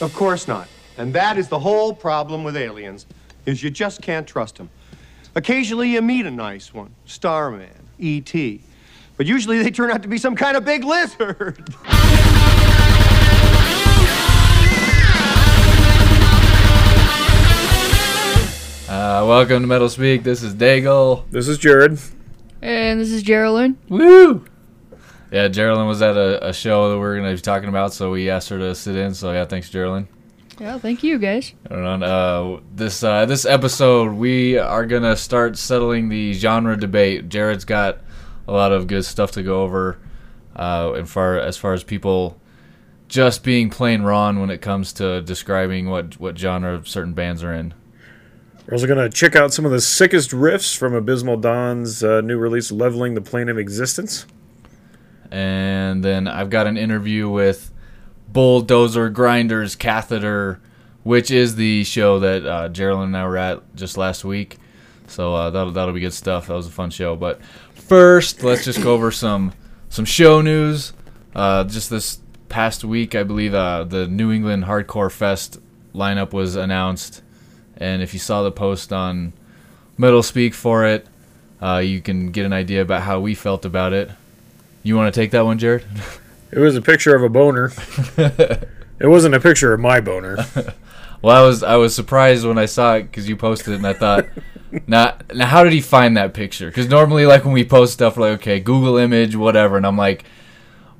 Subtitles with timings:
[0.00, 0.68] Of course not.
[0.98, 3.06] And that is the whole problem with aliens,
[3.46, 4.68] is you just can't trust them.
[5.34, 8.62] Occasionally you meet a nice one, Starman, E.T.
[9.16, 11.74] But usually they turn out to be some kind of big lizard.
[18.88, 20.22] Uh, welcome to Metal Speak.
[20.22, 21.24] This is Daigle.
[21.32, 21.98] This is Jared.
[22.62, 23.76] And this is Geraldine.
[23.88, 24.44] Woo!
[25.30, 27.92] Yeah, Geraldine was at a, a show that we are going to be talking about,
[27.92, 29.14] so we asked her to sit in.
[29.14, 30.08] So yeah, thanks, Geraldine.
[30.60, 31.52] Yeah, thank you guys.
[31.68, 37.28] And, uh, this uh, this episode, we are gonna start settling the genre debate.
[37.28, 37.98] Jared's got
[38.48, 39.98] a lot of good stuff to go over,
[40.54, 42.40] uh, as far as far as people
[43.08, 47.52] just being plain wrong when it comes to describing what what genre certain bands are
[47.52, 47.74] in.
[48.66, 52.20] We're also going to check out some of the sickest riffs from Abysmal Dawn's uh,
[52.20, 54.26] new release, Leveling the Plane of Existence.
[55.30, 57.72] And then I've got an interview with
[58.28, 60.60] Bulldozer Grinders Catheter,
[61.02, 64.58] which is the show that uh, and I were at just last week.
[65.08, 66.48] So uh, that'll that'll be good stuff.
[66.48, 67.16] That was a fun show.
[67.16, 67.40] But
[67.74, 69.52] first, let's just go over some
[69.88, 70.92] some show news.
[71.34, 75.60] Uh, just this past week, I believe uh, the New England Hardcore Fest
[75.94, 77.22] lineup was announced
[77.76, 79.32] and if you saw the post on
[79.98, 81.06] Metal Speak for it,
[81.60, 84.10] uh, you can get an idea about how we felt about it.
[84.86, 85.84] You want to take that one, Jared?
[86.52, 87.72] It was a picture of a boner.
[88.16, 88.68] it
[89.08, 90.36] wasn't a picture of my boner.
[91.20, 93.86] well, I was I was surprised when I saw it because you posted it, and
[93.86, 94.26] I thought,
[94.86, 96.68] now, now how did he find that picture?
[96.68, 99.98] Because normally, like when we post stuff, we're like, okay, Google image, whatever, and I'm
[99.98, 100.24] like,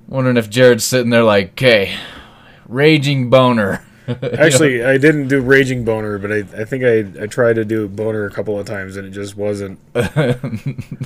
[0.09, 1.97] wondering if Jared's sitting there like, okay,
[2.69, 3.86] raging boner.
[4.39, 7.89] Actually, I didn't do raging boner, but I, I think I, I tried to do
[7.89, 9.81] boner a couple of times and it just wasn't.
[9.95, 10.37] I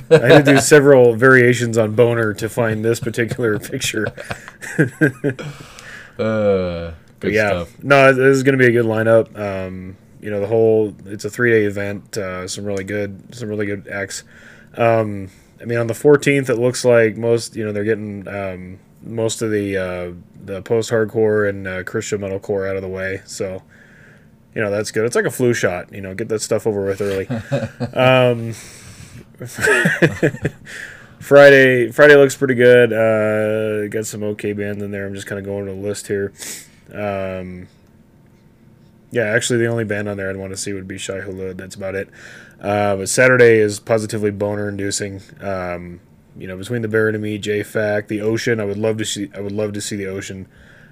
[0.09, 4.07] had to do several variations on boner to find this particular picture.
[6.19, 7.83] uh, good yeah, stuff.
[7.83, 9.35] no, this is going to be a good lineup.
[9.37, 12.17] Um, you know, the whole it's a three day event.
[12.17, 14.23] Uh, some really good, some really good acts.
[14.77, 18.79] Um, I mean, on the 14th, it looks like most you know they're getting um,
[19.03, 20.11] most of the uh,
[20.43, 23.21] the post hardcore and uh, Christian metalcore out of the way.
[23.25, 23.63] So,
[24.55, 25.05] you know, that's good.
[25.05, 25.93] It's like a flu shot.
[25.93, 27.27] You know, get that stuff over with early.
[27.93, 28.53] um,
[31.19, 32.93] Friday Friday looks pretty good.
[32.93, 35.05] Uh, got some okay bands in there.
[35.05, 36.33] I'm just kind of going to the list here.
[36.93, 37.67] Um,
[39.11, 41.57] yeah, actually, the only band on there I'd want to see would be Shai Hulud.
[41.57, 42.09] That's about it.
[42.59, 45.21] Uh, but Saturday is positively boner inducing.
[45.41, 45.99] Um,
[46.41, 48.59] you know, between the Buried and Me, J Fac, the ocean.
[48.59, 49.29] I would love to see.
[49.35, 50.47] I would love to see the ocean.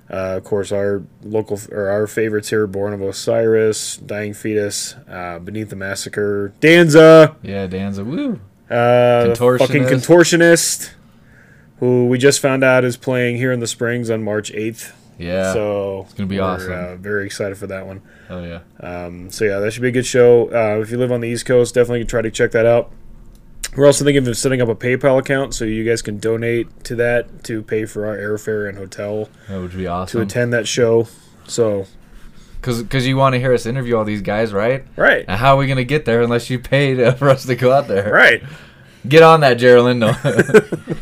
[0.07, 5.39] Uh, of course, our local or our favorites here: Born of Osiris, Dying Fetus, uh,
[5.39, 7.35] Beneath the Massacre, Danza.
[7.41, 8.05] Yeah, Danza.
[8.05, 8.39] Woo.
[8.69, 9.57] Uh, contortionist.
[9.59, 10.91] Fucking contortionist,
[11.79, 14.95] who we just found out is playing here in the Springs on March eighth.
[15.17, 15.51] Yeah.
[15.51, 16.71] So it's gonna be awesome.
[16.71, 18.03] Uh, very excited for that one.
[18.29, 18.59] Oh yeah.
[18.79, 20.47] Um, so yeah, that should be a good show.
[20.51, 22.91] Uh, if you live on the East Coast, definitely try to check that out.
[23.75, 26.95] We're also thinking of setting up a PayPal account so you guys can donate to
[26.95, 29.29] that to pay for our airfare and hotel.
[29.47, 31.07] That would be awesome to attend that show.
[31.47, 31.85] So,
[32.59, 34.85] because you want to hear us interview all these guys, right?
[34.95, 35.27] Right.
[35.27, 37.71] Now, how are we gonna get there unless you pay to, for us to go
[37.71, 38.11] out there?
[38.11, 38.43] Right.
[39.07, 39.99] Get on that, Geraldine.
[39.99, 40.09] No.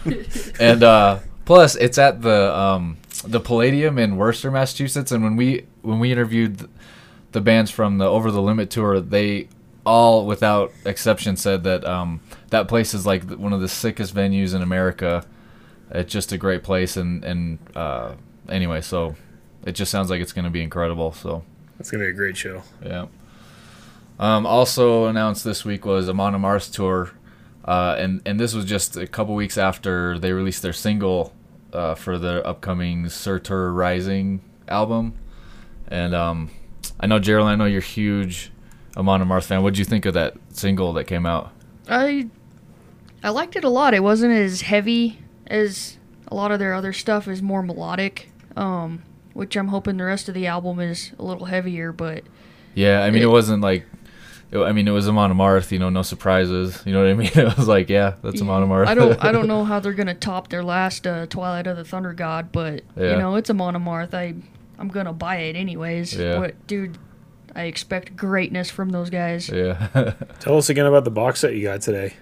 [0.60, 5.12] and uh, plus, it's at the um, the Palladium in Worcester, Massachusetts.
[5.12, 6.70] And when we when we interviewed
[7.32, 9.48] the bands from the Over the Limit tour, they
[9.88, 14.54] all, without exception, said that um, that place is like one of the sickest venues
[14.54, 15.26] in America.
[15.90, 18.16] It's just a great place, and and uh,
[18.50, 19.16] anyway, so
[19.66, 21.14] it just sounds like it's going to be incredible.
[21.14, 21.44] So
[21.80, 22.64] it's going to be a great show.
[22.86, 23.08] Yeah.
[24.20, 27.12] Um, also announced this week was Amon Amarth tour,
[27.64, 31.34] uh, and and this was just a couple weeks after they released their single
[31.72, 35.14] uh, for the upcoming Surtur Rising album,
[35.88, 36.50] and um,
[37.00, 38.52] I know Gerald, I know you're huge
[38.98, 39.62] Amon Amarth fan.
[39.62, 41.52] What did you think of that single that came out?
[41.88, 42.28] I
[43.24, 43.94] I liked it a lot.
[43.94, 45.98] It wasn't as heavy as
[46.28, 47.28] a lot of their other stuff.
[47.28, 49.04] Is more melodic, um,
[49.34, 51.92] which I'm hoping the rest of the album is a little heavier.
[51.92, 52.24] But
[52.74, 53.86] yeah, I mean, it, it wasn't like.
[54.50, 56.82] It, I mean, it was Amon Amarth, you know, no surprises.
[56.86, 57.32] You know what I mean?
[57.36, 58.88] It was like, yeah, that's Amon Amarth.
[58.88, 61.84] I don't, I don't know how they're gonna top their last uh, Twilight of the
[61.84, 63.12] Thunder God, but yeah.
[63.12, 64.14] you know, it's Amon Amarth.
[64.14, 64.34] I,
[64.80, 66.14] I'm gonna buy it anyways.
[66.16, 66.40] Yeah.
[66.40, 66.98] What, dude?
[67.58, 69.50] I expect greatness from those guys.
[69.50, 70.14] Yeah.
[70.40, 72.14] Tell us again about the box set you got today.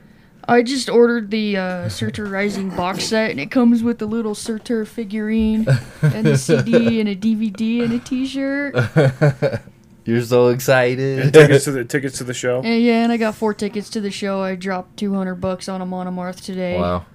[0.47, 4.33] I just ordered the uh, Surtur Rising box set, and it comes with a little
[4.33, 5.67] Surtur figurine,
[6.01, 8.75] and a CD, and a DVD, and a T-shirt.
[10.05, 11.19] You're so excited.
[11.19, 12.61] And tickets to the tickets to the show.
[12.61, 14.41] And yeah, and I got four tickets to the show.
[14.41, 16.79] I dropped two hundred bucks on a Amarth today.
[16.79, 17.07] Wow.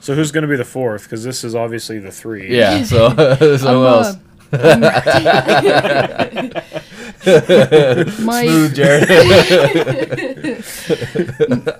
[0.00, 1.02] So who's going to be the fourth?
[1.04, 2.56] Because this is obviously the three.
[2.56, 2.82] Yeah.
[2.84, 3.14] So,
[3.58, 4.16] so I'm, else?
[7.22, 9.08] My Smooth, Jared.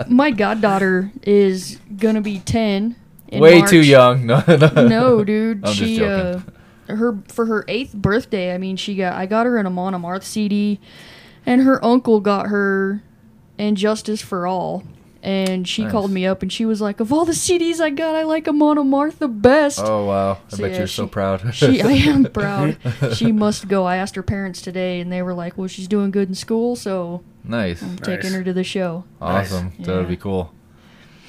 [0.11, 2.97] my goddaughter is gonna be ten.
[3.29, 3.71] in Way March.
[3.71, 4.27] too young.
[4.27, 4.87] No, no.
[4.87, 5.59] No, dude.
[5.65, 6.41] I'm just she uh,
[6.89, 8.55] her for her eighth birthday.
[8.55, 10.79] I mean, she got I got her an Amon Amarth CD,
[11.47, 13.03] and her uncle got her
[13.59, 14.85] And Justice for All.
[15.23, 15.93] And she Nice.
[15.93, 18.49] called me up and she was like, "Of all the CDs I got, I like
[18.49, 20.33] Amon Amarth the best." Oh wow!
[20.33, 21.43] I So, bet yeah, you're so proud.
[21.55, 22.79] She, I am proud.
[23.15, 23.85] She must go.
[23.85, 26.75] I asked her parents today, and they were like, "Well, she's doing good in school,
[26.75, 27.83] so nice.
[27.83, 28.39] I'm taking Nice.
[28.39, 29.73] her to the show." Awesome.
[29.77, 29.87] Nice.
[29.87, 30.55] That would be cool.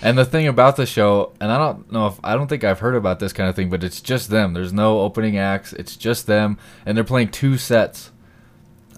[0.02, 2.80] And the thing about the show, and I don't know if I don't think I've
[2.80, 4.54] heard about this kind of thing, but it's just them.
[4.54, 5.74] There's no opening acts.
[5.74, 8.12] It's just them, and they're playing two sets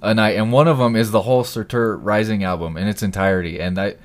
[0.03, 3.59] a night, and one of them is the whole Surtur Rising album in its entirety.
[3.59, 3.95] And I,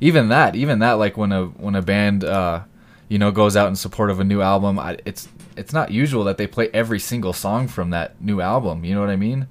[0.00, 2.62] even that, even that, like when a when a band, uh,
[3.08, 6.24] you know, goes out in support of a new album, I, it's it's not usual
[6.24, 8.84] that they play every single song from that new album.
[8.84, 9.48] You know what I mean?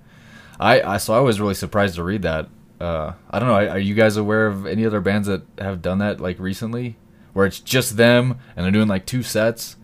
[0.59, 2.47] I, I so I was really surprised to read that.
[2.79, 3.55] Uh, I don't know.
[3.55, 6.95] Are you guys aware of any other bands that have done that like recently,
[7.33, 9.75] where it's just them and they're doing like two sets,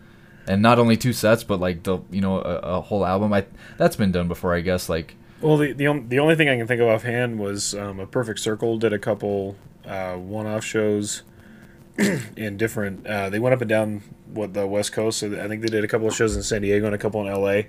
[0.46, 3.32] and not only two sets, but like the you know a, a whole album?
[3.32, 3.44] I
[3.76, 4.88] that's been done before, I guess.
[4.88, 8.06] Like Well, the the, the only thing I can think of offhand was um, a
[8.06, 11.22] Perfect Circle did a couple uh, one-off shows
[12.36, 13.06] in different.
[13.06, 15.18] Uh, they went up and down what the West Coast.
[15.18, 17.20] So I think they did a couple of shows in San Diego and a couple
[17.20, 17.68] in L.A.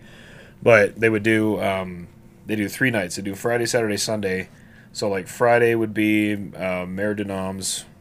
[0.62, 2.08] But they would do um,
[2.46, 3.16] they do three nights.
[3.16, 4.50] They do Friday, Saturday, Sunday.
[4.94, 7.16] So like Friday would be uh, Mare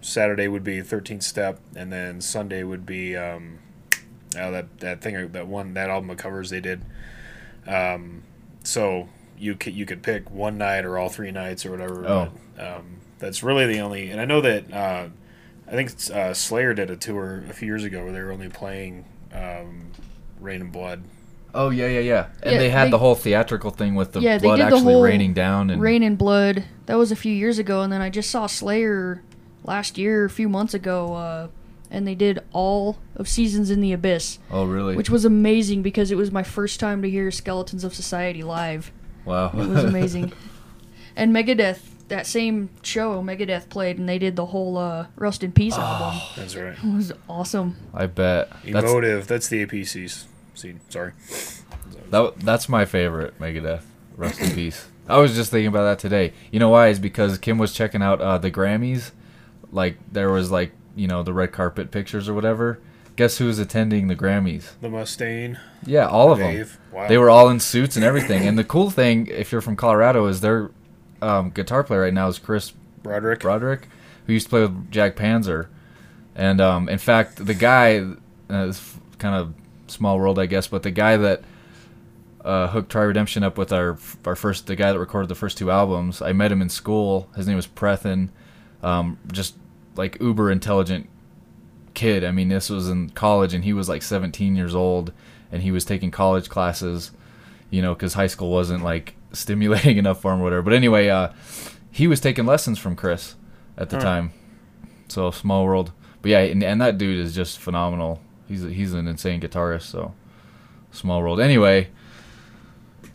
[0.00, 3.58] Saturday would be Thirteenth Step, and then Sunday would be um,
[4.38, 6.82] uh, that that thing that one that album of covers they did.
[7.66, 8.22] Um,
[8.62, 9.08] so
[9.38, 12.06] you could you could pick one night or all three nights or whatever.
[12.06, 12.32] Oh.
[12.56, 14.10] But, um, that's really the only.
[14.10, 15.08] And I know that uh,
[15.66, 18.48] I think uh, Slayer did a tour a few years ago where they were only
[18.48, 19.90] playing um,
[20.40, 21.02] Reign in Blood.
[21.54, 24.20] oh yeah yeah yeah, and Yeah, they had they- the whole theatrical thing with the
[24.20, 26.64] yeah, blood did the actually whole raining down and Reign in Blood.
[26.86, 29.22] That was a few years ago, and then I just saw Slayer
[29.64, 31.48] last year, a few months ago, uh,
[31.90, 36.10] and they did all of Seasons in the Abyss, oh really which was amazing because
[36.10, 38.92] it was my first time to hear Skeletons of Society live.
[39.24, 40.32] wow It was amazing.
[41.16, 45.52] and Megadeth, that same show, Megadeth played, and they did the whole uh, Rust in
[45.52, 46.20] Peace album.
[46.36, 46.74] That's right.
[46.76, 47.76] It was awesome.
[47.92, 49.26] I bet that's Emotive.
[49.26, 50.80] That's the APC's scene.
[50.88, 51.12] Sorry.
[52.10, 53.82] That that's my favorite Megadeth.
[54.16, 54.86] Rest in peace.
[55.08, 56.32] I was just thinking about that today.
[56.50, 56.88] You know why?
[56.88, 59.10] Is because Kim was checking out uh, the Grammys.
[59.72, 62.80] Like there was like you know the red carpet pictures or whatever.
[63.16, 64.72] Guess who was attending the Grammys?
[64.80, 65.58] The Mustaine.
[65.86, 66.66] Yeah, all of them.
[66.90, 67.06] Wow.
[67.06, 68.46] They were all in suits and everything.
[68.46, 70.70] and the cool thing, if you're from Colorado, is their
[71.22, 72.72] um, guitar player right now is Chris
[73.02, 73.40] Broderick.
[73.40, 73.88] Broderick,
[74.26, 75.68] who used to play with Jag Panzer.
[76.34, 78.04] And um, in fact, the guy,
[78.50, 78.72] uh,
[79.18, 79.54] kind of
[79.86, 81.42] small world, I guess, but the guy that
[82.44, 85.56] uh, hooked Try Redemption up with our our first, the guy that recorded the first
[85.56, 87.28] two albums, I met him in school.
[87.36, 88.28] His name was Prethin,
[88.82, 89.56] um, just
[89.96, 91.08] like uber intelligent
[91.94, 92.24] kid.
[92.24, 95.12] I mean, this was in college, and he was like 17 years old,
[95.50, 97.12] and he was taking college classes,
[97.70, 100.62] you know, because high school wasn't like stimulating enough for him, or whatever.
[100.62, 101.28] But anyway, uh,
[101.90, 103.36] he was taking lessons from Chris
[103.76, 104.02] at the Huh.
[104.02, 104.32] time.
[105.08, 105.92] So small world.
[106.22, 108.20] But yeah, and, and that dude is just phenomenal.
[108.48, 109.82] He's a, he's an insane guitarist.
[109.82, 110.14] So
[110.90, 111.40] small world.
[111.40, 111.88] Anyway,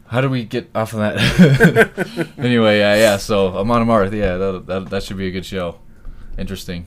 [0.08, 2.30] how do we get off of that?
[2.38, 3.18] anyway, yeah, yeah.
[3.18, 5.80] So Amon Amarth, yeah, that, that that should be a good show.
[6.38, 6.86] Interesting.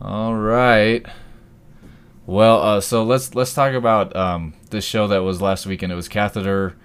[0.00, 1.04] All right.
[2.26, 5.92] Well, uh, so let's let's talk about um, this show that was last weekend.
[5.92, 6.76] It was Catheter.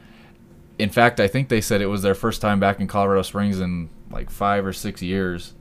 [0.81, 3.59] In fact, I think they said it was their first time back in Colorado Springs
[3.59, 5.53] in like five or six years,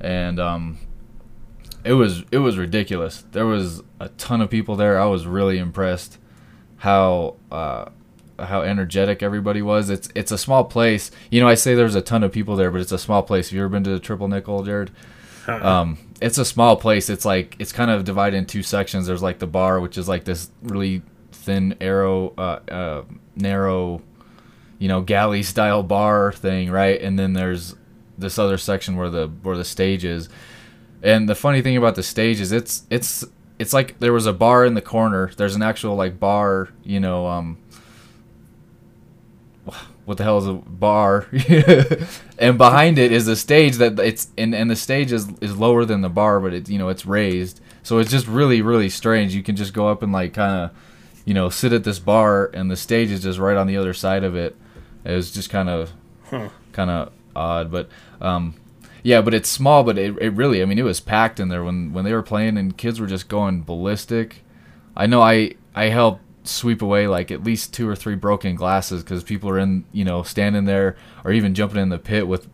[0.00, 0.78] and um,
[1.84, 3.24] it was it was ridiculous.
[3.32, 5.00] There was a ton of people there.
[5.00, 6.18] I was really impressed
[6.76, 7.86] how uh,
[8.38, 9.90] how energetic everybody was.
[9.90, 11.10] It's it's a small place.
[11.30, 13.48] You know, I say there's a ton of people there, but it's a small place.
[13.48, 14.90] Have you ever been to the Triple Nickel, Jared?
[15.48, 17.08] Um, it's a small place.
[17.08, 19.06] It's like it's kind of divided in two sections.
[19.06, 23.04] There's like the bar, which is like this really thin, arrow, uh, uh,
[23.36, 24.02] narrow,
[24.78, 27.00] you know, galley style bar thing, right?
[27.00, 27.74] And then there's
[28.18, 30.28] this other section where the where the stage is.
[31.02, 33.24] And the funny thing about the stage is it's it's
[33.58, 35.30] it's like there was a bar in the corner.
[35.36, 37.58] There's an actual like bar, you know, um
[40.06, 41.26] what the hell is a bar?
[42.38, 45.84] and behind it is a stage that it's and, and the stage is, is lower
[45.84, 47.60] than the bar, but it you know it's raised.
[47.82, 49.34] So it's just really really strange.
[49.34, 50.76] You can just go up and like kind of
[51.24, 53.92] you know sit at this bar, and the stage is just right on the other
[53.92, 54.56] side of it.
[55.06, 55.92] It was just kind of
[56.30, 56.48] Huh.
[56.72, 57.88] kind of odd, but
[58.20, 58.54] um,
[59.02, 61.62] yeah, but it's small, but it, it really I mean it was packed in there
[61.62, 64.42] when when they were playing and kids were just going ballistic.
[64.96, 69.02] I know I I helped sweep away like at least two or three broken glasses
[69.02, 72.48] because people are in you know standing there or even jumping in the pit with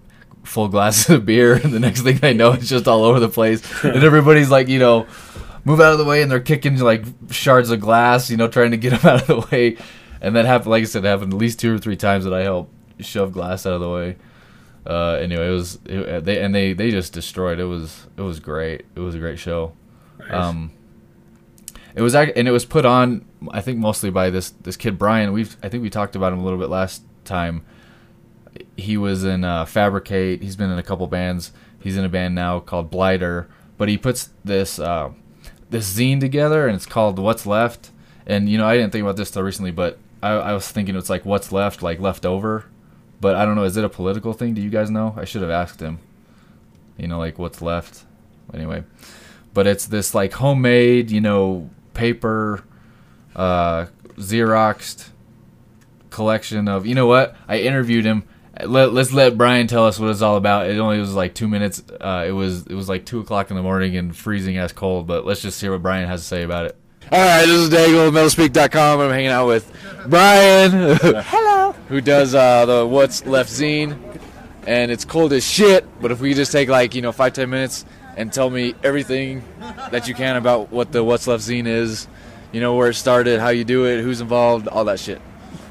[0.44, 3.28] full glasses of beer and the next thing they know it's just all over the
[3.28, 5.06] place and everybody's like you know
[5.64, 8.70] move out of the way and they're kicking like shards of glass you know trying
[8.72, 9.76] to get them out of the way
[10.22, 12.32] and that happened like i said it happened at least two or three times that
[12.32, 14.16] i helped shove glass out of the way
[14.84, 17.60] uh, anyway, it was it, they and they they just destroyed.
[17.60, 18.84] It was it was great.
[18.96, 19.74] It was a great show.
[20.28, 20.72] Um,
[21.94, 23.24] it was and it was put on.
[23.50, 25.32] I think mostly by this this kid Brian.
[25.32, 27.64] We've I think we talked about him a little bit last time.
[28.76, 30.42] He was in uh, Fabricate.
[30.42, 31.52] He's been in a couple bands.
[31.78, 33.48] He's in a band now called Blighter.
[33.78, 35.12] But he puts this uh,
[35.70, 37.90] this zine together, and it's called What's Left.
[38.26, 40.96] And you know, I didn't think about this till recently, but I, I was thinking
[40.96, 42.66] it's like What's Left, like left over,
[43.20, 43.64] But I don't know.
[43.64, 44.54] Is it a political thing?
[44.54, 45.14] Do you guys know?
[45.16, 45.98] I should have asked him.
[46.96, 48.04] You know, like what's left.
[48.54, 48.84] Anyway,
[49.54, 52.64] but it's this like homemade, you know, paper,
[53.34, 53.86] uh,
[54.16, 55.08] xeroxed
[56.10, 56.86] collection of.
[56.86, 57.34] You know what?
[57.48, 58.24] I interviewed him.
[58.64, 60.68] Let, let's let Brian tell us what it's all about.
[60.68, 61.82] It only was like two minutes.
[62.00, 65.06] Uh, it was it was like two o'clock in the morning and freezing ass cold.
[65.06, 66.76] But let's just hear what Brian has to say about it.
[67.12, 69.00] All right, this is Daigle with MetalSpeak.com.
[69.00, 69.70] I'm hanging out with
[70.06, 70.70] Brian.
[71.02, 71.72] Hello.
[71.90, 73.98] Who does uh, the What's Left zine.
[74.66, 77.50] And it's cold as shit, but if we just take like, you know, five, ten
[77.50, 77.84] minutes
[78.16, 79.44] and tell me everything
[79.90, 82.08] that you can about what the What's Left zine is,
[82.50, 85.20] you know, where it started, how you do it, who's involved, all that shit.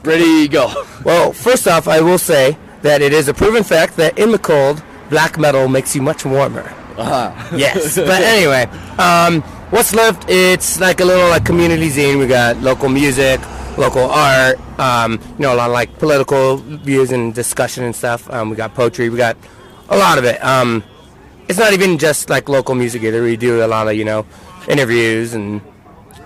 [0.04, 0.72] Ready, go.
[1.04, 4.38] Well, first off, I will say that it is a proven fact that in the
[4.38, 6.72] cold, black metal makes you much warmer.
[6.98, 7.58] Uh-huh.
[7.58, 8.66] Yes, but anyway,
[9.00, 10.30] um, what's left?
[10.30, 12.20] It's like a little like community zine.
[12.20, 13.40] We got local music,
[13.78, 18.30] local art, um, you know, a lot of like political views and discussion and stuff.
[18.30, 19.10] Um, we got poetry.
[19.10, 19.38] We got
[19.90, 20.44] a lot of it.
[20.44, 20.84] Um,
[21.48, 23.24] it's not even just like local music either.
[23.24, 24.26] We do a lot of you know
[24.68, 25.62] interviews and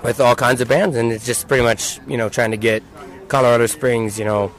[0.04, 2.84] with all kinds of bands, and it's just pretty much you know trying to get
[3.28, 4.52] Colorado Springs, you know,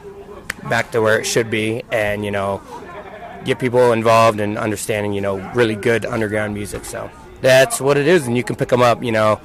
[0.68, 2.60] back to where it should be, and you know,
[3.44, 6.84] get people involved and understanding, you know, really good underground music.
[6.84, 9.40] So that's what it is, and you can pick them up, you know,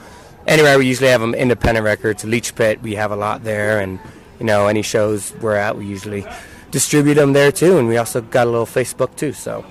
[0.47, 0.77] anywhere.
[0.77, 2.81] We usually have them independent records, Leech Pit.
[2.81, 3.99] We have a lot there, and
[4.39, 6.25] you know, any shows we're at, we usually
[6.71, 9.33] distribute them there too, and we also got a little Facebook too.
[9.33, 9.65] So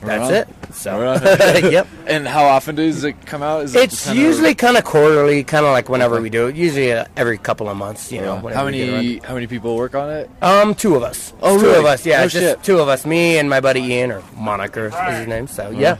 [0.00, 0.48] that's it.
[0.74, 1.86] So Right yep.
[2.06, 3.62] And how often does it come out?
[3.64, 6.56] Is it It's kinda- usually kind of quarterly, kind of like whenever we do it.
[6.56, 8.34] Usually uh, every couple of months, you know.
[8.34, 8.40] Yeah.
[8.42, 8.96] whenever How we get around.
[8.96, 10.30] many how many people work on it?
[10.42, 11.32] Um, two of us.
[11.40, 11.78] Oh, two really?
[11.78, 12.04] of us.
[12.06, 12.62] Yeah, just shit.
[12.64, 13.06] two of us.
[13.06, 15.46] Me and my buddy Ian, or Moniker is his name.
[15.46, 15.96] So yeah,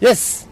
[0.00, 0.46] yes.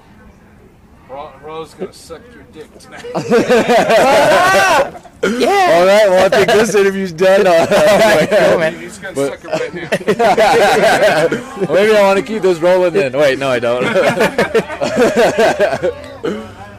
[1.09, 3.05] Rose gonna suck your dick tonight.
[5.21, 5.73] Yeah.
[5.75, 6.09] All right.
[6.09, 7.39] Well, I think this interview's done.
[7.49, 7.67] Uh,
[8.51, 8.79] cool, man.
[8.79, 9.75] He's gonna suck it right
[10.19, 11.29] now.
[11.67, 13.13] Well, maybe I want to keep this rolling then.
[13.13, 13.83] Wait, no, I don't.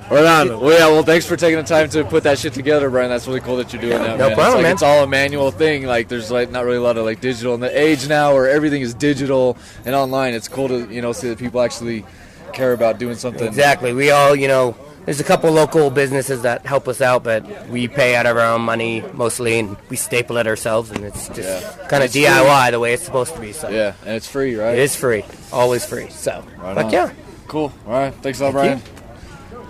[0.09, 0.59] right on.
[0.59, 0.87] Well, yeah.
[0.87, 3.09] Well, thanks for taking the time to put that shit together, Brian.
[3.09, 4.17] That's really cool that you're doing that.
[4.17, 4.37] no man.
[4.37, 4.73] problem, it's like man.
[4.73, 5.85] It's all a manual thing.
[5.85, 8.49] Like, there's like not really a lot of like digital in the age now where
[8.49, 10.33] everything is digital and online.
[10.33, 12.05] It's cool to you know see that people actually
[12.53, 13.47] care about doing something.
[13.47, 13.93] Exactly.
[13.93, 14.75] We all, you know,
[15.05, 18.43] there's a couple local businesses that help us out, but we pay out of our
[18.53, 21.87] own money mostly, and we staple it ourselves, and it's just Yeah.
[21.87, 22.25] kind of It's free.
[22.25, 23.51] DIY the way it's supposed to be.
[23.53, 24.73] So Yeah, and it's free, right?
[24.73, 26.09] it is free, always free.
[26.09, 26.91] So, Right but on.
[26.91, 27.09] yeah,
[27.47, 27.71] Cool.
[27.87, 28.13] All right.
[28.21, 28.81] Thanks a lot, Brian.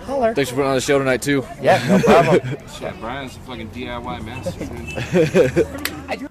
[0.04, 0.34] holler.
[0.34, 1.46] Thanks for putting on the show tonight too.
[1.62, 2.40] Yeah, no problem.
[2.78, 4.66] Shit, Brian's a fucking DIY master.
[4.66, 6.28] dude.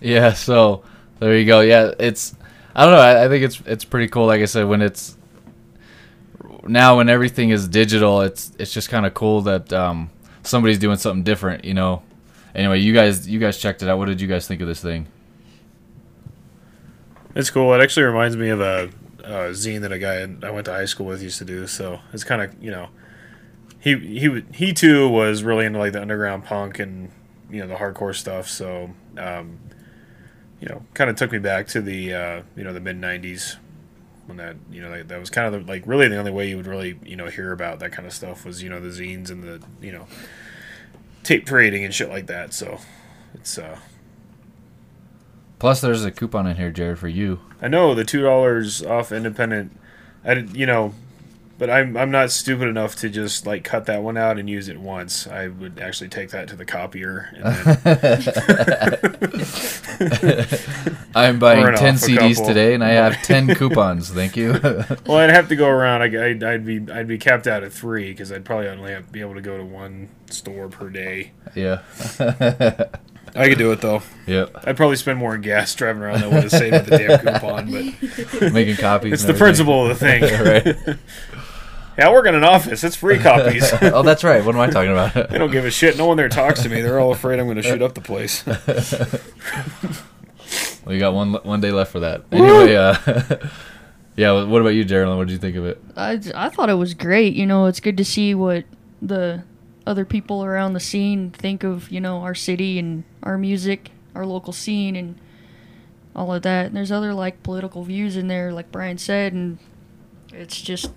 [0.00, 0.82] Yeah, so
[1.20, 1.60] there you go.
[1.60, 2.34] Yeah, it's
[2.74, 3.00] I don't know.
[3.00, 4.26] I, I think it's it's pretty cool.
[4.26, 5.15] Like I said, when it's
[6.68, 10.10] now when everything is digital, it's it's just kind of cool that um,
[10.42, 11.64] somebody's doing something different.
[11.64, 12.02] You know.
[12.54, 13.98] Anyway, you guys you guys checked it out.
[13.98, 15.06] What did you guys think of this thing?
[17.34, 17.74] It's cool.
[17.74, 18.90] It actually reminds me of a,
[19.22, 21.66] a zine that a guy I went to high school with used to do.
[21.66, 22.88] So it's kind of you know,
[23.78, 27.10] he he he too was really into like the underground punk and
[27.50, 28.48] you know the hardcore stuff.
[28.48, 29.58] So um,
[30.60, 33.56] you know, kind of took me back to the uh, you know the mid '90s
[34.26, 36.48] when that you know that, that was kind of the, like really the only way
[36.48, 38.88] you would really you know hear about that kind of stuff was you know the
[38.88, 40.06] zines and the you know
[41.22, 42.52] tape trading and shit like that.
[42.52, 42.78] So
[43.34, 43.78] it's uh
[45.58, 47.40] Plus, there's a coupon in here, Jared, for you.
[47.62, 49.78] I know the two dollars off independent.
[50.24, 50.92] I you know,
[51.58, 54.68] but I'm I'm not stupid enough to just like cut that one out and use
[54.68, 55.26] it once.
[55.26, 57.30] I would actually take that to the copier.
[57.34, 58.18] And then,
[61.14, 64.10] I'm buying ten CDs today, and I have ten coupons.
[64.10, 64.52] Thank you.
[65.06, 66.02] well, I'd have to go around.
[66.02, 69.10] I, I'd, I'd be I'd be capped out at three because I'd probably only have,
[69.10, 71.32] be able to go to one store per day.
[71.54, 71.82] yeah.
[73.34, 74.02] I could do it though.
[74.26, 74.64] Yep.
[74.64, 77.18] I'd probably spend more gas driving around than I would have saved with the damn
[77.18, 77.70] coupon.
[77.70, 79.12] But Making copies.
[79.12, 79.38] it's the everything.
[79.38, 80.22] principle of the thing.
[80.44, 80.98] right.
[81.98, 82.84] Yeah, I work in an office.
[82.84, 83.72] It's free copies.
[83.82, 84.44] oh, that's right.
[84.44, 85.14] What am I talking about?
[85.30, 85.96] they don't give a shit.
[85.96, 86.82] No one there talks to me.
[86.82, 88.44] They're all afraid I'm going to shoot up the place.
[90.84, 92.24] well, you got one one day left for that.
[92.30, 92.96] Anyway, uh,
[94.16, 94.44] yeah.
[94.44, 95.16] What about you, Geraldine?
[95.16, 95.82] What did you think of it?
[95.96, 97.34] I, I thought it was great.
[97.34, 98.64] You know, it's good to see what
[99.00, 99.44] the
[99.86, 104.26] other people around the scene think of, you know, our city and our music, our
[104.26, 105.18] local scene, and
[106.14, 106.66] all of that.
[106.66, 109.58] And there's other, like, political views in there, like Brian said, and
[110.32, 110.90] it's just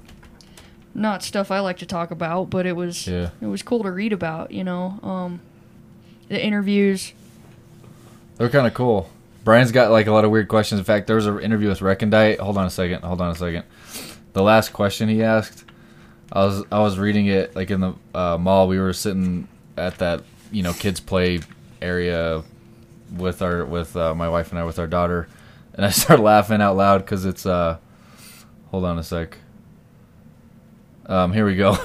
[0.93, 3.29] not stuff I like to talk about, but it was Yeah.
[3.41, 4.99] it was cool to read about, you know.
[5.03, 5.41] Um,
[6.27, 7.13] the interviews.
[8.37, 9.09] They're kind of cool.
[9.43, 10.79] Brian's got like a lot of weird questions.
[10.79, 12.39] In fact, there was an interview with Recondite.
[12.39, 13.03] Hold on a second.
[13.03, 13.63] Hold on a second.
[14.33, 15.65] The last question he asked,
[16.31, 18.67] I was I was reading it like in the uh, mall.
[18.67, 21.39] We were sitting at that you know kids play
[21.81, 22.43] area
[23.17, 25.27] with our with uh, my wife and I with our daughter,
[25.73, 27.77] and I started laughing out loud because it's uh,
[28.69, 29.37] hold on a sec.
[31.09, 31.75] Um, here we go.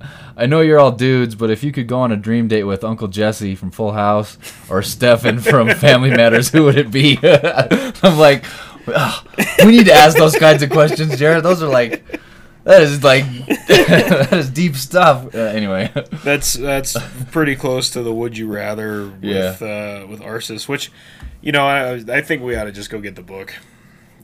[0.36, 2.82] I know you're all dudes, but if you could go on a dream date with
[2.82, 4.36] Uncle Jesse from Full House
[4.68, 7.16] or Stefan from Family Matters, who would it be?
[7.22, 8.44] I'm like,
[8.88, 9.26] "Ugh,
[9.64, 11.44] we need to ask those kinds of questions, Jared.
[11.44, 12.04] Those are like,
[12.64, 13.24] that is like,
[13.68, 15.32] that is deep stuff.
[15.32, 15.92] Uh, anyway,
[16.24, 16.96] That's that's
[17.30, 19.50] pretty close to the would you rather Yeah.
[19.50, 20.90] with uh, with Arsis, which
[21.40, 23.54] you know I I think we ought to just go get the book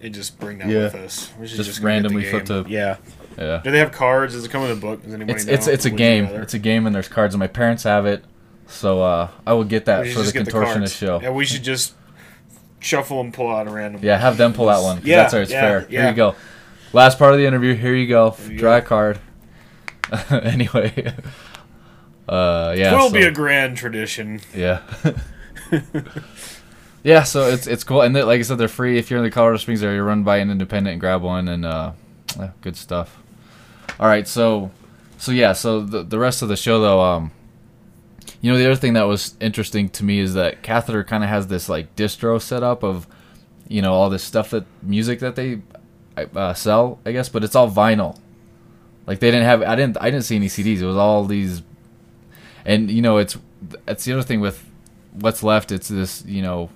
[0.02, 0.84] and just bring that Yeah.
[0.84, 1.30] with us.
[1.38, 2.96] We Just the randomly flip to- yeah.
[3.36, 3.60] yeah.
[3.64, 4.34] Do they have cards?
[4.34, 5.02] Does it come in a book?
[5.02, 5.52] Does anybody It's know?
[5.52, 6.24] it's it's a Would game.
[6.26, 8.24] It's a game, and there's cards, and my parents have it,
[8.66, 10.96] so uh, I will get that for the contortionist cards.
[10.96, 11.20] show.
[11.22, 11.94] Yeah, we should just
[12.80, 14.00] shuffle and pull out a random.
[14.04, 15.00] Yeah, have them pull out one.
[15.04, 15.80] Yeah, that's it's yeah, fair.
[15.88, 16.34] Here you go.
[16.92, 17.74] Last part of the interview.
[17.74, 18.34] Here you go.
[18.48, 19.18] you Draw a card.
[20.30, 21.12] anyway,
[22.28, 22.92] uh, yeah.
[22.94, 24.40] It will so- be a grand tradition.
[24.54, 24.80] yeah.
[27.02, 29.24] yeah, so it's it's cool, and they, like I said, they're free if you're in
[29.24, 30.02] the Colorado Springs area.
[30.02, 31.92] Run by an independent and grab one, and uh,
[32.38, 33.18] yeah, good stuff.
[34.00, 34.70] All right, so
[35.16, 37.32] so yeah, so the the rest of the show though, um,
[38.40, 41.30] you know, the other thing that was interesting to me is that Catheter kind of
[41.30, 43.06] has this like distro setup of,
[43.66, 45.60] you know, all this stuff that music that they
[46.16, 48.18] uh, sell, I guess, but it's all vinyl.
[49.06, 50.80] Like they didn't have, I didn't, I didn't see any CDs.
[50.80, 51.62] It was all these,
[52.64, 53.36] and you know, it's
[53.86, 54.64] that's the other thing with
[55.12, 55.72] what's left.
[55.72, 56.70] It's this, you know,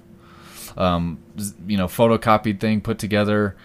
[0.77, 1.19] um,
[1.67, 3.57] you know, photocopied thing put together.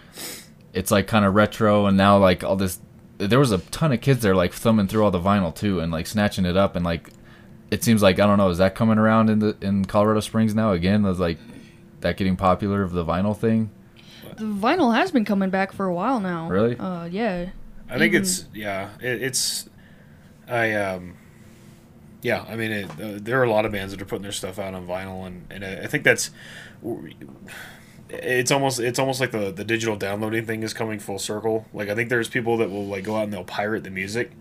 [0.72, 2.78] It's like kind of retro, and now like all this.
[3.18, 5.90] There was a ton of kids there like thumbing through all the vinyl too, and
[5.90, 7.10] like snatching it up, and like
[7.70, 10.54] it seems like I don't know, is that coming around in the in Colorado Springs
[10.54, 11.04] now again?
[11.04, 11.38] Is like
[12.00, 13.70] that getting popular of the vinyl thing?
[14.36, 16.48] The vinyl has been coming back for a while now.
[16.48, 16.78] Really?
[16.78, 17.50] Uh, yeah.
[17.90, 18.90] I think it's yeah.
[19.00, 19.68] It, it's
[20.46, 21.16] I um
[22.22, 22.44] yeah.
[22.48, 24.58] I mean, it, uh, there are a lot of bands that are putting their stuff
[24.58, 26.30] out on vinyl, and and I I think that's
[28.10, 31.66] it's almost it's almost like the the digital downloading thing is coming full circle.
[31.72, 34.32] Like I think there's people that will like go out and they'll pirate the music,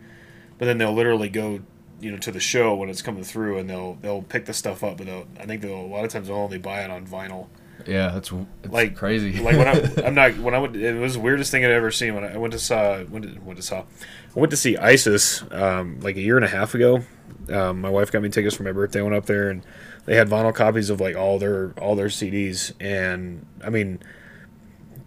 [0.57, 1.61] but then they'll literally go
[1.99, 4.83] you know to the show when it's coming through and they'll they'll pick the stuff
[4.83, 7.05] up, but they'll I think they'll a lot of times they'll only buy it on
[7.05, 7.47] vinyl.
[7.85, 9.39] Yeah, that's, it's Like crazy.
[9.39, 11.91] Like when I, I'm not when I went, it was the weirdest thing I'd ever
[11.91, 12.15] seen.
[12.15, 14.77] When I, I went to saw went to, went to saw, I went to see
[14.77, 17.03] ISIS um, like a year and a half ago.
[17.51, 18.99] Um, my wife got me tickets for my birthday.
[18.99, 19.63] I went up there and
[20.07, 22.71] they had vinyl copies of like all their all their CDs.
[22.79, 23.99] And I mean,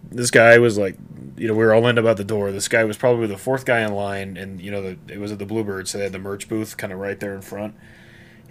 [0.09, 0.95] this guy was like,
[1.35, 2.51] you know, we were all lined up at the door.
[2.51, 5.31] This guy was probably the fourth guy in line, and you know, the, it was
[5.31, 7.75] at the Bluebird, so they had the merch booth kind of right there in front.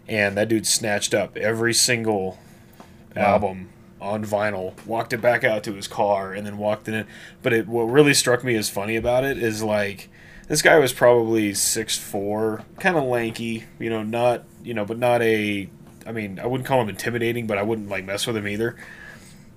[0.09, 2.39] And that dude snatched up every single
[3.15, 3.69] album
[4.01, 7.07] on vinyl, walked it back out to his car, and then walked in it in.
[7.43, 10.09] But it, what really struck me as funny about it is like
[10.49, 14.99] this guy was probably six four, kind of lanky, you know, not you know, but
[14.99, 15.69] not a.
[16.07, 18.77] I mean, I wouldn't call him intimidating, but I wouldn't like mess with him either.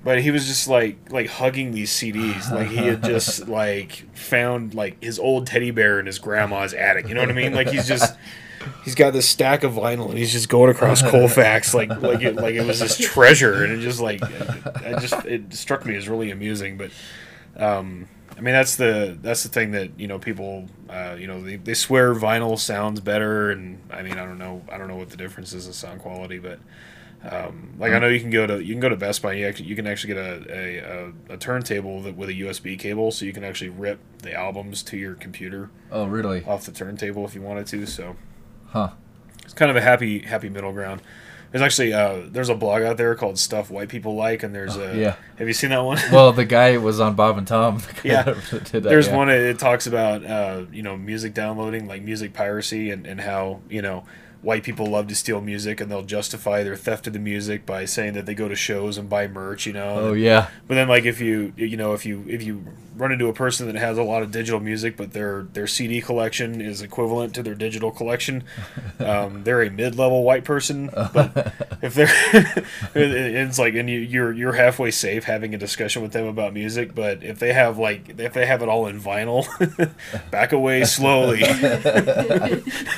[0.04, 4.74] But he was just like like hugging these CDs, like he had just like found
[4.74, 7.08] like his old teddy bear in his grandma's attic.
[7.08, 7.54] You know what I mean?
[7.54, 8.14] Like he's just
[8.84, 12.36] he's got this stack of vinyl and he's just going across Colfax like like it
[12.36, 16.08] like it was this treasure and it just like I just it struck me as
[16.08, 16.92] really amusing but
[17.58, 21.41] um I mean that's the that's the thing that you know people uh, you know
[21.41, 24.96] they, they swear vinyl sounds better and I mean I don't know I don't know
[24.96, 26.60] what the difference is in sound quality but
[27.30, 29.48] um, like I know you can go to you can go to Best Buy you,
[29.48, 33.12] actually, you can actually get a, a, a, a turntable that, with a USB cable
[33.12, 36.43] so you can actually rip the albums to your computer oh, really?
[36.43, 38.17] off the turntable if you wanted to so
[38.67, 38.89] Huh.
[39.43, 41.02] it's kind of a happy happy middle ground.
[41.54, 44.76] There's actually uh, there's a blog out there called Stuff White People Like, and there's
[44.76, 45.16] a yeah.
[45.36, 46.00] Have you seen that one?
[46.12, 47.78] Well, the guy was on Bob and Tom.
[48.02, 48.24] the Yeah.
[48.24, 49.16] that, there's yeah.
[49.16, 53.62] one it talks about uh, you know music downloading, like music piracy, and, and how
[53.70, 54.04] you know
[54.44, 57.86] white people love to steal music and they'll justify their theft of the music by
[57.86, 59.96] saying that they go to shows and buy merch, you know.
[59.96, 60.50] Oh yeah.
[60.68, 63.66] But then like if you you know if you if you run into a person
[63.68, 67.44] that has a lot of digital music but their their CD collection is equivalent to
[67.44, 68.44] their digital collection,
[69.00, 70.90] um, they're a mid level white person.
[70.94, 72.12] But if they're
[72.96, 76.94] it's like and you, you're you're halfway safe having a discussion with them about music.
[76.94, 79.48] But if they have like if they have it all in vinyl,
[80.32, 81.44] back away slowly.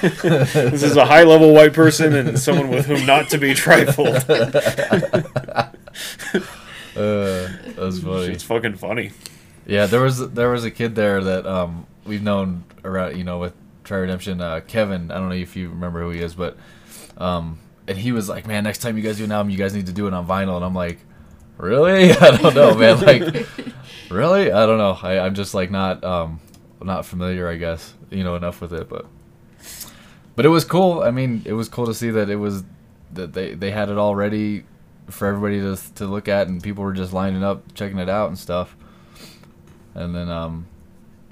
[0.01, 4.25] this is a high level white person and someone with whom not to be trifled.
[6.95, 8.27] Uh, that's funny.
[8.27, 9.11] It's fucking funny.
[9.65, 13.39] Yeah, there was there was a kid there that um, we've known around, you know,
[13.39, 14.39] with Try Redemption.
[14.39, 16.57] Uh, Kevin, I don't know if you remember who he is, but
[17.17, 19.73] um, and he was like, "Man, next time you guys do an album, you guys
[19.75, 20.99] need to do it on vinyl." And I'm like,
[21.57, 22.11] "Really?
[22.13, 23.01] I don't know, man.
[23.01, 23.45] Like,
[24.09, 24.51] really?
[24.51, 24.97] I don't know.
[25.01, 26.39] I, I'm just like not um,
[26.81, 29.05] not familiar, I guess, you know, enough with it, but."
[30.35, 31.01] But it was cool.
[31.01, 32.63] I mean, it was cool to see that it was
[33.13, 34.65] that they, they had it all ready
[35.09, 38.27] for everybody to to look at, and people were just lining up, checking it out
[38.29, 38.75] and stuff.
[39.93, 40.67] And then, um,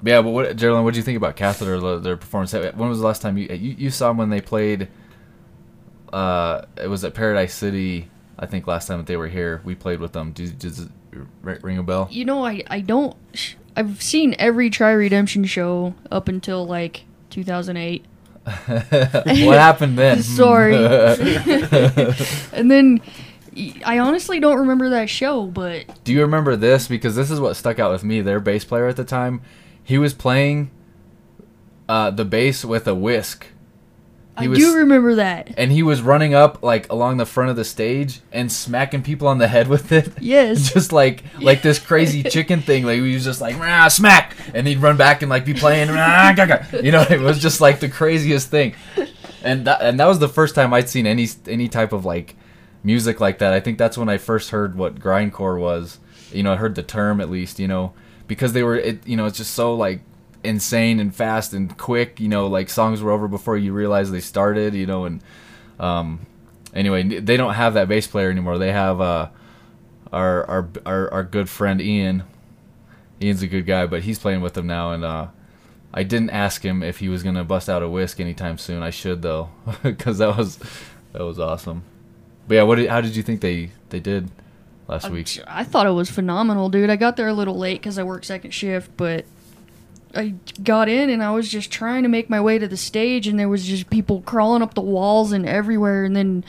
[0.02, 0.22] yeah.
[0.22, 2.00] But what, Geraldine, what do you think about Catheter?
[2.00, 2.52] Their performance.
[2.52, 4.88] When was the last time you you, you saw them when they played?
[6.12, 8.10] Uh, it was at Paradise City.
[8.38, 10.32] I think last time that they were here, we played with them.
[10.32, 10.88] Does, does
[11.42, 12.08] ring a bell?
[12.10, 13.16] You know, I I don't.
[13.76, 18.04] I've seen every Try Redemption show up until like 2008.
[18.44, 20.22] What happened then?
[20.22, 20.74] Sorry.
[22.52, 23.00] and then
[23.84, 26.86] I honestly don't remember that show, but Do you remember this?
[26.88, 28.20] Because this is what stuck out with me.
[28.20, 29.40] Their bass player at the time,
[29.82, 30.70] he was playing
[31.88, 33.46] uh, the bass with a whisk.
[34.38, 35.54] He I was, do remember that.
[35.56, 39.28] and he was running up like along the front of the stage and smacking people
[39.28, 40.12] on the head with it.
[40.20, 40.72] Yes.
[40.74, 42.84] just like like this crazy chicken thing.
[42.84, 45.88] Like he was just like "Rah, smack, and he'd run back and like be playing.
[45.88, 48.74] "Rah, gaga." You know, it was just like the craziest thing.
[49.44, 52.34] And that and that was the first time I'd seen any any type of like
[52.82, 53.52] music like that.
[53.52, 55.98] I think that's when I first heard what grindcore was.
[56.32, 57.60] You know, I heard the term at least.
[57.60, 57.92] You know,
[58.26, 59.06] because they were it.
[59.06, 60.00] You know, it's just so like
[60.44, 62.20] insane and fast and quick.
[62.20, 64.74] You know, like songs were over before you realized they started.
[64.74, 65.22] You know, and
[65.78, 66.26] um,
[66.72, 68.58] anyway, they don't have that bass player anymore.
[68.58, 69.28] They have uh,
[70.12, 72.24] our our our our good friend Ian.
[73.22, 75.28] Ian's a good guy, but he's playing with them now, and uh,
[75.92, 78.82] I didn't ask him if he was gonna bust out a whisk anytime soon.
[78.82, 79.50] I should though,
[79.82, 80.58] because that was
[81.12, 81.84] that was awesome.
[82.46, 84.30] But yeah, what did, how did you think they they did
[84.88, 85.38] last week?
[85.46, 86.90] I thought it was phenomenal, dude.
[86.90, 89.24] I got there a little late because I work second shift, but
[90.16, 93.26] I got in and I was just trying to make my way to the stage,
[93.26, 96.04] and there was just people crawling up the walls and everywhere.
[96.04, 96.44] And then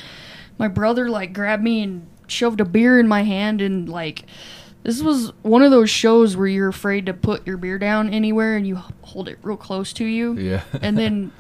[0.58, 4.26] my brother like grabbed me and shoved a beer in my hand, and like
[4.84, 8.56] this was one of those shows where you're afraid to put your beer down anywhere,
[8.56, 10.34] and you hold it real close to you.
[10.34, 10.62] Yeah.
[10.82, 11.32] and then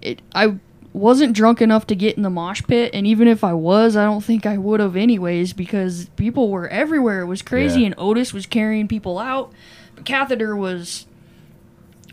[0.00, 0.56] it I
[0.94, 4.04] wasn't drunk enough to get in the mosh pit and even if I was I
[4.04, 7.86] don't think I would have anyways because people were everywhere it was crazy Yeah.
[7.88, 9.52] and Otis was carrying people out
[9.94, 11.06] but catheter was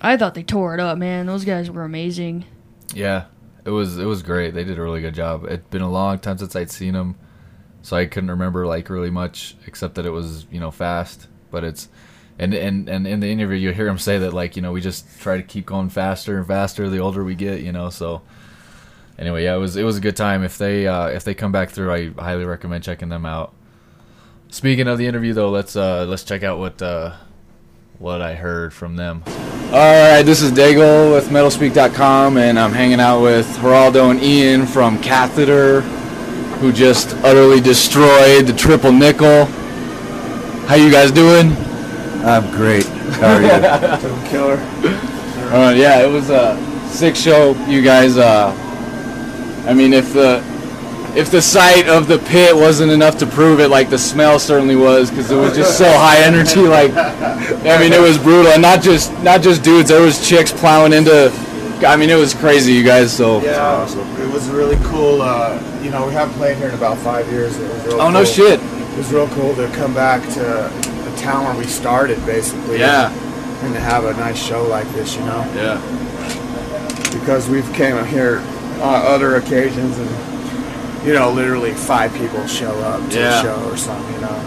[0.06, 2.46] I thought they tore it up man those guys were amazing
[2.94, 3.26] Yeah,
[3.66, 4.54] it was it was great.
[4.54, 5.44] They did a really good job.
[5.46, 7.16] It'd been a long time since I'd seen them,
[7.82, 11.28] so I couldn't remember like really much except that it was you know fast.
[11.52, 11.90] But it's
[12.38, 14.82] and and and in the interview you hear him say that like you know we
[14.82, 17.62] just try to keep going faster and faster the older we get.
[17.62, 18.22] You know so.
[19.18, 20.44] Anyway, yeah, it was it was a good time.
[20.44, 23.54] If they uh, if they come back through, I highly recommend checking them out.
[24.50, 27.16] Speaking of the interview, though, let's uh, let's check out what uh,
[27.98, 29.24] what I heard from them.
[29.72, 34.68] All right, this is Daigle with MetalSpeak.com, and I'm hanging out with Geraldo and Ian
[34.68, 35.82] from Catheter,
[36.62, 39.46] who just utterly destroyed the triple nickel.
[40.68, 41.52] How you guys doing?
[42.24, 42.86] I'm great.
[42.86, 44.30] How are you?
[44.30, 44.58] Killer.
[45.52, 48.18] Uh, yeah, it was a sick show, you guys.
[48.18, 48.54] Uh,
[49.68, 50.42] I mean, if the
[51.16, 54.76] if the sight of the pit wasn't enough to prove it, like the smell certainly
[54.76, 56.62] was, because it was just so high energy.
[56.66, 59.90] Like, I mean, it was brutal, and not just not just dudes.
[59.90, 61.32] There was chicks plowing into.
[61.86, 63.16] I mean, it was crazy, you guys.
[63.16, 63.42] So.
[63.42, 65.22] Yeah, it was really cool.
[65.22, 67.58] Uh, you know, we haven't played here in about five years.
[67.60, 68.60] It was real Oh no shit.
[68.62, 72.80] It was real cool to come back to the town where we started, basically.
[72.80, 73.12] Yeah.
[73.64, 75.80] And to have a nice show like this, you know, Yeah.
[77.14, 78.40] because we've came here
[78.82, 80.10] on other occasions and
[81.06, 83.40] you know, literally five people show up to Yeah.
[83.40, 84.40] a show or something, you know.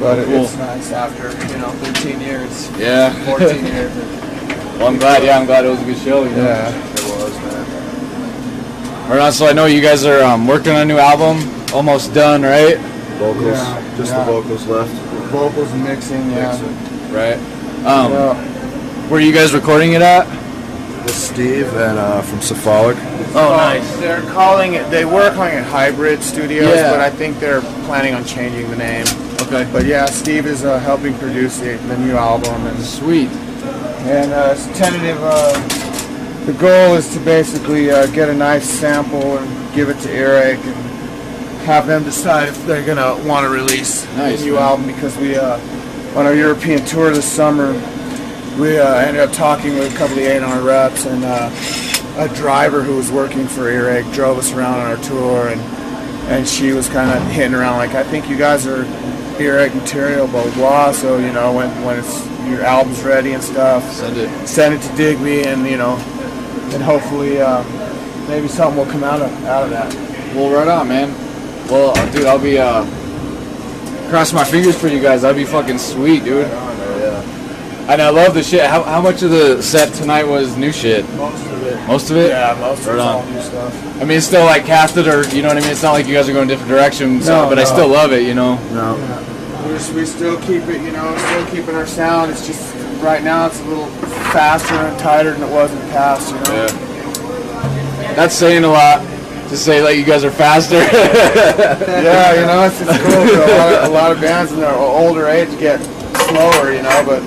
[0.00, 0.44] But it- Cool.
[0.44, 3.10] it's nice after you know 13 years, Yeah.
[3.26, 3.90] 14 years.
[4.78, 5.24] Well, I'm glad.
[5.24, 6.22] Yeah, I'm glad it was a good show.
[6.24, 6.44] You know?
[6.44, 9.10] Yeah, it was, man.
[9.10, 11.42] All right, so I know you guys are um, working on a new album,
[11.74, 12.78] almost done, right?
[13.18, 14.18] Vocals, Yeah, just yeah.
[14.24, 14.90] the vocals left.
[15.32, 16.56] Vocals and mixing, yeah.
[17.10, 17.34] Right.
[17.84, 18.34] Um, Yeah.
[19.08, 20.26] where are you guys recording it at?
[21.04, 22.96] With Steve and uh, from Cephalic.
[23.34, 23.96] Oh, nice.
[23.98, 24.90] They're calling it.
[24.90, 26.90] They were calling it Hybrid Studios, Yeah.
[26.90, 29.06] but I think they're planning on changing the name.
[29.42, 29.68] Okay.
[29.72, 33.28] But yeah, Steve is uh, helping produce the, the new album, and Sweet.
[34.08, 35.16] and uh, it's tentative.
[35.20, 35.52] Uh,
[36.46, 40.58] the goal is to basically uh, get a nice sample and give it to Earache
[40.64, 40.74] and
[41.66, 44.62] have them decide if they're gonna want to release Nice, the new man.
[44.62, 45.58] album because we uh,
[46.18, 47.72] on our European tour this summer
[48.58, 51.50] we uh, ended up talking with a couple of the A&R reps and uh,
[52.16, 55.60] a driver who was working for Earache drove us around on our tour and
[56.28, 58.84] and she was kind of hitting around like I think you guys are
[59.40, 63.42] Earache material blah blah blah so you know when when it's your album's ready and
[63.42, 64.46] stuff Send it.
[64.48, 65.96] send it to Digby and you know
[66.72, 67.62] and hopefully uh,
[68.28, 69.94] maybe something will come out of out of that.
[70.34, 71.10] Well, right on, man.
[71.68, 72.84] Well, dude, I'll be uh,
[74.10, 75.22] cross my fingers for you guys.
[75.22, 76.46] That'd be fucking sweet, dude.
[77.88, 78.66] And I love the shit.
[78.66, 81.08] How, how much of the set tonight was new shit?
[81.14, 81.86] Most of it.
[81.88, 82.28] Most of it?
[82.28, 83.96] Yeah, most of Right it's all new stuff.
[83.96, 85.26] I mean, it's still like catheter.
[85.34, 85.70] You know what I mean?
[85.70, 87.26] It's not like you guys are going different directions.
[87.26, 88.24] No, but I still love it.
[88.24, 88.56] You know.
[88.74, 88.94] No.
[89.64, 92.30] We're, we still keep it, you know, still keeping our sound.
[92.30, 93.86] It's just right now it's a little
[94.32, 96.66] faster and tighter than it was in the past, you know.
[98.02, 98.14] Yeah.
[98.14, 99.00] That's saying a lot.
[99.48, 100.76] To say like you guys are faster.
[100.82, 103.24] yeah, you know, it's, it's cool.
[103.24, 105.80] 'cause A lot, of, a lot of bands in their older age get
[106.28, 107.22] slower, you know, but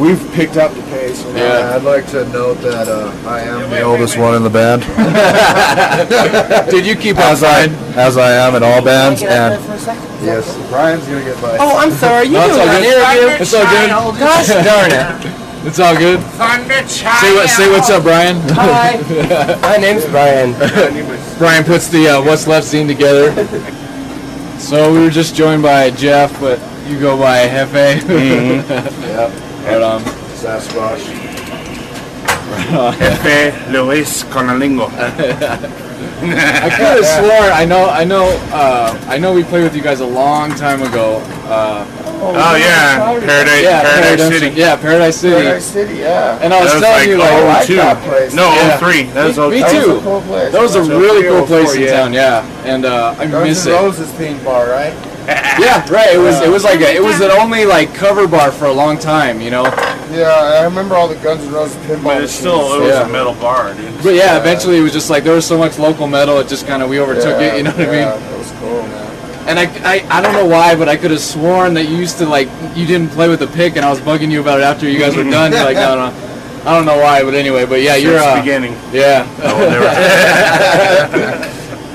[0.00, 1.24] we've picked up the pace.
[1.24, 1.38] You know?
[1.44, 4.82] Yeah, I'd like to note that uh, I am the oldest one in the band.
[6.70, 9.60] Did you keep on as I, as I am in all bands, and
[10.24, 11.56] yes, Brian's gonna get by.
[11.60, 12.26] Oh, I'm sorry.
[12.26, 12.96] You No, it's doing all an good.
[12.96, 13.42] interview?
[13.42, 14.20] It's all good.
[14.20, 15.36] Gosh darn it.
[15.62, 16.20] It's all good.
[16.88, 17.50] Say what?
[17.50, 18.36] Say what's up, Brian.
[18.56, 18.96] Hi.
[19.62, 20.54] My name's Brian.
[21.38, 23.30] Brian puts the uh, What's Left zine together.
[24.58, 26.58] So we were just joined by Jeff, but
[26.88, 28.00] you go by Hefe.
[28.08, 30.02] Yep, Right on.
[30.34, 31.04] Sasquatch.
[32.98, 34.88] Jefe Luis Conalingo.
[36.22, 39.82] I could have sworn I know I know uh, I know we played with you
[39.82, 41.18] guys a long time ago.
[41.44, 41.86] Uh,
[42.22, 44.60] Oh yeah, Paradise, yeah, Paradise Paradise- City.
[44.60, 45.36] Yeah, Paradise City.
[45.36, 46.38] Paradise City, yeah.
[46.42, 47.76] And I was, was telling like you like oh, like two.
[47.76, 48.34] that place.
[48.34, 48.76] No, Yeah.
[48.76, 49.02] oh, three.
[49.14, 49.62] That was Me- oh, me two.
[49.62, 49.96] That was too.
[49.96, 50.52] a cool place.
[50.52, 51.96] that was a really cool oh place in yeah.
[51.96, 52.12] town.
[52.12, 53.76] Yeah, and uh, I Guns miss N' it.
[53.76, 54.92] Roses theme bar, right?
[55.60, 56.14] Yeah, right.
[56.14, 58.72] It was it was like a, it was an only like cover bar for a
[58.72, 59.64] long time, you know.
[60.10, 62.04] Yeah, I remember all the Guns N' Roses pinball.
[62.04, 63.06] But it's still it was Yeah.
[63.06, 63.92] a metal bar, dude.
[64.02, 66.66] But yeah, eventually it was just like there was so much local metal, it just
[66.66, 67.56] kind of we overtook it.
[67.58, 67.94] You know what I mean?
[68.08, 69.08] Yeah, that was cool, man.
[69.48, 72.16] And I, I, I don't know why, but I could have sworn that you used
[72.18, 74.64] to like you didn't play with the pick, and I was bugging you about it
[74.64, 75.52] after you guys were done.
[75.52, 76.12] You're like, no, no,
[76.64, 78.72] I don't know why, but anyway, but yeah, you're Since uh, beginning.
[78.92, 79.26] yeah.
[79.44, 79.56] Oh,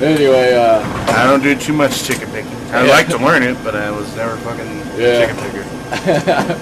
[0.02, 0.82] anyway, uh,
[1.18, 2.55] I don't do too much chicken picking.
[2.72, 2.90] I Yeah.
[2.92, 5.26] like to learn it, but I was never fucking Yeah.
[5.26, 5.64] chicken picker.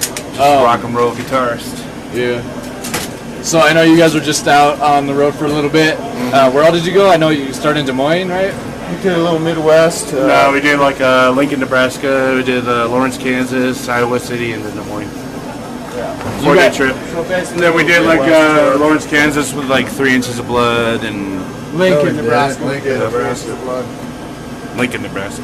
[0.00, 1.82] Just Um, rock and roll guitarist.
[2.14, 2.40] yeah.
[3.42, 5.96] So I know you guys were just out on the road for a little bit.
[6.32, 7.08] Uh, where all did you go?
[7.08, 8.52] I know you started in Des Moines, right?
[8.90, 10.12] We did a little Midwest.
[10.12, 12.34] Uh, no, we did like uh, Lincoln, Nebraska.
[12.36, 15.10] We did uh, Lawrence, Kansas, Iowa City, and then Des Moines.
[16.42, 16.96] Four day trip.
[17.12, 18.76] So And then we did like uh.
[18.78, 21.40] Lawrence, Kansas with like three inches of blood, and
[21.76, 22.16] Lincoln, Oh, we did.
[22.16, 22.64] Nebraska.
[22.64, 22.98] Lincoln, did.
[23.00, 23.54] Nebraska.
[23.64, 23.84] Blood.
[24.78, 25.42] Lincoln, Nebraska.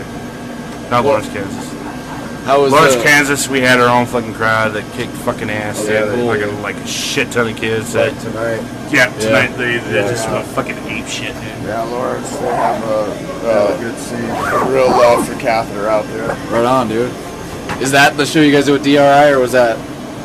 [0.91, 1.73] Not Lawrence, Kansas.
[2.45, 5.81] How was Lawrence, the, Kansas, we had our own fucking crowd that kicked fucking ass.
[5.81, 7.95] Oh, They had yeah, fucking like a shit ton of kids.
[7.95, 8.61] That, tonight.
[8.93, 11.65] yeah, tonight they, they just went fucking ape shit, dude.
[11.65, 14.21] Yeah, Lawrence, they have a, a good scene.
[14.21, 16.29] A real love for catheter out there.
[16.53, 17.11] Right on, dude.
[17.83, 19.77] Is that the show you guys did with DRI, or was that?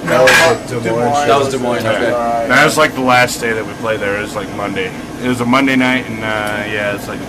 [0.04, 1.28] That was the Des Moines.
[1.28, 1.84] That was Des Moines.
[1.84, 1.92] Yeah.
[1.92, 2.48] Okay.
[2.50, 4.18] That was like the last day that we played there.
[4.18, 4.94] It was like Monday.
[5.24, 7.20] It was a Monday night, and uh, yeah, it's like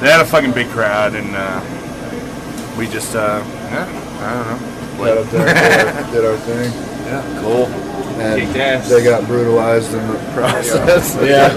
[0.00, 1.60] they had a fucking big crowd, and uh,
[2.78, 3.86] we just uh, yeah,
[4.20, 4.68] I don't know.
[4.98, 6.72] Got up there, did our- thing,
[7.06, 7.40] Yeah.
[7.40, 7.66] Cool.
[8.20, 8.54] And
[8.88, 11.16] they got brutalized in the process.
[11.22, 11.48] Yeah.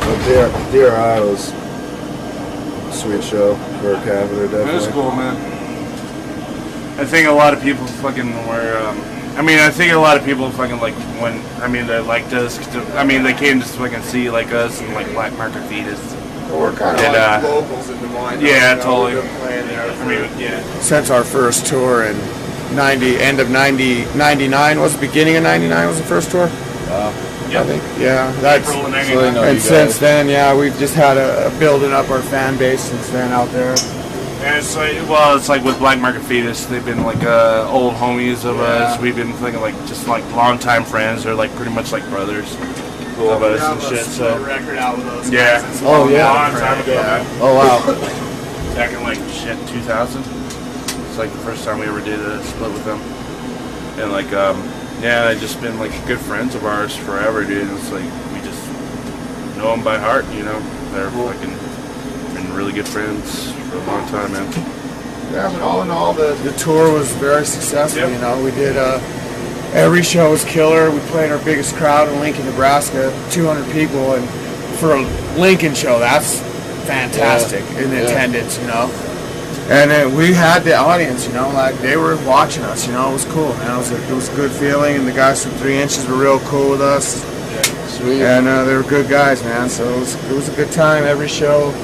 [0.00, 5.36] But DR, DRI was a sweet show for a catheter, It was cool, man.
[7.00, 8.78] I think a lot of people fucking were.
[8.86, 9.00] Um,
[9.36, 11.40] I mean, I think a lot of people fucking like when.
[11.62, 12.58] I mean, they liked us.
[12.94, 16.00] I mean, they came to fucking see like us and like Black Market Fetus.
[16.50, 18.40] We're kind of And, like uh, locals in Des Moines.
[18.40, 19.28] yeah, know, totally.
[19.38, 20.80] Playing there I mean, yeah.
[20.80, 22.16] since our first tour in
[22.74, 26.48] 90, end of 90, 99 was the beginning of 99 was the first tour?
[27.50, 27.82] Yeah, I think.
[27.98, 28.68] Yeah, that's.
[28.68, 30.00] April of So know And since guys.
[30.00, 33.48] then, yeah, we've just had a, a building up our fan base since then out
[33.50, 33.74] there.
[34.40, 37.94] And it's like, well, it's like with Black Market Fetus, they've been like uh, old
[37.94, 39.00] homies of us.
[39.00, 41.24] We've been thinking like just like longtime friends.
[41.24, 42.54] They're like pretty much like brothers
[43.20, 44.06] of us and shit.
[44.06, 46.30] So record out with those yeah, Oh, yeah.
[46.32, 47.02] long time ago, Yeah.
[47.02, 47.26] man.
[47.40, 48.74] Oh wow.
[48.74, 50.22] back in like shit 2000.
[50.22, 52.98] It's like the first time we ever did a split with them,
[54.00, 54.56] and like um,
[55.02, 57.68] yeah, they just been like good friends of ours forever, dude.
[57.72, 58.62] It's like we just
[59.56, 60.60] know them by heart, you know.
[60.92, 64.46] They're fucking been really good friends for a long time, man.
[65.32, 68.08] Yeah, but all in all, the, the tour was very successful.
[68.08, 68.98] You know, we did uh,
[69.74, 70.90] every show was killer.
[70.90, 74.28] We played our biggest crowd in Lincoln, Nebraska, 200 people, and
[74.78, 75.02] for a
[75.38, 76.40] Lincoln show, that's
[76.86, 77.98] fantastic in Yeah.
[78.00, 78.58] attendance.
[78.58, 78.90] You know,
[79.70, 81.26] and we had the audience.
[81.26, 82.86] You know, like they were watching us.
[82.86, 83.74] You know, it was cool, man.
[83.74, 86.16] It was a, it was a good feeling, and the guys from Three Inches were
[86.16, 87.24] real cool with us.
[87.96, 88.22] Sweet.
[88.22, 89.68] And uh, they were good guys, man.
[89.68, 91.74] So it was, it was a good time every show.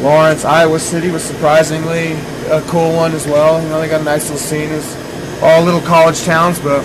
[0.00, 2.12] Lawrence, Iowa City was surprisingly
[2.50, 3.60] a cool one as well.
[3.60, 4.70] You know, they got a nice little scene.
[4.70, 6.84] It was all little college towns, but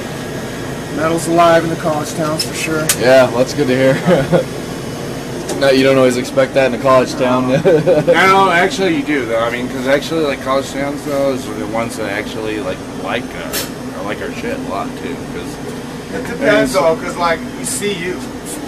[0.95, 2.82] metal's alive in the college towns for sure.
[2.99, 3.93] Yeah, that's good to hear.
[5.60, 7.49] no, you don't always expect that in a college town.
[7.49, 9.43] no, actually, you do though.
[9.43, 13.23] I mean, because actually, like college towns, though, is the ones that actually like like
[13.23, 15.15] uh, like our shit a lot too.
[15.15, 18.19] Because It depends though, because like you see you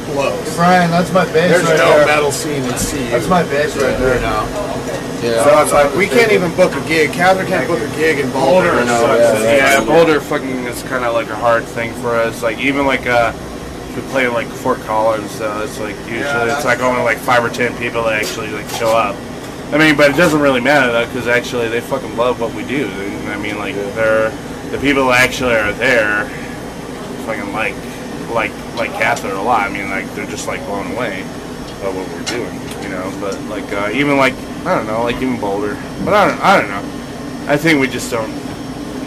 [0.05, 0.55] blows.
[0.55, 1.67] Brian, that's my base right now.
[1.67, 2.05] There's right no there.
[2.07, 3.09] metal scene in CU.
[3.11, 4.45] That's my base right there now.
[5.21, 5.43] yeah.
[5.43, 7.11] So it's like we can't even book a gig.
[7.13, 8.71] Catheter can't book a gig in Boulder.
[8.71, 9.41] Boulder you sucks.
[9.43, 9.87] yeah, Yeah, right.
[9.87, 12.41] Boulder fucking is kind of like a hard thing for us.
[12.43, 13.31] Like even like uh,
[13.95, 15.39] we play in like Fort Collins.
[15.41, 18.67] Uh, it's like usually it's like only like five or ten people that actually like
[18.69, 19.15] show up.
[19.71, 22.63] I mean, but it doesn't really matter though, because actually they fucking love what we
[22.63, 22.87] do.
[23.27, 24.29] I mean, like they're
[24.69, 26.25] the people that actually are there,
[27.25, 27.73] fucking like
[28.33, 29.69] like like Catheter a lot.
[29.69, 31.23] I mean, like they're just like blown away
[31.81, 33.11] by what we're doing, you know.
[33.19, 34.33] But like uh, even like
[34.65, 35.75] I don't know, like even Boulder.
[36.03, 37.51] But I don't I don't know.
[37.51, 38.31] I think we just don't.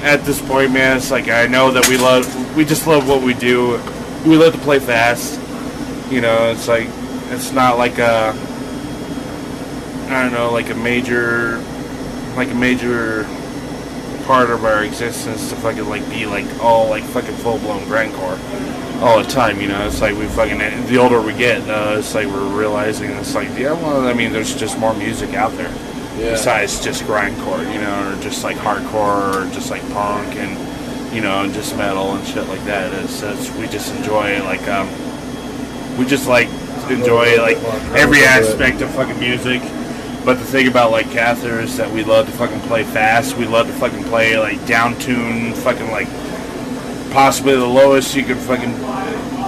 [0.02, 3.22] At this point, man, it's like I know that we love we just love what
[3.22, 3.80] we do.
[4.24, 5.40] We love to play fast.
[6.10, 6.88] You know, it's like
[7.30, 8.34] it's not like a
[10.08, 11.58] I don't know, like a major
[12.36, 13.26] like a major
[14.26, 18.38] part of our existence to fucking like be like all like fucking full blown grindcore
[19.02, 19.60] all the time.
[19.60, 23.10] You know, it's like we fucking the older we get, uh, it's like we're realizing
[23.12, 25.72] it's like yeah, well, I mean, there's just more music out there
[26.18, 26.32] Yeah.
[26.32, 31.22] besides just grindcore, you know, or just like hardcore, or just like punk and you
[31.22, 32.92] know, and just metal and shit like that.
[33.04, 34.88] It's, it's we just enjoy like um,
[35.98, 36.48] we just like
[36.90, 37.56] enjoy like
[37.94, 39.62] every aspect of fucking music.
[40.26, 43.36] But the thing about like Catheter is that we love to fucking play fast.
[43.36, 46.08] We love to fucking play like down tune, fucking like
[47.12, 48.72] possibly the lowest you can fucking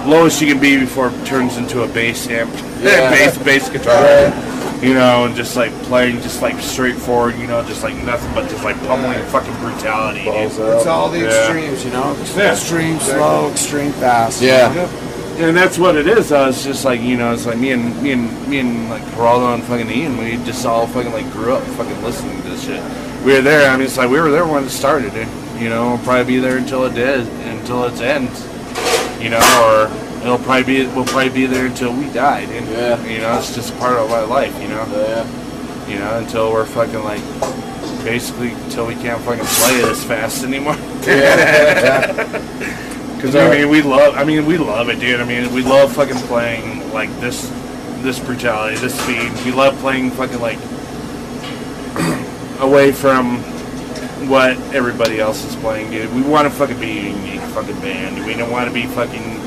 [0.09, 2.49] lowest you can be before it turns into a bass amp,
[2.81, 3.09] Yeah.
[3.11, 4.33] bass bass guitar.
[4.81, 7.37] You know, and just like playing just like straightforward.
[7.37, 10.21] You know, just like nothing but just like pummeling fucking brutality.
[10.21, 11.25] It's all the Yeah.
[11.25, 12.15] extremes, you know.
[12.37, 12.53] Yeah.
[12.53, 14.41] Extreme slow, extreme fast.
[14.41, 14.71] Yeah.
[15.39, 16.29] And that's what it is.
[16.29, 16.47] Though.
[16.47, 19.53] was just like you know, it's like me and me and me and like Geraldo
[19.53, 20.17] and fucking Ian.
[20.17, 22.83] We just all fucking like grew up fucking listening to this shit.
[23.23, 23.71] We were there.
[23.71, 25.13] I mean, it's like we were there when it started.
[25.13, 25.29] Dude.
[25.57, 28.45] You know, we'll probably be there until it did, until its ends.
[29.23, 29.87] You know, or
[30.21, 32.45] it'll probably be we'll probably be there until we die.
[32.45, 32.67] Dude.
[32.67, 33.01] Yeah.
[33.05, 34.53] You know, it's just part of our life.
[34.61, 34.85] You know.
[34.91, 35.87] Yeah.
[35.87, 37.23] You know, until we're fucking like
[38.03, 40.75] basically until we can't fucking play it as fast anymore.
[43.19, 44.15] Because I mean, we love.
[44.15, 45.19] I mean, we love it, dude.
[45.19, 47.49] I mean, we love fucking playing like this,
[48.01, 49.29] this brutality, this speed.
[49.43, 50.57] We love playing fucking like
[52.61, 53.39] away from
[54.29, 56.13] what everybody else is playing, dude.
[56.13, 58.25] We want to fucking be a unique fucking band.
[58.25, 59.37] We don't want to be fucking.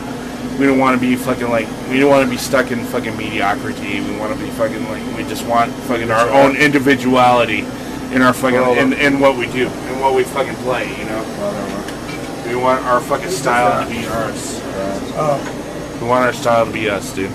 [0.59, 1.67] We don't want to be fucking like.
[1.89, 4.03] We don't want to be stuck in fucking mediocrity.
[4.03, 5.17] We want to be fucking like.
[5.17, 7.61] We just want fucking our own individuality
[8.13, 10.91] in our fucking in, in what we do and what we fucking play.
[10.99, 11.82] You know.
[12.53, 14.61] We want our fucking style to be ours.
[16.03, 17.31] We want our style to be us, dude.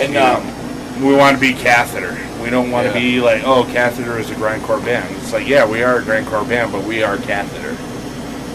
[0.00, 2.16] And um, we want to be catheter.
[2.42, 5.14] We don't want to be like, oh, catheter is a grindcore band.
[5.16, 7.76] It's like, yeah, we are a grindcore band, but we are catheter.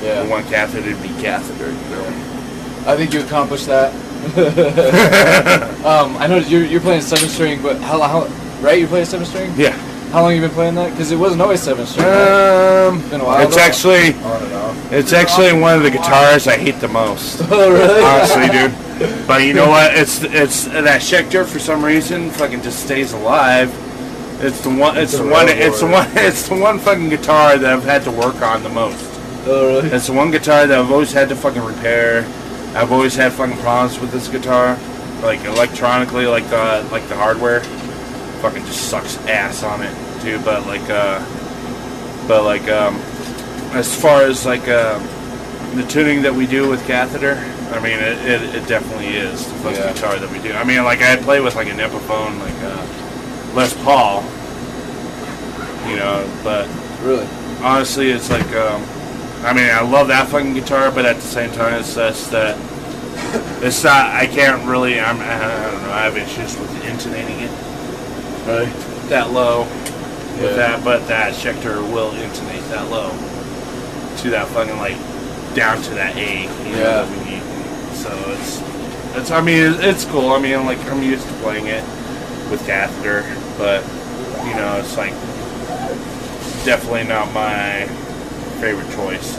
[0.04, 0.24] Yeah.
[0.24, 1.68] We want catheter to be catheter.
[1.68, 2.08] You know?
[2.88, 3.94] I think you accomplished that.
[5.86, 8.22] um, I know you're, you're playing seven string, but how, how
[8.64, 8.80] right?
[8.80, 9.54] You're playing seven string.
[9.56, 9.78] Yeah.
[10.16, 10.92] How long you been playing that?
[10.92, 12.08] Because it wasn't always seven string.
[12.08, 13.46] Um, Been a while.
[13.46, 13.62] it's though.
[13.62, 14.94] actually On and off.
[14.94, 17.42] it's actually one of the guitars I hate the most.
[17.52, 18.02] Oh really?
[18.02, 19.28] honestly, dude.
[19.28, 19.94] But you know what?
[19.94, 23.70] It's it's that Schecter for some reason fucking just stays alive.
[24.42, 24.96] It's the one.
[24.96, 25.50] It's It's the one.
[25.50, 26.08] It's the one.
[26.16, 29.04] It's the one fucking guitar that I've had to work on the most.
[29.46, 29.90] Oh really?
[29.90, 32.20] It's the one guitar that I've always had to fucking repair.
[32.74, 34.80] I've always had fucking problems with this guitar,
[35.22, 37.60] like electronically, like the like the hardware.
[38.40, 40.40] Fucking just sucks ass on it too.
[40.40, 41.20] But like, uh,
[42.28, 42.96] but like, um,
[43.74, 45.00] as far as like uh,
[45.76, 47.36] the tuning that we do with catheter,
[47.72, 49.94] I mean, it, it, it definitely is the fucking Yeah.
[49.94, 50.54] guitar that we do.
[50.54, 54.22] I mean, like I play with like an Epiphone, like uh, Les Paul,
[55.90, 56.68] you know, but
[57.04, 57.28] Really?
[57.64, 58.84] honestly, it's like um,
[59.44, 62.58] I mean, I love that fucking guitar, but at the same time, it's just that
[63.64, 64.08] it's not.
[64.12, 65.00] I can't really.
[65.00, 65.20] I'm.
[65.20, 65.92] I don't know.
[65.92, 67.52] I have issues with intonating it
[68.46, 68.66] Really?
[69.10, 69.64] that low.
[70.36, 70.42] Yeah.
[70.44, 73.10] With that, but that Schecter will intonate that low
[74.18, 74.98] to that fucking like
[75.56, 76.44] down to that A.
[76.44, 77.02] You know, Yeah.
[77.04, 77.44] that we need.
[77.96, 78.62] So it's
[79.18, 79.32] it's.
[79.32, 80.30] I mean, it's, it's cool.
[80.32, 81.84] I mean, like I'm used to playing it
[82.52, 83.24] with catheter,
[83.58, 83.82] but
[84.46, 85.14] you know, it's like
[86.66, 87.86] definitely not my
[88.60, 89.38] favorite choice.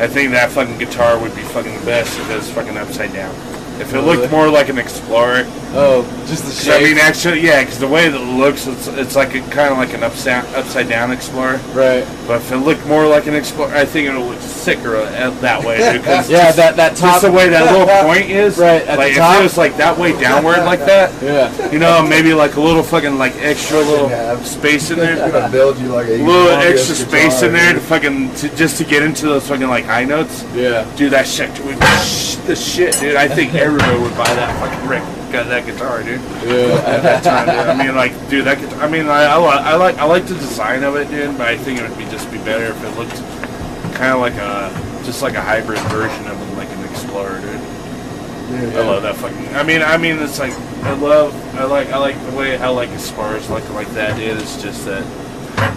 [0.00, 3.12] I think that fucking guitar would be fucking the best if it was fucking upside
[3.12, 3.34] down.
[3.80, 6.80] If it looked more like an Explorer, Oh, just the shape.
[6.82, 9.78] I mean, actually, yeah, because the way that it looks, it's, it's like kind of
[9.78, 11.56] like an upside upside down Explorer.
[11.72, 12.06] right.
[12.26, 15.30] But if it looked more like an Explorer, I think it would look sicker uh,
[15.40, 15.78] that way.
[15.78, 17.14] dude, Yeah, just, that that top.
[17.14, 18.58] just the way that little point is.
[18.58, 19.34] Right, at the top.
[19.36, 21.72] if it was like that way downward like that, Yeah.
[21.72, 24.10] you know, maybe like a little fucking like extra little
[24.44, 25.16] space in there.
[25.32, 28.76] gonna build you like a little extra space guitar, in there to fucking to, just
[28.76, 30.44] to get into those fucking like high notes.
[30.54, 30.84] Yeah.
[30.96, 31.48] Dude, that shit
[32.04, 33.16] sh- the shit, dude.
[33.16, 35.02] I think everybody would buy that fucking Rick,
[35.32, 36.20] got that guitar, dude.
[36.44, 36.76] Yeah.
[36.86, 37.56] At that time, dude.
[37.56, 38.80] I mean, like, dude, that guitar.
[38.80, 41.36] I mean, I, I, I like I like the design of it, dude.
[41.38, 43.16] But I think it would be just be better if it looked
[43.96, 44.70] kind of like a
[45.04, 47.60] just like a hybrid version of like an Explorer, dude.
[48.52, 49.54] Yeah, I love that fucking.
[49.56, 50.52] I mean, I mean, it's like
[50.84, 51.34] I love.
[51.56, 51.88] I like.
[51.88, 54.36] I like the way I like Explorers like like that, dude.
[54.36, 55.04] It's just that.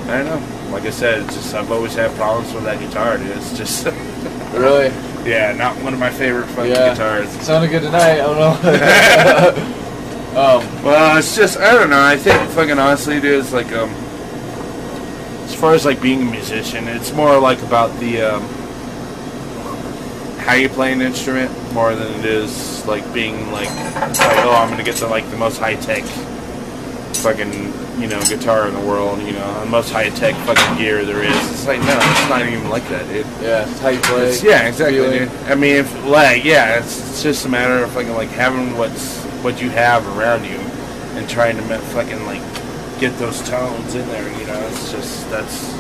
[0.10, 0.65] I don't know.
[0.76, 3.30] Like I said, it's just I've always had problems with that guitar, dude.
[3.30, 3.88] It's just.
[4.54, 4.88] Really?
[5.30, 6.92] Yeah, not one of my favorite fucking Yeah.
[6.94, 7.30] guitars.
[7.42, 8.22] Sounded good tonight.
[8.22, 8.52] I don't know.
[10.40, 10.84] um.
[10.84, 12.02] Well, it's just I don't know.
[12.02, 13.90] I think fucking honestly, dude, it's like um,
[15.44, 18.44] as far as like being a musician, it's more like about the um,
[20.40, 24.70] how you play an instrument more than it is like being like like oh I'm
[24.70, 26.04] gonna get the like the most high tech
[27.16, 31.06] fucking you know guitar in the world, you know, the most high tech fucking gear
[31.06, 31.36] there is.
[31.52, 33.26] It's like no, it's not even like that, dude.
[33.42, 33.70] Yeah.
[33.70, 34.22] It's how you play.
[34.24, 34.98] It's- yeah, exactly.
[35.00, 35.20] feeling.
[35.30, 35.30] Dude.
[35.48, 39.24] I mean, if like, yeah, it's, it's just a matter of fucking like having what's
[39.44, 40.58] what you have around you,
[41.18, 42.42] and trying to fucking like
[43.00, 44.28] get those tones in there.
[44.40, 45.74] You know, it's just that's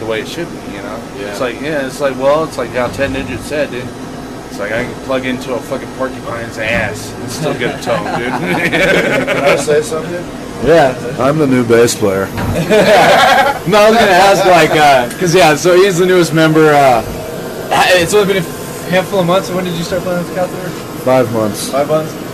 [0.00, 0.72] the way it should be.
[0.76, 1.30] You know, Yeah.
[1.30, 3.84] it's like yeah, it's like well, it's like how Ted Nugent said, dude.
[4.56, 8.18] It's like I can plug into a fucking porcupine's ass and still get a tone,
[8.18, 8.28] dude.
[8.72, 10.14] Can I say something?
[10.66, 10.96] Yeah.
[11.20, 12.24] I'm the new bass player.
[13.66, 16.70] No, I was gonna ask like, uh, cause yeah, so he's the newest member.
[16.70, 17.02] Uh,
[18.00, 18.46] it's only been a
[18.88, 19.50] handful of months.
[19.50, 20.70] When did you start playing with Catheter?
[21.00, 21.72] Five months.
[21.72, 22.25] Five months.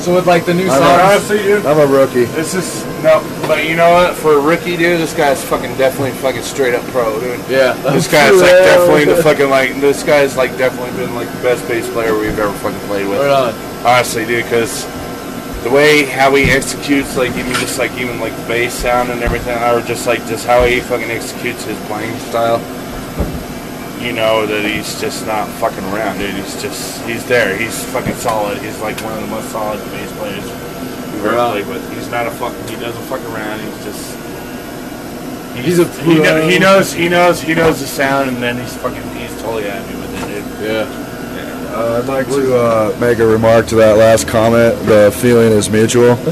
[0.00, 0.82] So with like the new I'm.
[0.82, 2.24] Honestly, dude, I'm a rookie.
[2.24, 4.14] this is no, but you know what?
[4.14, 7.38] For a rookie, dude, this guy's fucking definitely fucking straight up pro, dude.
[7.50, 7.74] Yeah.
[7.92, 11.68] This guy's like definitely the fucking like this guy's like definitely been like the best
[11.68, 13.18] bass player we've ever fucking played with.
[13.18, 13.86] Right on.
[13.86, 14.86] Honestly, dude, because
[15.64, 19.22] the way how he executes, like even just like even like the bass sound and
[19.22, 22.58] everything, or just like just how he fucking executes his playing style.
[24.00, 26.34] You know that he's just not fucking around, dude.
[26.34, 27.56] He's just he's there.
[27.56, 28.58] He's fucking solid.
[28.62, 31.62] He's like one of the most solid bass players we've ever Right.
[31.62, 31.92] played with.
[31.94, 32.54] He's not a fuck.
[32.68, 33.60] He doesn't fuck around.
[33.60, 34.16] He's just.
[35.56, 36.48] He's a he, kno- pro.
[36.48, 39.94] he knows he knows he knows the sound and then he's fucking he's totally happy
[39.96, 40.66] with it, dude.
[40.66, 41.06] Yeah.
[41.76, 44.74] Uh, I'd like to uh, make a remark to that last comment.
[44.86, 46.30] The feeling is mutual for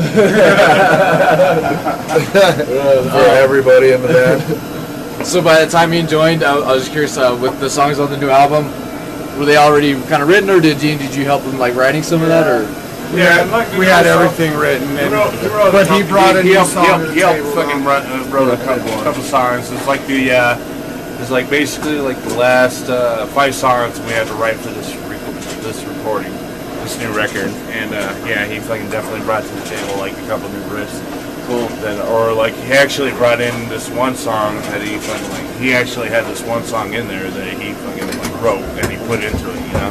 [3.38, 4.74] everybody in the band.
[5.28, 7.98] So by the time you joined, I, I was just curious uh, with the songs
[8.00, 8.64] on the new album.
[9.38, 12.02] Were they already kind of written, or did you did you help them like writing
[12.02, 12.62] some of that, or?
[13.14, 13.44] Yeah,
[13.78, 17.12] we had everything written, and, but he brought a he new helped, song he helped,
[17.12, 19.70] he helped fucking run, uh, wrote a couple, couple songs.
[19.70, 20.56] It's like the uh,
[21.20, 24.96] it's like basically like the last uh, five songs we had to write for this
[24.96, 25.20] rec-
[25.60, 26.32] this recording,
[26.84, 30.26] this new record, and uh, yeah, he fucking definitely brought to the table like a
[30.26, 31.17] couple new riffs.
[31.48, 31.66] Cool.
[31.80, 35.72] Then, or like he actually brought in this one song that he fucking like he
[35.72, 39.24] actually had this one song in there that he fucking like wrote and he put
[39.24, 39.90] into it, you know.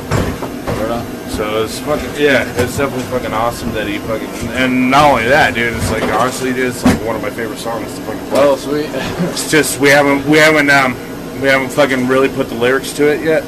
[0.77, 1.29] Right on.
[1.31, 5.55] So it's fucking yeah, it's definitely fucking awesome that he fucking and not only that,
[5.55, 5.73] dude.
[5.73, 8.39] It's like honestly, dude, it's like one of my favorite songs to fucking play.
[8.39, 8.85] Oh, sweet.
[9.31, 10.93] It's just we haven't we haven't um
[11.41, 13.41] we haven't fucking really put the lyrics to it yet,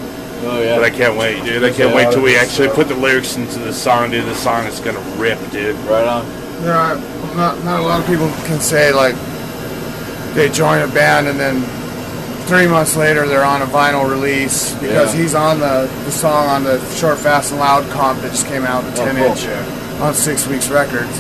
[0.46, 0.78] oh yeah.
[0.78, 1.64] but I can't wait, dude.
[1.64, 4.26] I can't wait till we actually put the lyrics into the song, dude.
[4.26, 5.76] The song is gonna rip, dude.
[5.86, 6.26] right on.
[6.64, 6.98] There are
[7.36, 9.16] not, not a lot of people can say like
[10.36, 11.62] they join a band and then
[12.48, 15.22] three months later they're on a vinyl release because Yeah.
[15.22, 18.64] he's on the, the song on the Short Fast and Loud comp that just came
[18.64, 19.26] out, the Oh, 10 cool.
[19.26, 19.46] inch
[20.02, 21.14] on Six Weeks Records.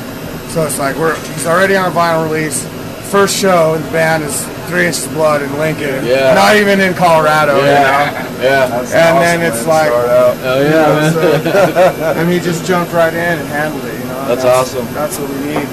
[0.53, 2.65] So it's like we're he's already on a vinyl release.
[3.11, 6.05] First show in the band is Three Inches of Blood in Lincoln.
[6.05, 6.33] Yeah.
[6.35, 7.55] Not even in Colorado.
[7.57, 7.71] you know?
[7.71, 8.41] Yeah.
[8.41, 8.77] Yeah.
[8.77, 11.11] And then it's like Oh yeah.
[11.43, 12.17] man.
[12.17, 14.27] and he just jumped right in and handled it, you know.
[14.27, 14.85] That's awesome.
[14.93, 15.67] That's what we need.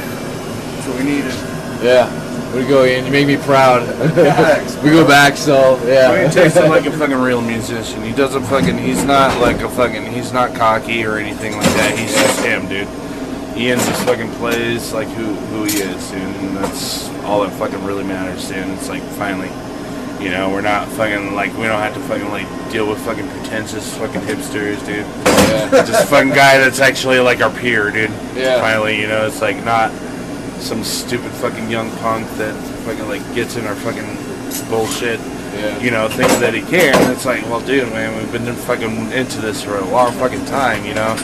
[0.86, 1.34] That's what we needed.
[1.82, 2.54] Yeah.
[2.54, 3.04] We go in.
[3.04, 3.82] You make me proud.
[4.84, 5.36] we go back.
[5.36, 6.28] So yeah.
[6.28, 8.02] He takes it like a fucking real musician.
[8.02, 8.78] He doesn't fucking.
[8.78, 10.06] He's not like a fucking.
[10.12, 11.98] He's not cocky or anything like that.
[11.98, 12.88] He's just him, dude.
[13.56, 17.82] Ian just fucking plays like who who he is, dude, and that's all that fucking
[17.84, 18.68] really matters, dude.
[18.68, 19.50] It's like finally,
[20.22, 23.28] you know, we're not fucking like we don't have to fucking like deal with fucking
[23.28, 25.04] pretentious fucking hipsters, dude.
[25.48, 25.70] Yeah.
[25.84, 28.10] Just a fucking guy that's actually like our peer, dude.
[28.36, 28.60] Yeah.
[28.60, 29.90] Finally, you know, it's like not
[30.60, 32.54] some stupid fucking young punk that
[32.84, 34.06] fucking like gets in our fucking
[34.68, 35.20] bullshit.
[35.20, 35.78] Yeah.
[35.80, 37.10] You know, thinks that he can.
[37.10, 40.84] It's like, well, dude, man, we've been fucking into this for a long fucking time.
[40.84, 41.14] You know,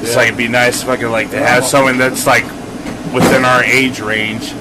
[0.00, 2.44] it's like it'd be nice, fucking like to have someone that's like
[3.12, 4.52] within our age range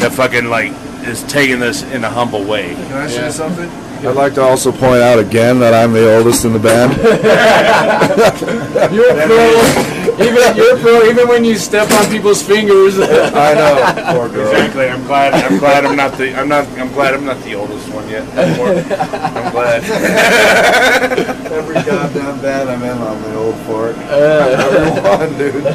[0.00, 0.72] that fucking like
[1.06, 2.74] is taking this in a humble way.
[2.74, 3.70] Can I say something?
[4.06, 6.96] I'd like to also point out again that I'm the oldest in the band.
[8.94, 10.07] You're a pro.
[10.20, 11.04] Even you're pro.
[11.04, 12.98] Even when you step on people's fingers.
[13.00, 14.18] I know.
[14.18, 14.50] Poor girl.
[14.50, 14.88] Exactly.
[14.88, 15.34] I'm glad.
[15.34, 16.34] I'm glad I'm not the.
[16.34, 16.66] I'm not.
[16.78, 18.22] I'm glad I'm not the oldest one yet.
[18.36, 19.84] I'm glad.
[21.52, 23.96] Every goddamn band I'm in, I'm the old for it.
[23.98, 25.66] Uh, Every one, dude.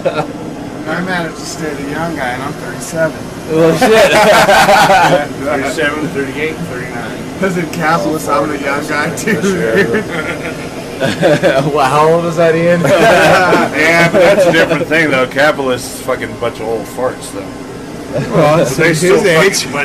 [0.86, 3.16] I managed to stay the young guy, and I'm 37.
[3.56, 4.12] well, shit.
[5.74, 7.34] 37, 38, 39.
[7.34, 10.70] Because in Capitalist, I'm the young guy too.
[11.74, 12.82] well, how old was that, Ian?
[13.74, 15.28] Yeah, but that's a different thing though.
[15.28, 17.42] Capitalists, fucking bunch of old farts though.
[18.34, 19.64] well, But they his still age.
[19.66, 19.84] fucking- But,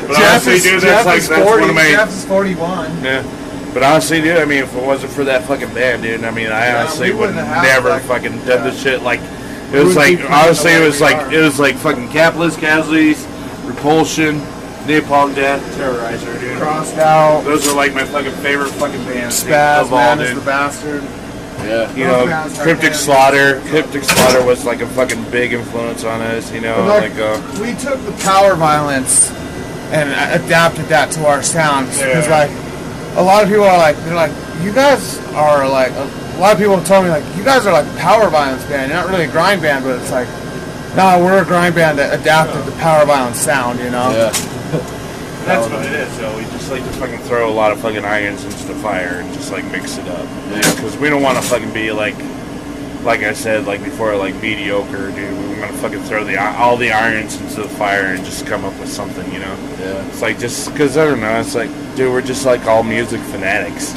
[0.00, 1.90] dude, but honestly, dude, that's like that's one of my.
[1.90, 3.04] Jeff is 41.
[3.04, 3.22] Yeah.
[3.74, 6.46] But honestly, dude, I mean, if it wasn't for that fucking band, dude, I mean,
[6.46, 9.02] I Yeah, honestly we would never like- fucking done this shit.
[9.02, 9.20] Like,
[9.72, 11.32] it was like, be playing honestly, it was like, are.
[11.32, 13.26] it was like fucking capitalist casualties,
[13.64, 14.40] repulsion,
[14.86, 16.58] napalm death, terrorizer, dude.
[16.58, 17.42] Crossed out.
[17.44, 21.02] Those are like my fucking favorite fucking bands Spaz, of all, man is the bastard.
[21.64, 21.92] yeah.
[21.94, 22.26] You know,
[22.62, 22.94] Cryptic.
[22.94, 23.60] Slaughter.
[23.66, 26.52] Cryptic Slaughter was like a fucking big influence on us.
[26.52, 29.30] You know, like, like, uh, we took the power violence
[29.92, 30.10] and
[30.42, 32.46] adapted that to our sound because Yeah.
[32.46, 32.50] like
[33.16, 34.32] a lot of people are like they're like
[34.62, 37.72] you guys are like a lot of people have told me like you guys are
[37.72, 40.26] like a power violence band you're not really a grind band but it's like
[40.96, 44.32] no we're a grind band that adapted the power violence sound you know Yeah.
[45.44, 46.12] That's what it is.
[46.16, 49.20] So we just like to fucking throw a lot of fucking irons into the fire
[49.20, 50.26] and just like mix it up.
[50.48, 52.16] Because we don't want to fucking be like,
[53.04, 55.38] like I said, like before, like mediocre, dude.
[55.38, 58.64] We want to fucking throw the all the irons into the fire and just come
[58.64, 59.56] up with something, you know.
[59.78, 60.06] Yeah.
[60.08, 61.38] It's like just because I don't know.
[61.40, 63.92] It's like, dude, we're just like all music fanatics,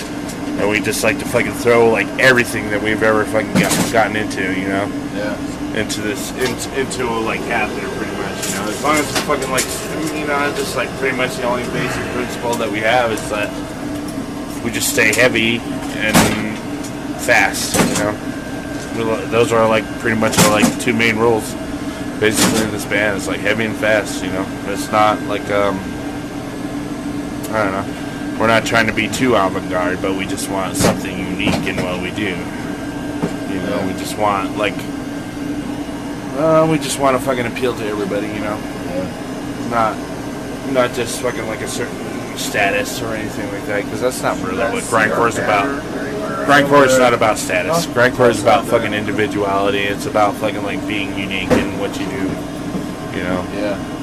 [0.58, 4.16] and we just like to fucking throw like everything that we've ever fucking got, gotten
[4.16, 4.88] into, you know?
[5.14, 5.80] Yeah.
[5.80, 8.70] into this into, into like catheter pretty much you know?
[8.70, 9.66] As long as it's fucking like
[10.16, 13.50] you know just like pretty much the only basic principle that we have is that
[14.64, 16.16] we just stay heavy and
[17.22, 18.12] fast you know?
[18.98, 21.54] We those are like pretty much our like two main rules
[22.20, 23.18] basically in this band.
[23.18, 24.46] It's like heavy and fast you know?
[24.66, 25.78] It's not like um
[27.54, 28.07] I don't know
[28.40, 32.02] we're not trying to be too avant-garde but we just want something unique in what
[32.02, 32.36] we do
[33.54, 34.76] you know we just want like
[36.38, 38.58] uh, we just want to fucking appeal to everybody, you know.
[39.72, 39.98] Not,
[40.72, 44.60] not just fucking like a certain status or anything like that, because that's not really
[44.60, 45.66] what grindcore is about.
[46.48, 47.88] Grindcore is not about status.
[47.88, 49.80] Grindcore is about fucking individuality.
[49.80, 52.28] It's about fucking like being unique in what you do.
[53.18, 53.97] You know, Yeah.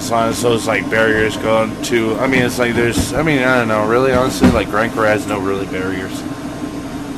[0.00, 3.40] As long as those like barriers go to, I mean, it's like there's, I mean,
[3.40, 6.20] I don't know, really, honestly, like grindcore has no really barriers.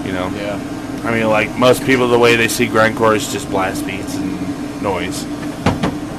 [0.04, 0.28] You know.
[0.34, 0.58] Yeah.
[1.04, 4.82] I mean, like most people, the way they see grindcore is just blast beats and
[4.82, 5.24] noise.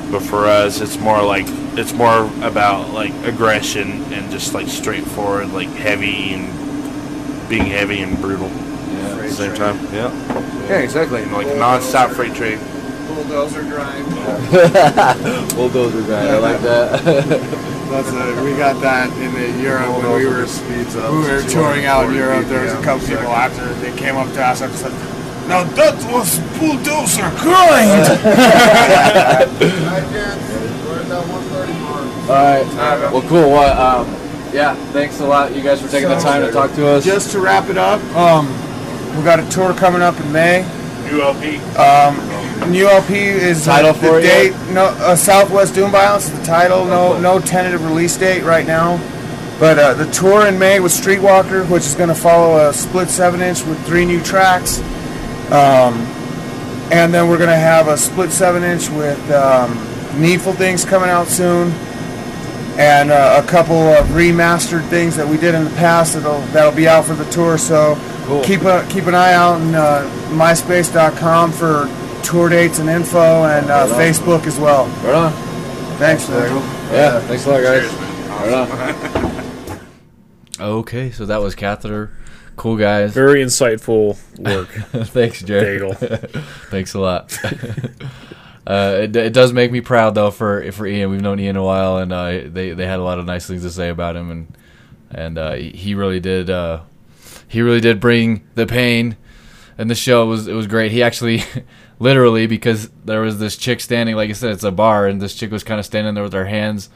[0.10, 1.46] But for us, it's more like
[1.76, 8.18] it's more about like aggression and just like straightforward, like heavy and being heavy and
[8.22, 9.10] brutal Yeah.
[9.16, 9.78] at the same time.
[9.94, 10.12] Yeah.
[10.70, 11.24] Yeah, exactly.
[11.24, 12.58] And like non-stop freight train.
[13.14, 14.06] Bulldozer grind
[15.56, 16.36] Bulldozer guy.
[16.36, 17.04] I like that.
[17.90, 21.12] that's a, we got that in the Europe when we were speeds up.
[21.12, 24.16] we were touring out in Europe, there was a couple per people after they came
[24.16, 24.92] up to us and said,
[25.48, 28.08] "Now that was bulldozer grind."
[32.24, 33.12] All right.
[33.12, 33.50] Well, cool.
[33.52, 33.78] What?
[33.78, 34.08] Um,
[34.54, 34.76] yeah.
[34.92, 37.04] Thanks a lot, you guys, for taking the time to talk to us.
[37.04, 38.48] Just to wrap it up, um,
[39.18, 40.62] we got a tour coming up in May.
[41.12, 41.58] New LP.
[41.76, 42.16] Um,
[42.70, 44.52] new LP is Title the, for the date.
[44.52, 44.74] yet?
[44.74, 46.86] No, uh, Southwest Doom Violence is the title.
[46.86, 48.98] No, no tentative release date right now.
[49.60, 53.10] But uh, the tour in May with Streetwalker, which is going to follow a split
[53.10, 54.80] seven inch with three new tracks.
[55.52, 55.94] Um,
[56.92, 59.72] and then we're going to have a split seven inch with um,
[60.20, 61.72] Needful Things coming out soon,
[62.80, 66.76] and uh, a couple of remastered things that we did in the past that'll that'll
[66.76, 67.58] be out for the tour.
[67.58, 67.96] So
[68.26, 68.44] Cool.
[68.44, 71.86] keep a keep an eye out on uh, MySpace.com for
[72.24, 74.14] tour dates and info, and uh, Right.
[74.14, 74.86] Facebook as well.
[75.06, 75.32] Right on.
[75.98, 76.62] Thanks, Daigle.
[76.92, 77.94] Yeah, thanks a lot, guys.
[77.94, 79.80] Right on.
[80.60, 82.12] Okay, so that was Catheter.
[82.56, 83.14] Cool guys.
[83.14, 84.70] Very insightful work.
[85.08, 85.82] Thanks, Jared.
[85.82, 86.42] Daigle.
[86.70, 87.36] Thanks a lot.
[88.68, 91.10] uh, it, it does make me proud though for for Ian.
[91.10, 93.64] We've known Ian a while, and uh, they they had a lot of nice things
[93.64, 94.58] to say about him, and
[95.12, 96.50] and uh, he really did.
[96.52, 96.82] Uh,
[97.48, 99.18] he really did bring the pain,
[99.80, 100.92] and the show was it was great.
[100.92, 101.44] He actually.
[102.00, 105.36] Literally, because there was this chick standing, like I said, it's a bar, and this
[105.36, 106.90] chick was kind of standing there with her hands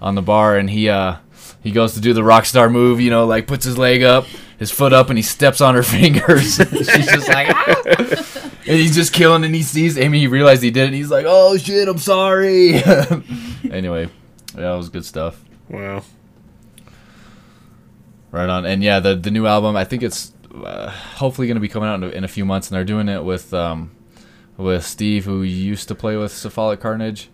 [0.00, 1.16] on the bar, and he uh
[1.62, 4.24] he goes to do the rock star move, you know, like puts his leg up,
[4.58, 6.56] his foot up, and he steps on her fingers.
[6.70, 7.74] She's just like, "Ah!"
[8.66, 10.20] and he's just killing, and he sees Amy.
[10.20, 10.86] He realized he did it.
[10.86, 12.74] And he's like, oh shit, I'm sorry.
[13.70, 14.08] anyway,
[14.54, 15.42] yeah, that was good stuff.
[15.68, 16.02] Wow.
[18.30, 19.76] Right on, and yeah, the the new album.
[19.76, 22.44] I think it's uh, hopefully going to be coming out in a, in a few
[22.44, 23.90] months, and they're doing it with um
[24.56, 27.30] with Steve, who used to play with Cephalic Carnage.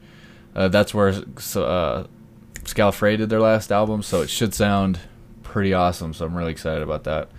[0.54, 2.04] Uh, that's where uh,
[2.64, 4.98] Scalafray did their last album, so it should sound
[5.42, 6.12] pretty awesome.
[6.12, 7.30] So I'm really excited about that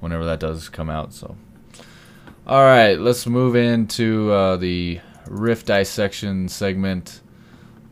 [0.00, 1.12] whenever that does come out.
[1.12, 1.36] So,
[2.46, 7.20] all right, let's move into uh, the riff dissection segment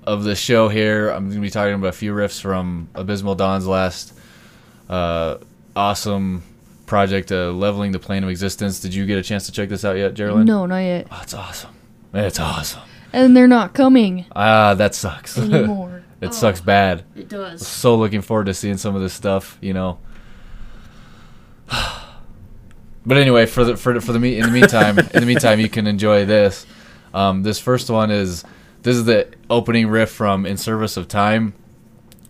[0.05, 1.11] of the show here.
[1.11, 4.19] I'm going to be talking about a few riffs from Abysmal Dawn's last
[4.89, 5.39] uh,
[5.77, 6.43] awesome
[6.91, 8.81] project, uh, Leveling the Plane of Existence.
[8.81, 10.45] Did you get a chance to check this out yet, Geraldine?
[10.45, 11.07] No, not yet.
[11.11, 11.71] Oh, it's awesome.
[12.13, 12.83] It's awesome.
[13.13, 15.39] And they're not coming Ah, that sucks.
[15.39, 16.03] anymore.
[16.21, 17.05] it Oh, sucks bad.
[17.15, 17.65] It does.
[17.67, 19.99] So looking forward to seeing some of this stuff, you know.
[23.07, 25.59] But anyway, for the for the, for the me in the meantime, in the meantime,
[25.59, 26.67] you can enjoy this.
[27.15, 28.45] Um, this first one is
[28.83, 31.55] this is the opening riff from In Service of Time.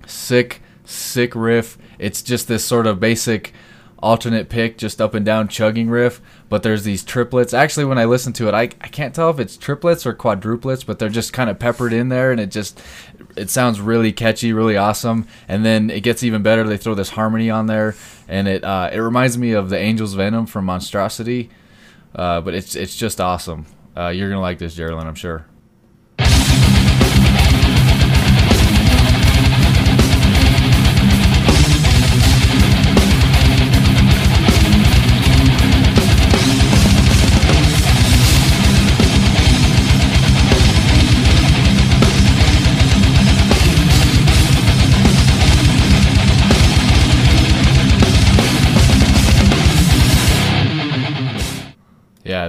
[0.07, 1.77] Sick, sick riff.
[1.99, 3.53] It's just this sort of basic
[4.03, 6.21] alternate pick, just up and down chugging riff.
[6.49, 7.55] But there's these triplets.
[7.55, 10.85] Actually, when I listen to it, I, I can't tell if it's triplets or quadruplets,
[10.85, 12.81] but they're just kind of peppered in there, and it just
[13.37, 15.27] it sounds really catchy, really awesome.
[15.49, 16.65] And then it gets even better.
[16.65, 17.95] They throw this harmony on there,
[18.29, 21.51] and it uh, it reminds me of the Angel's Venom from Monstrosity.
[22.15, 23.67] Uh, but it's it's just awesome.
[23.97, 25.47] Uh, you're gonna like this, Geraldine, I'm sure.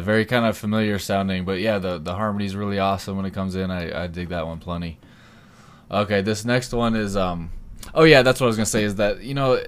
[0.01, 3.55] Very kind of familiar sounding, but yeah, the the harmony's really awesome when it comes
[3.55, 3.71] in.
[3.71, 4.99] I, I dig that one plenty.
[5.89, 7.51] Okay, this next one is um
[7.93, 9.61] oh yeah, that's what I was gonna say is that you know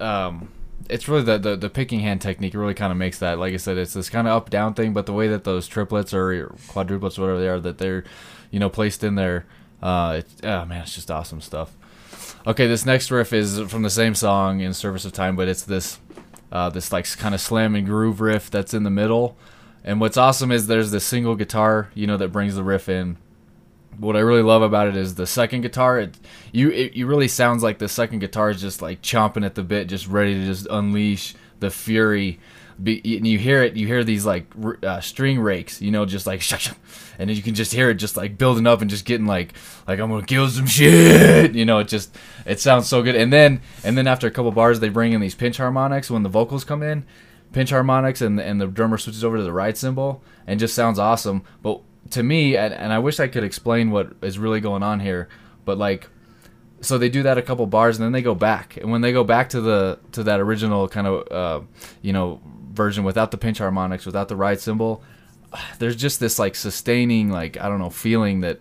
[0.00, 0.48] um
[0.88, 3.58] it's really the, the the picking hand technique really kind of makes that like I
[3.58, 6.48] said it's this kind of up down thing, but the way that those triplets or
[6.68, 8.04] quadruplets whatever they are that they're
[8.50, 9.46] you know placed in there,
[9.82, 11.74] uh, it's oh man, it's just awesome stuff.
[12.46, 15.64] Okay, this next riff is from the same song in Service of Time, but it's
[15.64, 15.98] this
[16.50, 19.36] uh, this like kind of slam and groove riff that's in the middle.
[19.84, 23.16] And what's awesome is there's this single guitar, you know, that brings the riff in.
[23.98, 25.98] What I really love about it is the second guitar.
[25.98, 26.16] It
[26.52, 29.62] you it, it really sounds like the second guitar is just like chomping at the
[29.62, 32.38] bit, just ready to just unleash the fury.
[32.80, 34.46] Be, and you hear it, you hear these like
[34.84, 36.76] uh, string rakes, you know, just like shuck,
[37.18, 39.54] and then you can just hear it just like building up and just getting like
[39.86, 41.78] like I'm gonna kill some shit, you know.
[41.78, 42.16] It just
[42.46, 43.16] it sounds so good.
[43.16, 46.22] And then and then after a couple bars, they bring in these pinch harmonics when
[46.22, 47.04] the vocals come in,
[47.52, 50.98] pinch harmonics, and and the drummer switches over to the ride cymbal and just sounds
[50.98, 51.42] awesome.
[51.62, 55.00] But to me, and, and I wish I could explain what is really going on
[55.00, 55.28] here,
[55.64, 56.08] but like
[56.80, 59.12] so they do that a couple bars and then they go back and when they
[59.12, 61.64] go back to the to that original kind of uh,
[62.02, 62.40] you know
[62.78, 65.02] version without the pinch harmonics without the ride cymbal
[65.78, 68.60] there's just this like sustaining like i don't know feeling that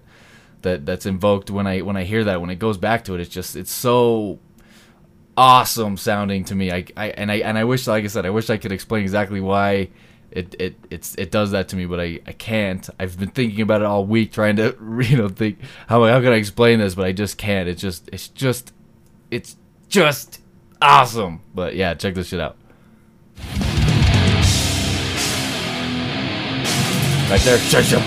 [0.63, 3.22] that that's invoked when i when i hear that when it goes back to it
[3.22, 4.39] it's just it's so
[5.38, 8.32] awesome sounding to me i, I and i and i wish like i said i
[8.32, 9.88] wish i could explain exactly why
[10.32, 12.88] it, it it's it does that to me, but I, I can't.
[12.99, 16.34] I've been thinking about it all week, trying to you know think how how can
[16.34, 17.70] I explain this, but I just can't.
[17.70, 18.74] It's just it's just
[19.32, 19.55] it's
[19.88, 20.41] just
[20.82, 21.41] awesome.
[21.53, 22.57] But yeah, check this shit out.
[27.30, 28.01] Right there, shut shut.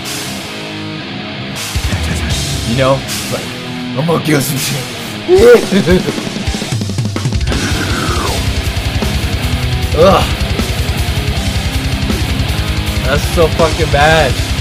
[2.69, 2.99] You know,
[3.99, 4.81] I'm gonna kill some shit.
[9.93, 10.23] Ugh.
[13.05, 14.60] That's so fucking bad.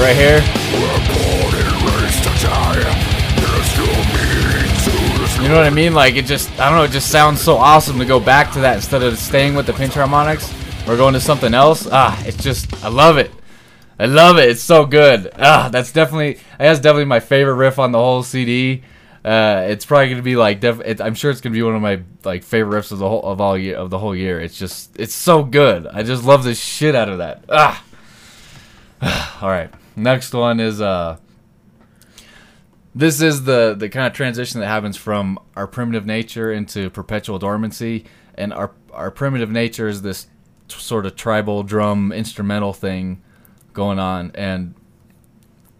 [0.00, 0.40] right here.
[5.42, 5.94] You know what I mean?
[5.94, 8.60] Like it just, I don't know, it just sounds so awesome to go back to
[8.60, 10.52] that instead of staying with the pinch harmonics
[10.86, 11.88] or going to something else.
[11.90, 13.30] Ah, it's just, I love it.
[13.98, 14.48] I love it.
[14.48, 15.30] It's so good.
[15.38, 18.82] Ah, that's definitely that's definitely my favorite riff on the whole CD.
[19.22, 21.82] Uh, it's probably gonna be like def- it, I'm sure it's gonna be one of
[21.82, 24.40] my like favorite riffs of the whole of all year of the whole year.
[24.40, 25.86] It's just it's so good.
[25.86, 27.44] I just love the shit out of that.
[27.50, 27.84] Ah.
[29.42, 29.70] all right.
[29.96, 31.18] Next one is uh
[32.94, 37.38] this is the the kind of transition that happens from our primitive nature into perpetual
[37.38, 38.04] dormancy.
[38.34, 40.24] And our our primitive nature is this
[40.68, 43.22] t- sort of tribal drum instrumental thing
[43.72, 44.32] going on.
[44.34, 44.74] And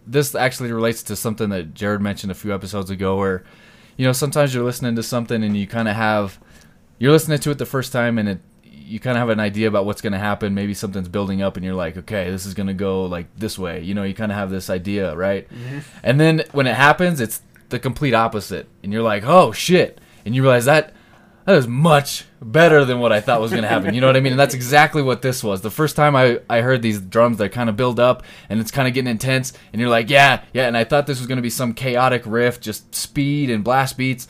[0.06, 3.44] this actually relates to something that Jared mentioned a few episodes ago where
[3.96, 6.38] you know sometimes you're listening to something and you kind of have
[6.98, 8.40] you're listening to it the first time and it
[8.91, 11.57] you kind of have an idea about what's going to happen maybe something's building up
[11.57, 14.14] and you're like okay this is going to go like this way you know you
[14.14, 15.78] kind of have this idea right mm-hmm.
[16.03, 20.34] and then when it happens it's the complete opposite and you're like oh shit and
[20.34, 20.93] you realize that
[21.47, 23.95] that is much better than what I thought was going to happen.
[23.95, 24.34] You know what I mean?
[24.34, 25.62] And that's exactly what this was.
[25.62, 28.70] The first time I, I heard these drums, they kind of build up and it's
[28.70, 29.53] kind of getting intense.
[29.72, 30.66] And you're like, yeah, yeah.
[30.66, 33.97] And I thought this was going to be some chaotic riff, just speed and blast
[33.97, 34.28] beats.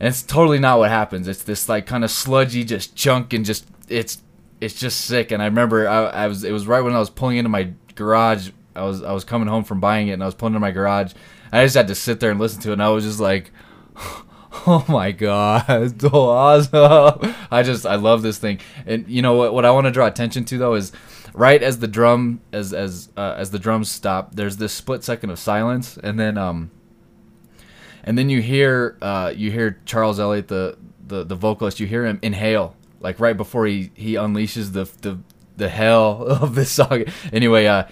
[0.00, 1.28] And it's totally not what happens.
[1.28, 4.22] It's this like kind of sludgy, just chunk and just, it's,
[4.60, 5.30] it's just sick.
[5.30, 7.72] And I remember I, I was, it was right when I was pulling into my
[7.94, 8.50] garage.
[8.74, 10.70] I was, I was coming home from buying it and I was pulling into my
[10.70, 11.12] garage.
[11.52, 12.74] I just had to sit there and listen to it.
[12.74, 13.50] And I was just like,
[14.66, 19.34] oh my god it's so awesome i just i love this thing and you know
[19.34, 20.92] what what i want to draw attention to though is
[21.34, 25.30] right as the drum as as uh, as the drums stop there's this split second
[25.30, 26.70] of silence and then um
[28.04, 30.76] and then you hear uh you hear charles elliott the
[31.06, 35.18] the, the vocalist you hear him inhale like right before he he unleashes the the
[35.56, 37.84] the hell of this song anyway uh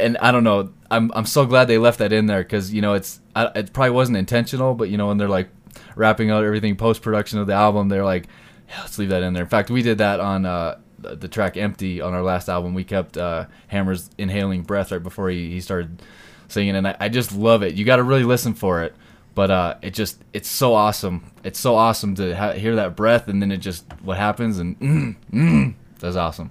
[0.00, 0.72] and I don't know.
[0.90, 3.72] I'm I'm so glad they left that in there because you know it's I, it
[3.72, 5.50] probably wasn't intentional, but you know when they're like
[5.94, 8.26] wrapping out everything post production of the album, they're like,
[8.68, 9.44] yeah, let's leave that in there.
[9.44, 12.74] In fact, we did that on uh, the track "Empty" on our last album.
[12.74, 16.02] We kept uh, Hammer's inhaling breath right before he, he started
[16.48, 17.74] singing, and I, I just love it.
[17.74, 18.94] You got to really listen for it,
[19.40, 21.32] but uh, it just it's so awesome.
[21.44, 24.78] It's so awesome to ha- hear that breath, and then it just what happens, and
[24.78, 26.50] mm, mm, that's awesome.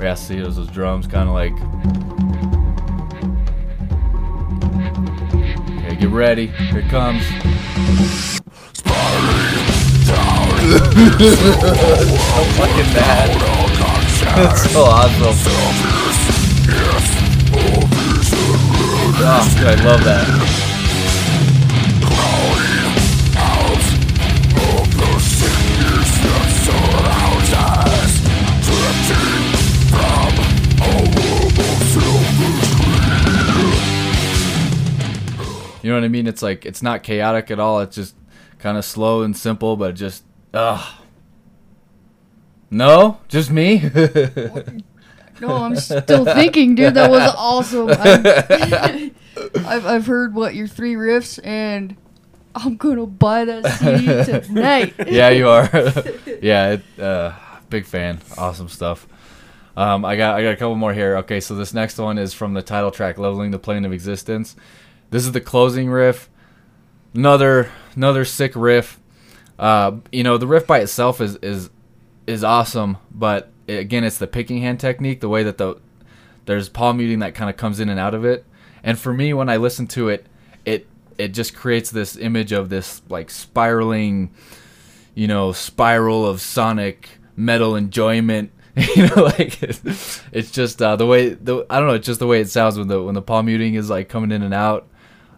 [0.00, 1.52] Yeah, see those, those drums kind of like.
[5.84, 6.46] Okay, get ready.
[6.46, 7.24] Here it comes.
[7.26, 7.32] so
[12.54, 13.30] fucking bad.
[14.52, 17.13] It's so awesome.
[19.16, 20.64] Oh, I love that.
[35.82, 36.26] You know what I mean?
[36.26, 37.80] It's like it's not chaotic at all.
[37.80, 38.16] It's just
[38.58, 40.82] kind of slow and simple, but just ugh.
[42.70, 43.90] No, just me.
[45.46, 46.94] No, I'm still thinking, dude.
[46.94, 47.90] That was awesome.
[49.66, 51.96] I've I've heard what your three riffs, and
[52.54, 54.94] I'm gonna buy that CD tonight.
[55.06, 55.68] yeah, you are.
[56.42, 57.32] yeah, it, uh,
[57.68, 58.20] big fan.
[58.38, 59.06] Awesome stuff.
[59.76, 61.16] Um, I got I got a couple more here.
[61.18, 64.56] Okay, so this next one is from the title track, "Leveling the Plane of Existence."
[65.10, 66.30] This is the closing riff.
[67.14, 69.00] Another another sick riff.
[69.58, 71.70] Uh, you know, the riff by itself is is
[72.26, 75.76] is awesome, but again, it's the picking hand technique, the way that the
[76.46, 78.44] there's palm muting that kind of comes in and out of it.
[78.82, 80.26] And for me, when I listen to it,
[80.64, 80.86] it
[81.18, 84.34] it just creates this image of this like spiraling,
[85.14, 88.50] you know, spiral of sonic metal enjoyment.
[88.96, 92.18] you know, like it's, it's just uh, the way the I don't know, it's just
[92.20, 94.52] the way it sounds when the when the palm muting is like coming in and
[94.52, 94.88] out.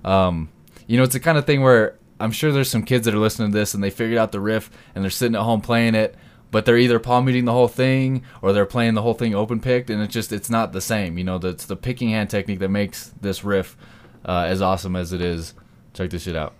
[0.04, 0.48] Um,
[0.86, 3.18] you know, it's the kind of thing where I'm sure there's some kids that are
[3.18, 5.94] listening to this and they figured out the riff and they're sitting at home playing
[5.94, 6.14] it,
[6.50, 9.60] but they're either palm muting the whole thing or they're playing the whole thing open
[9.60, 11.18] picked, and it's just it's not the same.
[11.18, 13.76] You know, it's the picking hand technique that makes this riff
[14.24, 15.54] uh, as awesome as it is.
[15.94, 16.54] Check this shit out.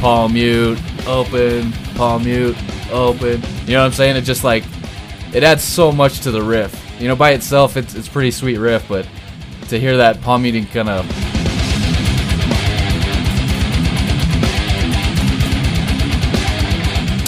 [0.00, 2.56] palm mute, open, palm mute,
[2.90, 3.42] open.
[3.66, 4.16] You know what I'm saying?
[4.16, 4.64] It just like
[5.32, 7.00] it adds so much to the riff.
[7.00, 9.06] You know, by itself, it's it's pretty sweet riff, but
[9.68, 11.06] to hear that palm muting kind of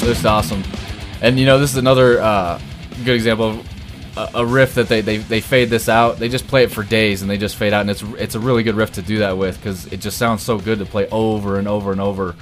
[0.03, 0.63] is awesome.
[1.21, 2.61] And you know, this is another uh,
[3.05, 3.69] good example of
[4.17, 6.19] a, a riff that they, they they fade this out.
[6.19, 8.41] They just play it for days and they just fade out, and it's it's a
[8.41, 11.09] really good riff to do that with because it just sounds so good to play
[11.11, 12.35] over and over and over.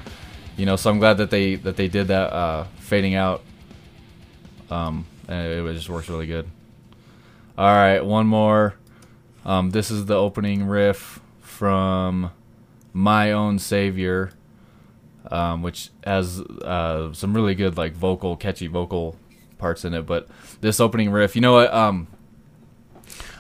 [0.57, 3.43] you know, so I'm glad that they that they did that uh, fading out.
[4.71, 6.49] Um, it, it just works really good.
[7.57, 8.75] All right, one more.
[9.45, 12.31] Um, this is the opening riff from
[12.93, 14.33] "My Own Savior,"
[15.31, 19.17] um, which has uh, some really good like vocal, catchy vocal
[19.59, 20.07] parts in it.
[20.07, 20.29] But
[20.61, 21.73] this opening riff, you know what?
[21.73, 22.09] Um,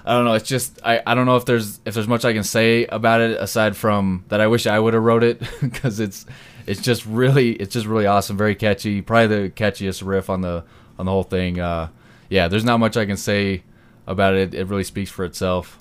[0.05, 0.35] I don't know.
[0.35, 3.21] It's just I, I don't know if there's if there's much I can say about
[3.21, 6.27] it aside from that I wish I would have wrote it because it's
[6.67, 10.65] it's just really it's just really awesome, very catchy, probably the catchiest riff on the
[11.01, 11.59] on the whole thing.
[11.59, 11.89] Uh,
[12.29, 13.65] yeah, there's not much I can say
[14.07, 14.55] about it.
[14.55, 15.80] It really speaks for itself.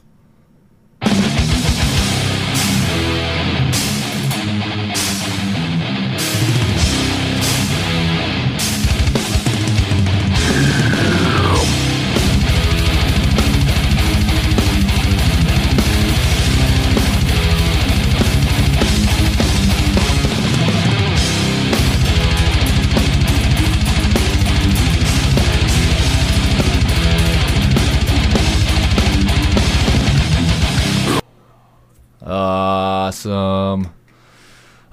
[33.26, 33.94] Awesome.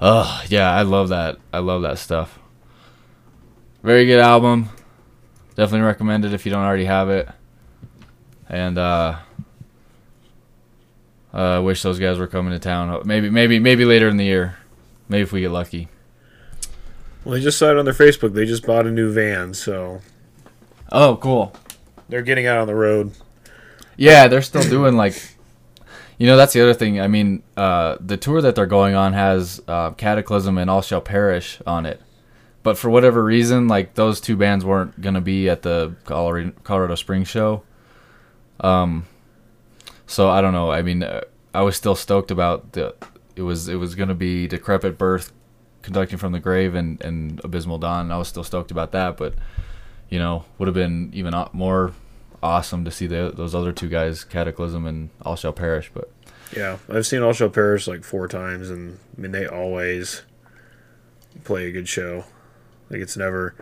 [0.01, 1.37] Oh yeah, I love that.
[1.53, 2.37] I love that stuff.
[3.83, 4.69] Very good album.
[5.55, 7.29] Definitely recommend it if you don't already have it.
[8.49, 9.17] And uh
[11.33, 13.01] I uh, wish those guys were coming to town.
[13.05, 14.57] Maybe maybe maybe later in the year.
[15.07, 15.87] Maybe if we get lucky.
[17.23, 18.33] Well, they just saw it on their Facebook.
[18.33, 20.01] They just bought a new van, so
[20.91, 21.53] Oh, cool.
[22.09, 23.11] they're getting out on the road.
[23.97, 25.36] Yeah, they're still doing like
[26.17, 26.99] you know, that's the other thing.
[26.99, 31.01] I mean, uh, the tour that they're going on has uh, Cataclysm and All Shall
[31.01, 32.01] Perish on it.
[32.63, 37.27] But for whatever reason, like those two bands weren't gonna be at the Colorado, Springs
[37.27, 37.63] show.
[38.59, 39.05] Um,
[40.05, 40.71] so I don't know.
[40.71, 41.21] I mean, uh,
[41.53, 42.95] I was still stoked about the.
[43.35, 45.31] It was it was gonna be Decrepit Birth,
[45.81, 48.11] conducting from the grave, and and Abysmal Dawn.
[48.11, 49.35] I was still stoked about that, but
[50.09, 51.93] you know, would have been even more
[52.41, 55.91] awesome to see the, those other two guys, Cataclysm and All Shall Perish.
[55.93, 56.11] But
[56.55, 60.23] Yeah, I've seen All Shall Perish like four times, and I mean they always
[61.43, 62.25] play a good show.
[62.89, 63.55] Like it's never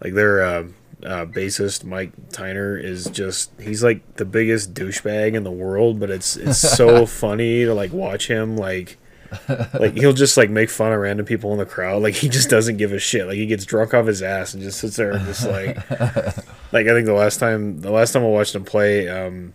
[0.00, 0.64] like their uh,
[1.04, 6.10] uh, bassist Mike Tiner is just he's like the biggest douchebag in the world, but
[6.10, 8.98] it's it's so funny to like watch him like
[9.74, 12.02] like he'll just like make fun of random people in the crowd.
[12.02, 13.26] Like he just doesn't give a shit.
[13.26, 15.76] Like he gets drunk off his ass and just sits there and just like
[16.72, 19.54] like I think the last time the last time I watched him play, um,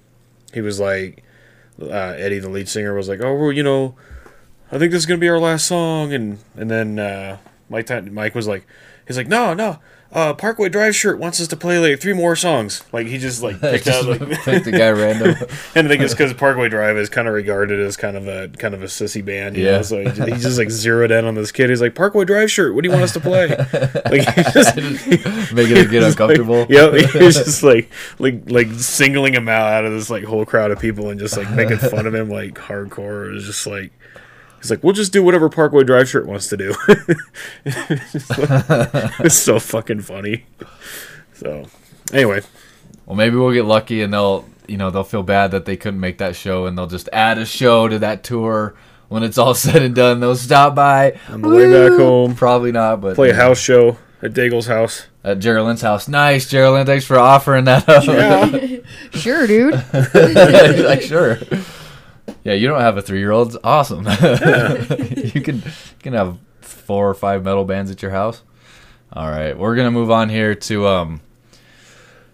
[0.54, 1.24] he was like
[1.82, 3.96] uh, Eddie, the lead singer, was like, "Oh, well, you know,
[4.72, 7.38] I think this is gonna be our last song," and and then uh,
[7.70, 8.66] Mike Mike was like,
[9.08, 9.80] he's like, "No, no."
[10.14, 12.82] Uh, Parkway Drive shirt wants us to play like three more songs.
[12.94, 15.36] Like he just like picked Just out like picked a guy random.
[15.76, 18.48] and I think it's because Parkway Drive is kind of regarded as kind of a
[18.48, 19.58] kind of a sissy band.
[19.58, 19.72] You Yeah.
[19.78, 19.82] know?
[19.84, 21.70] so he, he just like zeroed in on this kid.
[21.70, 22.74] He's like Parkway Drive shirt.
[22.74, 23.48] What do you want us to play?
[24.08, 24.76] Like he just
[25.54, 26.66] Making it get like- uncomfortable.
[26.70, 30.46] yep, he was just like like like singling him out out of this like whole
[30.46, 33.30] crowd of people and just like making fun of him like hardcore.
[33.30, 33.92] It was just like
[34.62, 36.76] he's like, we'll just do whatever Parkway Drive shirt wants to do.
[37.66, 40.46] it's so fucking funny.
[41.34, 41.66] So
[42.14, 42.42] anyway,
[43.06, 46.00] Well, maybe we'll get lucky and they'll, you know, they'll feel bad that they couldn't
[46.00, 48.76] make that show and they'll just add a show to that tour
[49.10, 50.20] when it's all said and done.
[50.20, 53.98] They'll stop by on the way back home, Probably not, but play a house show
[54.22, 55.08] at Daigle's house.
[55.24, 56.08] at Geraldine's house.
[56.08, 56.86] Nice, Geraldine.
[56.88, 58.04] Thanks for offering that up.
[59.14, 59.74] Sure, dude.
[60.86, 61.38] like sure.
[62.44, 63.58] Yeah, you don't have a three-year-old.
[63.64, 64.06] Awesome.
[64.06, 68.42] you can you can have four or five metal bands at your house.
[69.14, 71.22] All right, we're gonna move on here to um.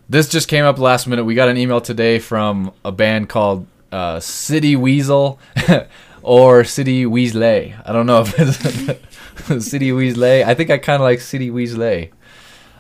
[0.10, 1.24] This just came up last minute.
[1.24, 5.39] We got an email today from a band called uh, City Weasel
[6.22, 7.80] or City Weasley.
[7.86, 10.44] I don't know if it's City Weasley.
[10.44, 12.12] I think I kind of like City Weasley.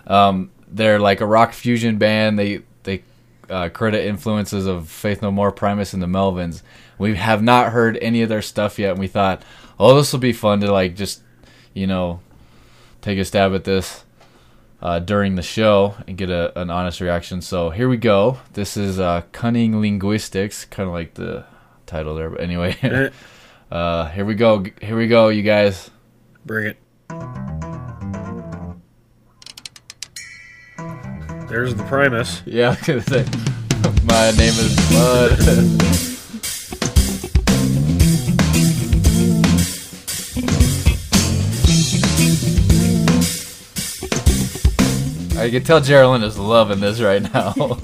[0.05, 2.37] Um, they're like a rock fusion band.
[2.37, 3.03] They they
[3.49, 6.61] uh, credit influences of Faith No More, Primus, and the Melvins.
[7.03, 9.43] We have not heard any of their stuff yet, and we thought,
[9.77, 11.21] oh, this will be fun to like just,
[11.73, 12.21] you know,
[13.01, 14.05] take a stab at this
[14.81, 17.41] uh, during the show and get a, an honest reaction.
[17.41, 18.39] So here we go.
[18.53, 21.43] This is uh, Cunning Linguistics, kind of like the
[21.85, 22.77] title there, but anyway.
[23.71, 24.63] uh, here we go.
[24.81, 25.91] Here we go, you guys.
[26.45, 26.77] Bring it.
[31.49, 32.41] There's the Primus.
[32.45, 33.25] Yeah, I was gonna say,
[34.05, 36.09] my name is Bud.
[45.43, 47.51] I can tell Geraldine is loving this right now.
[47.57, 47.81] But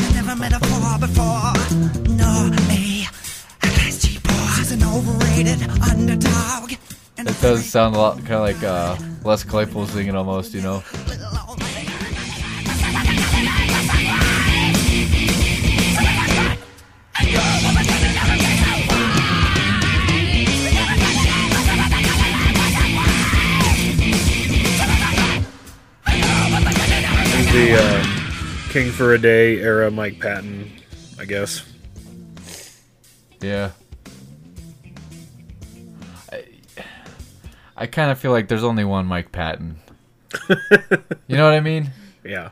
[0.00, 0.60] I never met a
[1.00, 1.52] before.
[2.14, 3.08] No, a
[4.54, 5.58] She's an overrated.
[5.58, 6.72] faded underdog.
[7.16, 10.84] It does sound a lot kind of like uh, Les Claypool singing almost, you know.
[27.58, 30.70] The uh, King for a Day era Mike Patton,
[31.18, 31.64] I guess.
[33.40, 33.72] Yeah.
[36.30, 36.44] I,
[37.76, 39.80] I kind of feel like there's only one Mike Patton.
[41.26, 41.90] you know what I mean?
[42.24, 42.50] Yeah.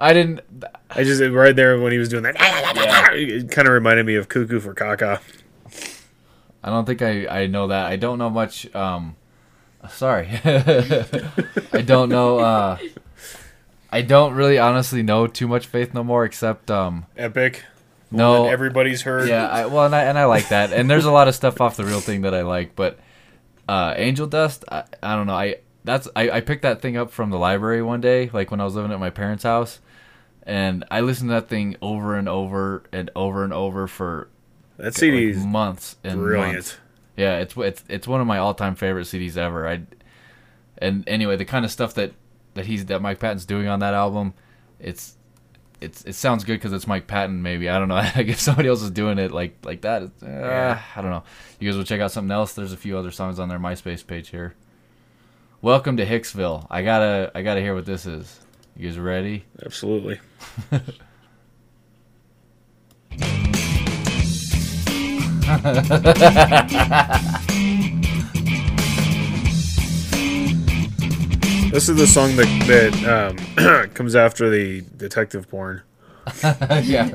[0.00, 0.40] I didn't.
[0.90, 2.34] I just right there when he was doing that,
[3.14, 5.20] it kind of reminded me of Cuckoo for Kaka.
[6.64, 7.86] I don't think I, I know that.
[7.86, 8.74] I don't know much.
[8.74, 9.14] Um,
[9.90, 12.40] sorry, I don't know.
[12.40, 12.78] Uh,
[13.94, 17.62] I don't really honestly know too much Faith No More except um, Epic.
[18.10, 19.28] No, everybody's heard.
[19.28, 20.72] Yeah, I, well, and I, and I like that.
[20.72, 22.98] And there's a lot of stuff off the real thing that I like, but
[23.68, 25.34] uh, Angel Dust, I, I don't know.
[25.34, 28.60] I that's I, I picked that thing up from the library one day, like when
[28.60, 29.78] I was living at my parents' house,
[30.42, 34.28] and I listened to that thing over and over and over and over for
[34.76, 36.54] That like, CD is months and brilliant.
[36.54, 36.76] months.
[37.16, 39.68] Yeah, it's it's it's one of my all time favorite CDs ever.
[39.68, 39.82] I
[40.78, 42.12] and anyway, the kind of stuff that
[42.54, 44.34] that he's that Mike Patton's doing on that album,
[44.80, 45.16] it's
[45.80, 47.42] it's it sounds good because it's Mike Patton.
[47.42, 47.96] Maybe I don't know.
[48.14, 50.02] I guess somebody else is doing it like like that.
[50.02, 50.82] Uh, Yeah.
[50.96, 51.24] I don't know.
[51.60, 52.54] You guys will check out something else.
[52.54, 54.54] There's a few other songs on their MySpace page here.
[55.62, 56.66] Welcome to Hicksville.
[56.70, 58.40] I gotta I gotta hear what this is.
[58.76, 59.44] You guys ready?
[59.64, 60.20] Absolutely.
[71.74, 75.82] This is the song that that um, comes after the detective porn.
[76.44, 77.10] yeah.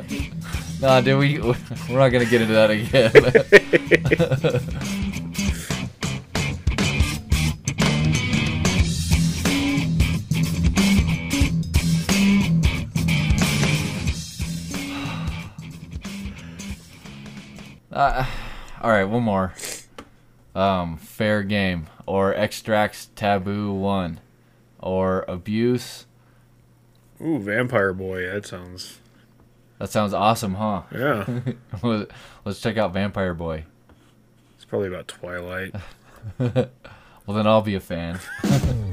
[0.82, 3.12] Nah, dude, we we're not gonna get into that again.
[17.92, 18.26] Uh,
[18.82, 19.54] all right, one more.
[20.54, 24.20] Um, fair game or extracts taboo one,
[24.80, 26.06] or abuse.
[27.22, 28.26] Ooh, Vampire Boy.
[28.26, 29.00] That sounds.
[29.78, 30.84] That sounds awesome, huh?
[30.94, 31.42] Yeah.
[32.46, 33.66] Let's check out Vampire Boy.
[34.56, 35.74] It's probably about Twilight.
[36.38, 36.70] well,
[37.28, 38.20] then I'll be a fan.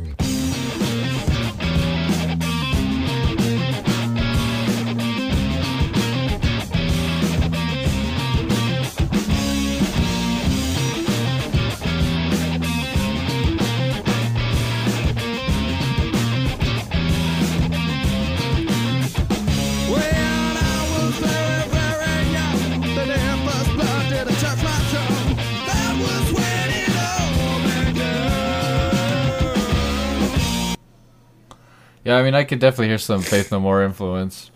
[32.07, 34.53] Yeah, I mean, I could definitely hear some Faith No More influence.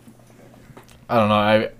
[1.08, 1.34] I don't know.
[1.34, 1.70] I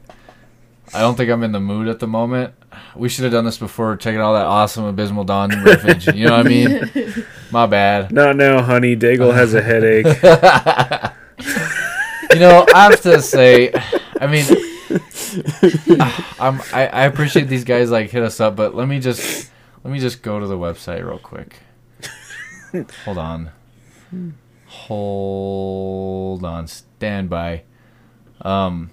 [0.92, 2.54] I don't think I'm in the mood at the moment.
[2.96, 6.12] We should have done this before checking all that awesome Abysmal Dawn riffage.
[6.16, 7.24] You know what I mean?
[7.52, 8.10] My bad.
[8.10, 8.96] Not now, honey.
[8.96, 10.06] Daigle has a headache.
[12.34, 13.72] you know, I have to say,
[14.20, 14.44] I mean,
[16.40, 19.52] I'm I, I appreciate these guys like hit us up, but let me just
[19.84, 21.60] let me just go to the website real quick.
[23.04, 23.52] Hold on.
[24.90, 26.66] Hold on.
[26.66, 27.62] standby.
[28.42, 28.90] Um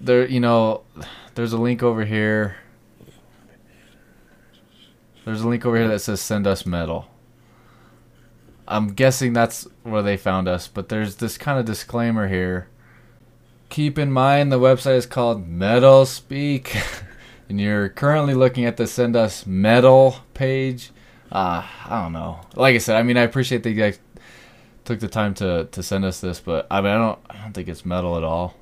[0.00, 0.82] there you know
[1.34, 2.54] there's a link over here.
[5.24, 7.08] There's a link over here that says send us metal.
[8.68, 12.68] I'm guessing that's where they found us, but there's this kind of disclaimer here.
[13.70, 16.76] Keep in mind the website is called Metal Speak,
[17.48, 20.92] and you're currently looking at the Send Us Metal page.
[21.32, 22.40] Uh, I don't know.
[22.54, 23.98] Like I said, I mean, I appreciate you guys
[24.84, 27.52] took the time to, to send us this, but I mean, I don't, I don't
[27.52, 28.54] think it's metal at all.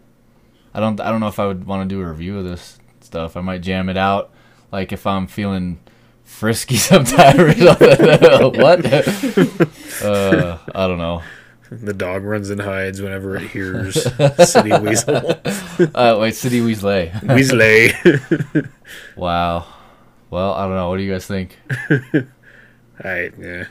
[0.74, 2.78] I don't, I don't know if I would want to do a review of this
[3.00, 3.36] stuff.
[3.36, 4.30] I might jam it out,
[4.70, 5.80] like if I'm feeling
[6.24, 8.60] frisky sometime or something.
[8.60, 8.86] what?
[10.02, 11.22] uh, I don't know.
[11.70, 13.94] The dog runs and hides whenever it hears
[14.50, 15.16] City Weasel.
[15.94, 17.10] uh, wait, City Weasley.
[17.22, 18.68] Weasley.
[19.16, 19.66] wow.
[20.28, 20.90] Well, I don't know.
[20.90, 21.58] What do you guys think?
[23.02, 23.64] I yeah.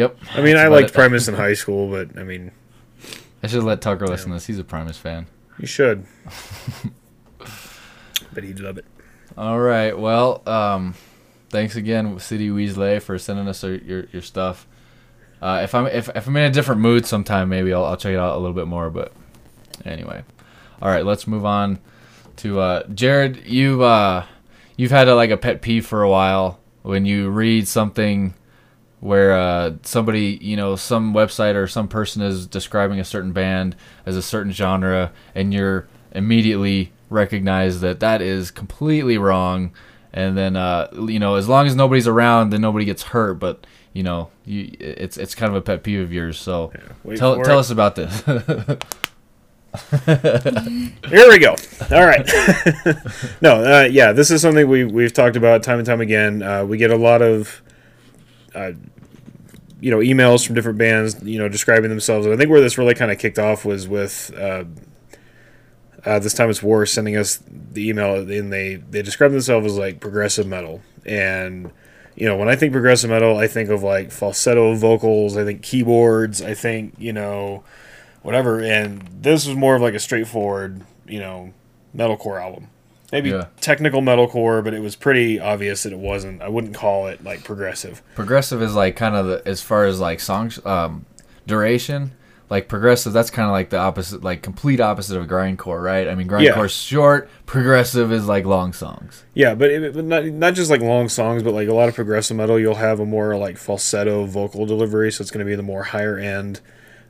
[0.00, 0.16] Yep.
[0.32, 0.94] I mean, I liked it.
[0.94, 2.52] Primus in high school, but I mean,
[3.42, 4.46] I should let Tucker listen to this.
[4.46, 5.26] He's a Primus fan.
[5.58, 6.06] you should.
[8.32, 8.86] but he'd love it.
[9.36, 9.98] All right.
[9.98, 10.94] Well, um,
[11.50, 14.66] thanks again, City Weasley, for sending us your your, your stuff.
[15.42, 18.14] Uh, if I'm if, if I'm in a different mood sometime, maybe I'll, I'll check
[18.14, 18.88] it out a little bit more.
[18.88, 19.12] But
[19.84, 20.24] anyway,
[20.80, 21.04] all right.
[21.04, 21.78] Let's move on
[22.36, 23.44] to uh, Jared.
[23.44, 24.24] You uh,
[24.78, 28.32] you've had a, like a pet peeve for a while when you read something
[29.00, 33.76] where uh, somebody, you know, some website or some person is describing a certain band
[34.06, 39.72] as a certain genre, and you're immediately recognize that that is completely wrong.
[40.12, 43.34] And then, uh, you know, as long as nobody's around, then nobody gets hurt.
[43.34, 46.38] But you know, you, it's it's kind of a pet peeve of yours.
[46.38, 46.72] So
[47.04, 47.60] wait tell tell it.
[47.60, 48.22] us about this.
[51.06, 51.54] Here we go.
[51.92, 52.28] All right.
[53.40, 56.42] no, uh, yeah, this is something we we've talked about time and time again.
[56.42, 57.62] Uh, we get a lot of,
[58.54, 58.72] uh,
[59.80, 62.26] you know, emails from different bands, you know, describing themselves.
[62.26, 64.32] And I think where this really kind of kicked off was with.
[64.36, 64.64] Uh,
[66.04, 69.78] uh, this time it's War sending us the email, and they they describe themselves as
[69.78, 70.80] like progressive metal.
[71.04, 71.70] And
[72.14, 75.62] you know, when I think progressive metal, I think of like falsetto vocals, I think
[75.62, 77.64] keyboards, I think you know,
[78.22, 78.60] whatever.
[78.60, 81.52] And this was more of like a straightforward, you know,
[81.94, 82.68] metalcore album.
[83.12, 83.46] Maybe Yeah.
[83.60, 86.42] technical metalcore, but it was pretty obvious that it wasn't.
[86.42, 88.02] I wouldn't call it like progressive.
[88.14, 91.06] progressive is like kind of the as far as like songs um,
[91.46, 92.12] duration.
[92.48, 96.08] Like progressive, that's kind of like the opposite, like complete opposite of grindcore, right?
[96.08, 96.50] I mean, Yeah.
[96.52, 97.30] grindcore's short.
[97.46, 99.22] Progressive is like long songs.
[99.34, 101.94] Yeah, but, it, but not not just like long songs, but like a lot of
[101.94, 105.54] progressive metal, you'll have a more like falsetto vocal delivery, so it's going to be
[105.54, 106.60] the more higher end.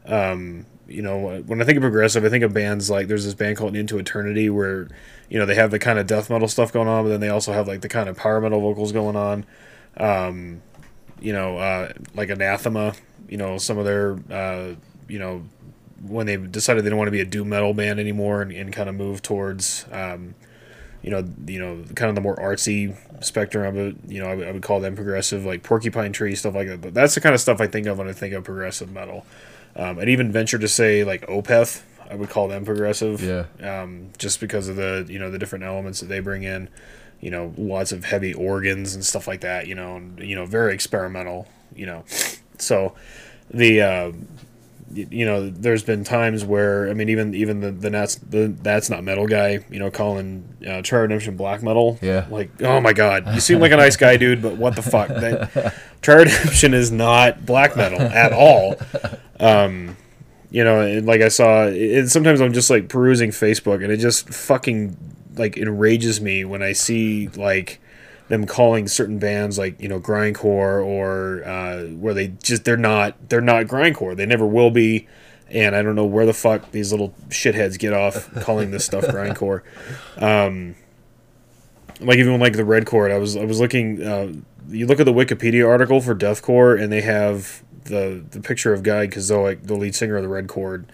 [0.06, 3.34] Um, you know, when I think of progressive, I think of bands like there's this
[3.34, 4.88] band called Into Eternity where
[5.28, 7.28] you know they have the kind of death metal stuff going on, but then they
[7.28, 9.44] also have like the kind of power metal vocals going on.
[9.96, 10.62] Um,
[11.20, 12.94] you know, uh, like Anathema.
[13.28, 14.74] You know, some of their uh,
[15.08, 15.44] you know
[16.02, 18.72] when they decided they don't want to be a doom metal band anymore and, and
[18.72, 20.34] kind of move towards um,
[21.02, 23.96] you know, you know, kind of the more artsy spectrum of it.
[24.08, 26.80] You know, I would- I would call them progressive, like Porcupine Tree stuff like that.
[26.80, 29.24] But that's the kind of stuff I think of when I think of progressive metal.
[29.76, 31.82] Um, I'd even venture to say like Opeth.
[32.10, 33.22] I would call them progressive.
[33.22, 33.44] Yeah.
[33.62, 36.68] Um, just because of the you know the different elements that they bring in.
[37.20, 39.66] You know, lots of heavy organs and stuff like that.
[39.66, 41.46] You know, and you know, very experimental.
[41.74, 42.04] You know,
[42.58, 42.94] so
[43.50, 43.82] the.
[43.82, 44.12] Uh,
[44.92, 48.90] you know, there's been times where I mean, even even the the that's the that's
[48.90, 51.98] not metal guy, you know, calling uh, Redemption black metal.
[52.02, 52.26] Yeah.
[52.30, 55.08] Like, oh my god, you seem like a nice guy, dude, but what the fuck?
[55.08, 58.76] That Trial Redemption is not black metal at all.
[59.38, 59.96] Um,
[60.50, 63.98] you know, and like I saw, and sometimes I'm just like perusing Facebook, and it
[63.98, 64.96] just fucking
[65.36, 67.80] like enrages me when I see like
[68.30, 73.28] them calling certain bands like you know grindcore or uh, where they just they're not
[73.28, 74.16] they're not grindcore.
[74.16, 75.06] They never will be.
[75.48, 79.04] And I don't know where the fuck these little shitheads get off calling this stuff
[79.06, 79.62] grindcore.
[80.16, 80.76] Um,
[81.98, 84.02] like even like the red chord, I was I was looking.
[84.02, 84.32] Uh,
[84.68, 88.84] you look at the Wikipedia article for deathcore, and they have the the picture of
[88.84, 90.86] Guy Kazoic, the lead singer of the red chord,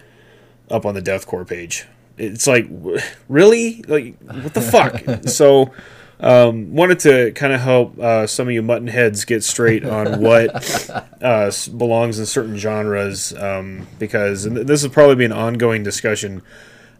[0.71, 1.85] up on the deathcore page.
[2.17, 2.67] It's like,
[3.29, 5.03] really, like what the fuck?
[5.29, 5.71] so,
[6.19, 10.19] um, wanted to kind of help uh, some of you mutton heads get straight on
[10.21, 10.89] what
[11.21, 16.41] uh, belongs in certain genres, um, because and this will probably be an ongoing discussion.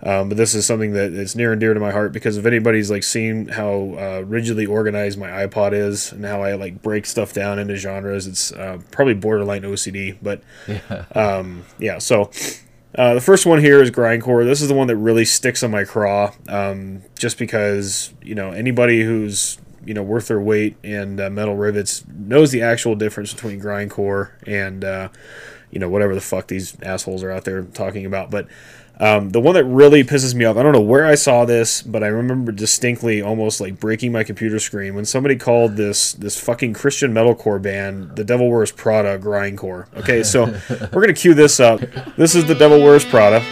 [0.04, 2.46] Um, but this is something that is near and dear to my heart because if
[2.46, 7.08] anybody's like seen how uh, rigidly organized my iPod is and how I like break
[7.08, 10.16] stuff down into genres, it's uh, probably borderline OCD.
[10.22, 11.06] But Yeah.
[11.16, 12.30] um, yeah, so
[12.98, 14.44] uh, the first one here is grindcore.
[14.44, 18.52] This is the one that really sticks on my craw, um, just because you know
[18.52, 23.34] anybody who's you know worth their weight in uh, metal rivets knows the actual difference
[23.34, 25.10] between grindcore and uh,
[25.70, 28.32] you know whatever the fuck these assholes are out there talking about.
[28.32, 28.48] But
[29.00, 31.82] um, the one that really pisses me off, I don't know where I saw this,
[31.82, 36.40] but I remember distinctly almost like breaking my computer screen when somebody called this this
[36.40, 39.86] fucking Christian metalcore band the Devil Wears Prada grindcore.
[39.98, 40.46] Okay, so
[40.94, 41.80] we're gonna cue this up.
[42.16, 43.44] This is the Devil Wears Prada.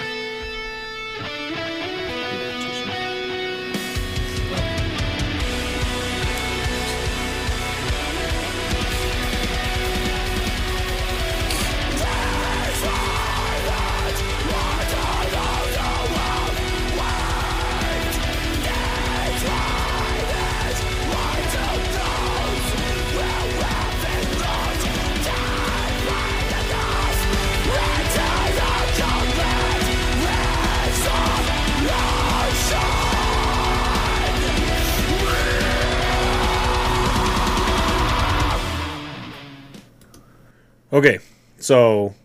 [40.95, 41.19] Okay,
[41.59, 42.15] so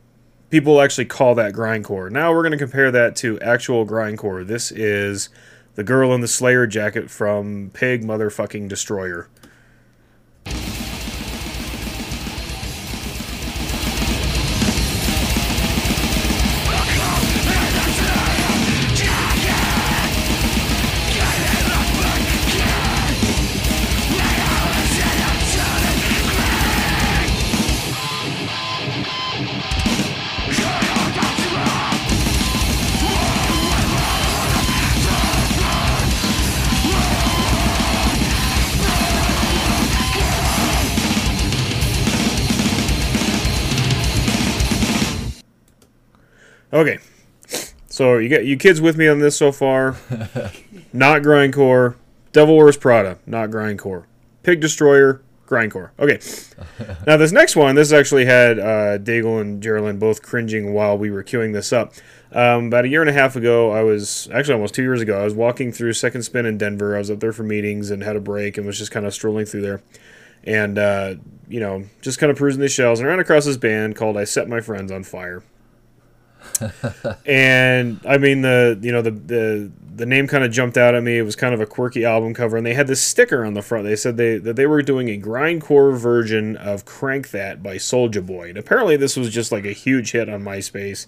[0.48, 2.08] people actually call that grindcore.
[2.08, 4.46] Now we're going to compare that to actual grindcore.
[4.46, 5.28] This is
[5.74, 9.26] the girl in the Slayer jacket from Pig Motherfucking Destroyer.
[46.80, 46.98] Okay.
[47.88, 49.98] So you get you kids with me on this so far?
[50.94, 51.96] not grindcore.
[52.32, 54.04] Devil Wears Prada, not grindcore.
[54.42, 55.90] Pig Destroyer, grindcore.
[55.98, 56.18] Okay.
[57.06, 61.10] now this next one, this actually had uh, Daigle and Geraldine both cringing while we
[61.10, 61.92] were queuing this up.
[62.32, 65.20] Um, about a year and a half ago, I was actually almost two years ago.
[65.20, 66.94] I was walking through Second Spin in Denver.
[66.94, 69.12] I was up there for meetings and had a break and was just kind of
[69.12, 69.82] strolling through there,
[70.44, 71.16] and uh,
[71.46, 74.24] you know, just kind of perusing the shelves and ran across this band called "I
[74.24, 75.42] Set My Friends on Fire."
[77.26, 81.02] And I mean the you know the the the name kind of jumped out at
[81.02, 81.18] me.
[81.18, 83.62] It was kind of a quirky album cover, and they had this sticker on the
[83.62, 83.84] front.
[83.84, 88.22] They said they that they were doing a grindcore version of "Crank That" by Soldier
[88.22, 91.06] Boy, and apparently this was just like a huge hit on MySpace.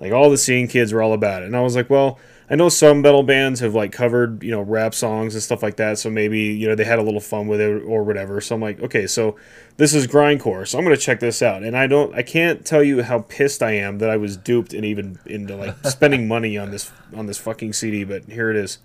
[0.00, 2.18] Like all the scene kids were all about it, and I was like, well,
[2.50, 5.76] I know some metal bands have like covered you know rap songs and stuff like
[5.76, 8.40] that, so maybe you know they had a little fun with it or whatever.
[8.40, 9.36] So I'm like, okay, so
[9.78, 11.62] this is grindcore, so I'm gonna check this out.
[11.62, 14.74] And I don't, I can't tell you how pissed I am that I was duped
[14.74, 18.04] and even into like spending money on this on this fucking CD.
[18.04, 18.78] But here it is.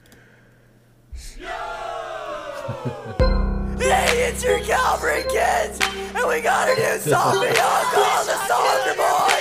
[3.80, 5.80] Hey, it's your Calvary kids,
[6.16, 9.40] and we got a new song beyond called the Soldier Boy.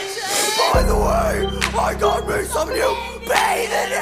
[0.73, 2.91] By the way, I got me some new
[3.23, 3.95] bathing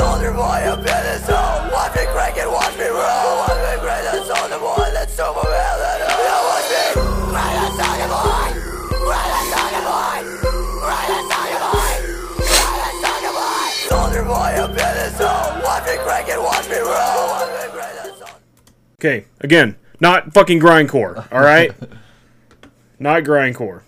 [0.00, 3.44] Soldier Boy up in the watch me crank and watch me roll.
[3.44, 6.00] Watch me crank the Soldier Boy, let's do my man.
[6.24, 6.88] Now watch me
[7.28, 8.48] crank the Soldier Boy,
[9.04, 10.24] crank the Soldier Boy,
[10.80, 12.00] crank the Soldier Boy,
[12.32, 13.68] crank the Soldier Boy.
[13.92, 15.28] Soldier Boy up in the
[15.68, 17.28] watch me crank and watch me roll.
[17.28, 18.40] Watch me crank the Soldier
[18.96, 21.30] Okay, again, not fucking grindcore.
[21.30, 21.76] All right,
[22.98, 23.82] not grindcore.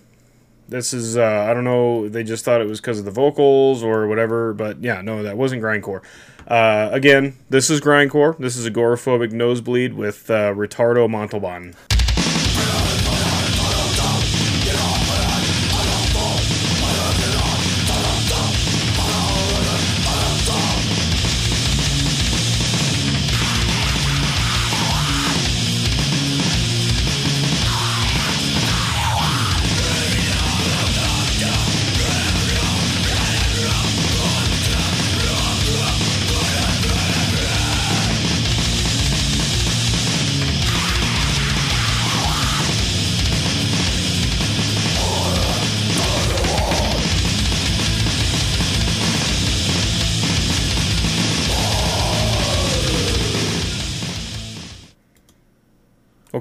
[0.71, 2.07] This is uh, I don't know.
[2.07, 5.35] They just thought it was because of the vocals or whatever, but yeah, no, that
[5.35, 6.01] wasn't grindcore.
[6.47, 8.37] Uh, again, this is grindcore.
[8.37, 11.75] This is agoraphobic nosebleed with uh, Retardo Montalban.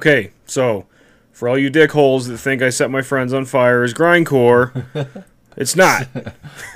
[0.00, 0.86] Okay, so
[1.30, 4.86] for all you dickholes that think I set my friends on fire as grindcore,
[5.58, 6.08] it's not.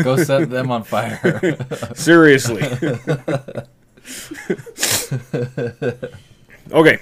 [0.03, 1.57] Go set them on fire.
[1.95, 2.61] Seriously.
[6.71, 6.99] okay.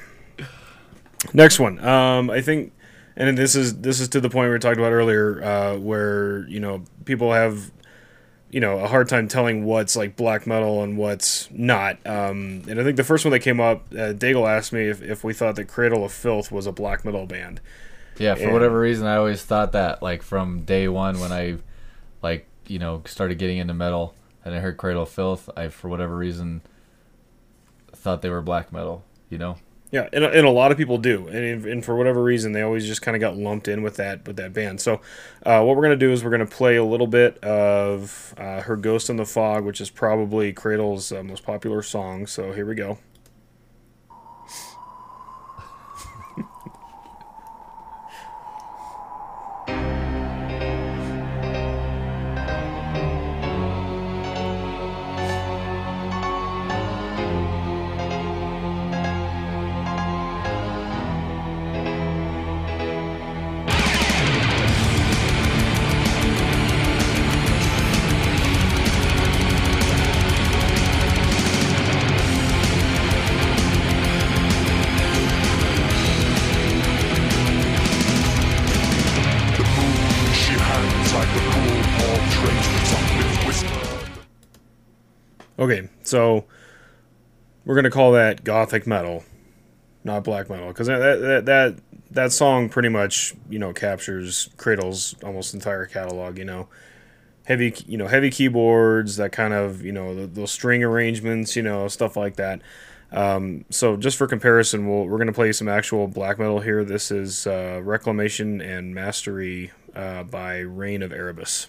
[1.35, 1.85] Next one.
[1.85, 2.73] Um, I think,
[3.17, 6.61] and this is this is to the point we talked about earlier, uh, where you
[6.61, 7.73] know people have,
[8.53, 11.97] you know, a hard time telling what's like black metal and what's not.
[12.07, 15.03] Um, and I think the first one that came up, uh, Daigle asked me if,
[15.03, 17.61] if we thought that Cradle of Filth was a black metal band.
[18.19, 20.03] Yeah, for And- whatever reason, I always thought that.
[20.03, 21.57] Like from day one, when I,
[22.23, 24.15] like you know, started getting into metal,
[24.45, 26.61] and I heard Cradle of Filth, I for whatever reason
[27.95, 29.03] thought they were black metal.
[29.31, 29.57] You know.
[29.93, 32.87] Yeah, and, and a lot of people do, and, and for whatever reason, they always
[32.87, 34.81] just kind of got lumped in with that with that band.
[34.81, 35.03] So,
[35.45, 38.77] uh, what we're gonna do is we're gonna play a little bit of uh, her
[38.77, 42.27] "Ghost in the Fog," which is probably Cradle's uh, most popular song.
[42.27, 42.99] So here we go.
[86.13, 86.45] So
[87.65, 89.25] we're gonna call that gothic metal,
[90.05, 91.77] not black metal, because that, that that
[92.11, 96.37] that song pretty much you know captures Cradle's almost entire catalog.
[96.37, 96.69] You know,
[97.47, 101.89] heavy you know heavy keyboards, that kind of you know those string arrangements, you know
[101.89, 102.61] stuff like that.
[103.11, 106.85] Um, so just for comparison, we'll, we're gonna play some actual black metal here.
[106.85, 111.69] This is uh, Reclamation and Mastery uh, by Reign of Erebus.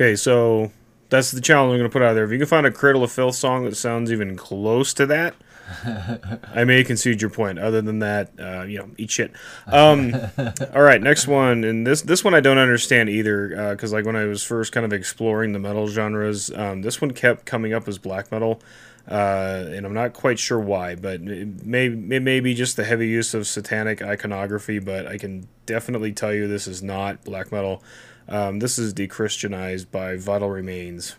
[0.00, 0.72] Okay, so
[1.10, 2.24] that's the challenge I'm going to put out there.
[2.24, 5.34] If you can find a Cradle of Filth song that sounds even close to that,
[6.54, 7.58] I may concede your point.
[7.58, 9.32] Other than that, uh, you know, eat shit.
[9.66, 10.14] Um,
[10.74, 14.16] all right, next one, and this this one I don't understand either because like when
[14.16, 17.86] I was first kind of exploring the metal genres, um, this one kept coming up
[17.86, 18.62] as black metal.
[19.06, 22.84] Uh, and I'm not quite sure why, but it may, it may be just the
[22.84, 27.50] heavy use of satanic iconography, but I can definitely tell you this is not black
[27.50, 27.82] metal.
[28.30, 31.16] Um, this is dechristianized by Vital Remains.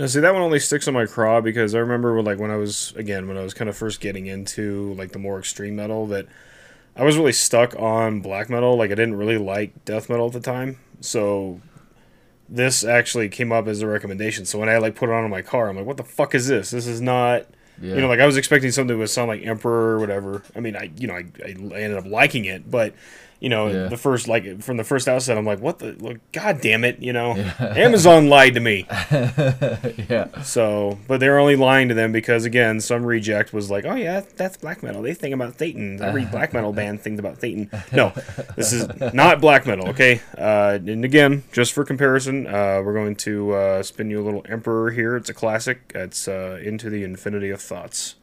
[0.00, 2.50] Now, see, that one only sticks on my craw because I remember, when, like, when
[2.50, 5.76] I was again when I was kind of first getting into like the more extreme
[5.76, 6.26] metal, that
[6.96, 8.78] I was really stuck on black metal.
[8.78, 11.60] Like, I didn't really like death metal at the time, so
[12.48, 14.46] this actually came up as a recommendation.
[14.46, 16.34] So when I like put it on in my car, I'm like, "What the fuck
[16.34, 16.70] is this?
[16.70, 17.44] This is not."
[17.78, 17.96] Yeah.
[17.96, 20.42] You know, like I was expecting something that would sound like Emperor or whatever.
[20.56, 22.94] I mean, I you know I, I ended up liking it, but
[23.40, 23.88] you know Yeah.
[23.88, 27.00] the first like from the first outset, I'm like, what the like, God damn it,
[27.00, 28.86] you know, Amazon lied to me.
[30.08, 30.42] yeah.
[30.42, 34.22] So, but they're only lying to them because again, some reject was like, oh yeah,
[34.36, 35.02] that's black metal.
[35.02, 36.00] They think about Satan.
[36.02, 37.70] Every black metal band thinks about Satan.
[37.92, 38.12] No,
[38.56, 39.88] this is not black metal.
[39.90, 44.24] Okay, uh, and again, just for comparison, uh, we're going to uh, spin you a
[44.24, 45.16] little Emperor here.
[45.16, 45.92] It's a classic.
[45.94, 48.16] It's uh, Into the Infinity of Thoughts.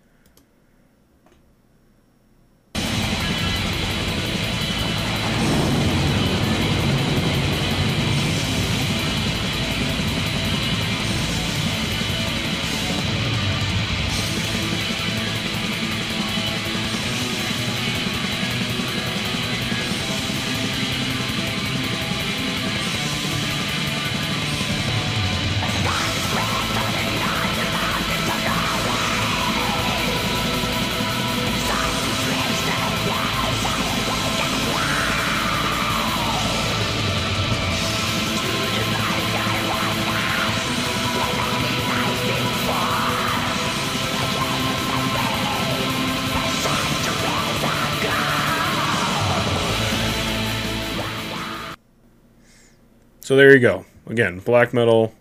[53.27, 53.83] So there you go.
[54.05, 55.13] Again, black metal.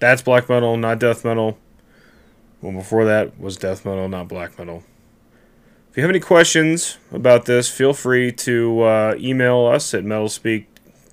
[0.00, 1.56] That's black metal, not death metal.
[2.60, 4.82] Well, before that was death metal, not black metal.
[5.88, 10.66] If you have any questions about this, feel free to uh, email us at metalspeak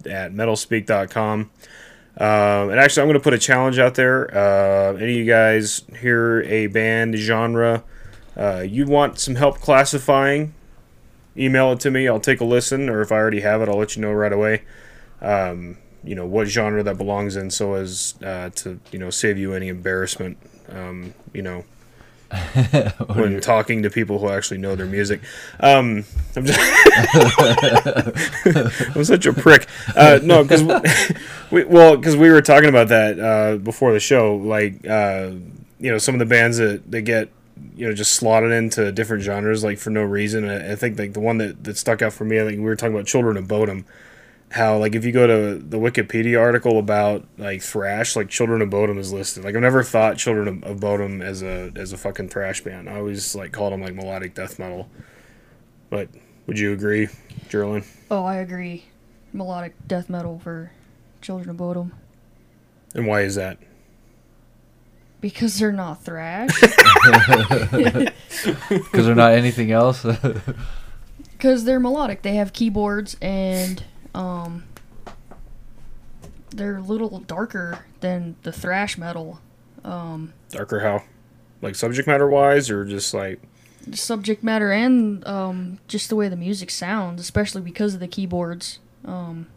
[0.07, 1.39] at metalspeak.com.
[1.39, 1.49] Um,
[2.17, 4.35] and actually, I'm going to put a challenge out there.
[4.35, 7.83] Uh, any of you guys hear a band genre
[8.35, 10.55] uh, you want some help classifying?
[11.37, 12.07] Email it to me.
[12.07, 14.33] I'll take a listen, or if I already have it, I'll let you know right
[14.33, 14.63] away.
[15.21, 19.37] Um, you know what genre that belongs in, so as uh, to you know save
[19.37, 20.37] you any embarrassment.
[20.69, 21.63] Um, you know,
[23.13, 25.21] when talking to people who actually know their music.
[25.59, 26.05] Um,
[26.35, 26.59] I'm, just
[28.95, 29.67] I'm such a prick.
[29.95, 30.63] Uh, no, because
[31.51, 34.35] we well, because we were talking about that uh, before the show.
[34.35, 35.31] Like, uh,
[35.79, 37.29] you know, some of the bands that they get,
[37.75, 40.49] you know, just slotted into different genres like for no reason.
[40.49, 42.39] I, I think like the one that, that stuck out for me.
[42.39, 43.85] I think we were talking about Children of Bodom.
[44.53, 48.69] How like if you go to the Wikipedia article about like thrash, like Children of
[48.69, 49.43] Bodom is listed.
[49.43, 52.87] Like I've never thought Children of, of Bodom as a as a fucking thrash band.
[52.87, 54.89] I always like called them like melodic death metal.
[55.89, 56.09] But
[56.45, 57.07] would you agree,
[57.49, 57.83] Geraldine?
[58.11, 58.85] Oh, I agree.
[59.31, 60.71] Melodic death metal for
[61.21, 61.91] Children of Bodom.
[62.93, 63.57] And why is that?
[65.19, 66.51] Because they're not thrash.
[68.69, 70.05] Because they're not anything else.
[71.31, 72.21] Because they're melodic.
[72.21, 74.63] They have keyboards and um,
[76.51, 79.39] they're a little darker than the thrash metal.
[79.83, 81.03] Um, Darker how?
[81.61, 83.41] Like subject matter wise, or just like
[83.91, 88.79] subject matter and um, just the way the music sounds, especially because of the keyboards.
[89.05, 89.47] Um,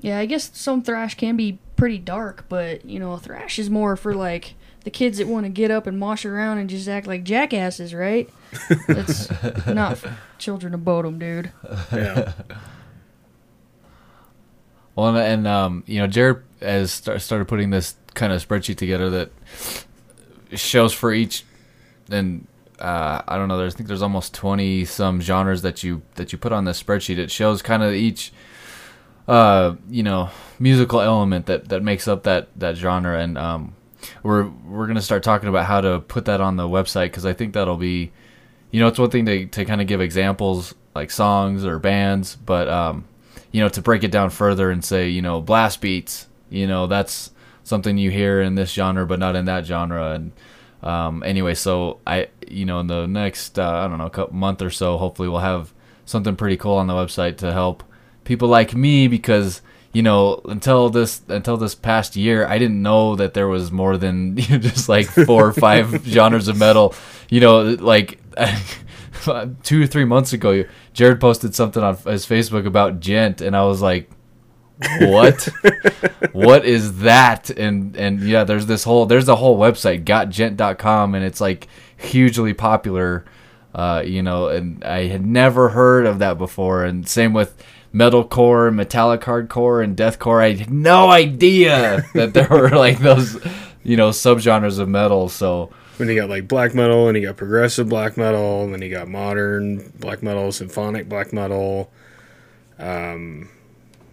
[0.00, 3.96] yeah, I guess some thrash can be pretty dark, but you know, thrash is more
[3.96, 4.54] for like
[4.84, 7.94] the kids that want to get up and mosh around and just act like jackasses,
[7.94, 8.28] right?
[8.88, 9.30] That's
[9.66, 11.52] not for children of Bodom, dude.
[11.92, 12.32] yeah.
[14.94, 18.76] Well, and, and um, you know, Jared has st- started putting this kind of spreadsheet
[18.76, 19.30] together that
[20.54, 21.44] shows for each
[22.10, 22.46] and
[22.78, 23.56] uh, I don't know.
[23.56, 26.82] There's I think there's almost twenty some genres that you that you put on this
[26.82, 27.16] spreadsheet.
[27.16, 28.32] It shows kind of each
[29.28, 33.74] uh, you know musical element that that makes up that that genre, and um,
[34.22, 37.32] we're we're gonna start talking about how to put that on the website because I
[37.32, 38.12] think that'll be
[38.70, 42.36] you know it's one thing to to kind of give examples like songs or bands,
[42.36, 43.04] but um,
[43.50, 46.86] you know to break it down further and say you know blast beats, you know
[46.86, 47.30] that's
[47.64, 50.12] something you hear in this genre but not in that genre.
[50.12, 50.32] And
[50.82, 54.70] um, anyway, so I, you know, in the next, uh, I don't know, month or
[54.70, 55.72] so, hopefully we'll have
[56.04, 57.84] something pretty cool on the website to help
[58.24, 59.62] people like me because
[59.92, 63.96] you know until this until this past year I didn't know that there was more
[63.96, 66.94] than you know, just like four or five genres of metal.
[67.28, 68.20] You know, like
[69.62, 73.64] two or three months ago, Jared posted something on his Facebook about Gent, and I
[73.64, 74.10] was like,
[75.00, 75.48] what?
[76.32, 77.50] What is that?
[77.50, 82.52] And and yeah there's this whole there's a whole website gotgent.com and it's like hugely
[82.52, 83.24] popular
[83.74, 86.84] uh you know and i had never heard of that before.
[86.84, 87.62] And same with
[87.92, 93.34] metalcore metallic hardcore and deathcore i had no idea that there were like those
[93.82, 95.70] you know subgenres of metal so
[96.02, 98.90] when you got like black metal, and you got progressive black metal, and then you
[98.90, 101.92] got modern black metal, symphonic black metal.
[102.78, 103.48] Um,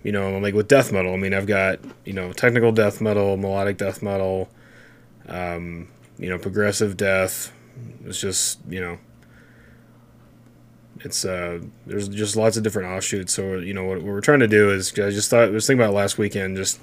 [0.04, 3.38] you know, like with death metal, I mean, I've got you know technical death metal,
[3.38, 4.50] melodic death metal,
[5.28, 5.88] um,
[6.18, 7.52] you know, progressive death.
[8.06, 9.00] It's just you know,
[11.02, 13.34] it's uh, there's just lots of different offshoots.
[13.34, 15.66] So you know, what, what we're trying to do is I just thought I was
[15.68, 16.80] thinking about last weekend, just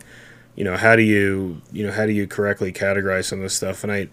[0.54, 3.54] you know, how do you you know how do you correctly categorize some of this
[3.54, 4.08] stuff, and I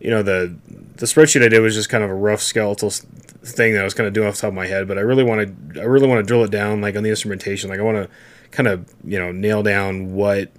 [0.00, 0.54] you know the
[0.96, 3.94] the spreadsheet I did was just kind of a rough skeletal thing that I was
[3.94, 5.84] kind of doing off the top of my head, but I really want to I
[5.84, 7.70] really want to drill it down like on the instrumentation.
[7.70, 8.08] Like I want to
[8.50, 10.50] kind of you know nail down what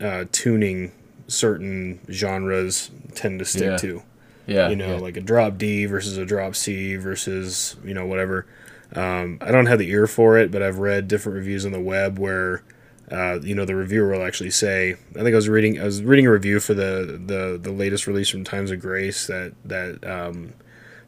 [0.00, 0.90] uh, tuning
[1.28, 3.76] certain genres tend to stick Yeah.
[3.76, 4.02] to.
[4.50, 5.00] Yeah, you know, yeah.
[5.00, 8.46] like a drop D versus a drop C versus you know whatever.
[8.94, 11.80] Um, I don't have the ear for it, but I've read different reviews on the
[11.80, 12.64] web where
[13.10, 14.96] uh, you know the reviewer will actually say.
[15.10, 18.08] I think I was reading I was reading a review for the the, the latest
[18.08, 20.54] release from Times of Grace that that um,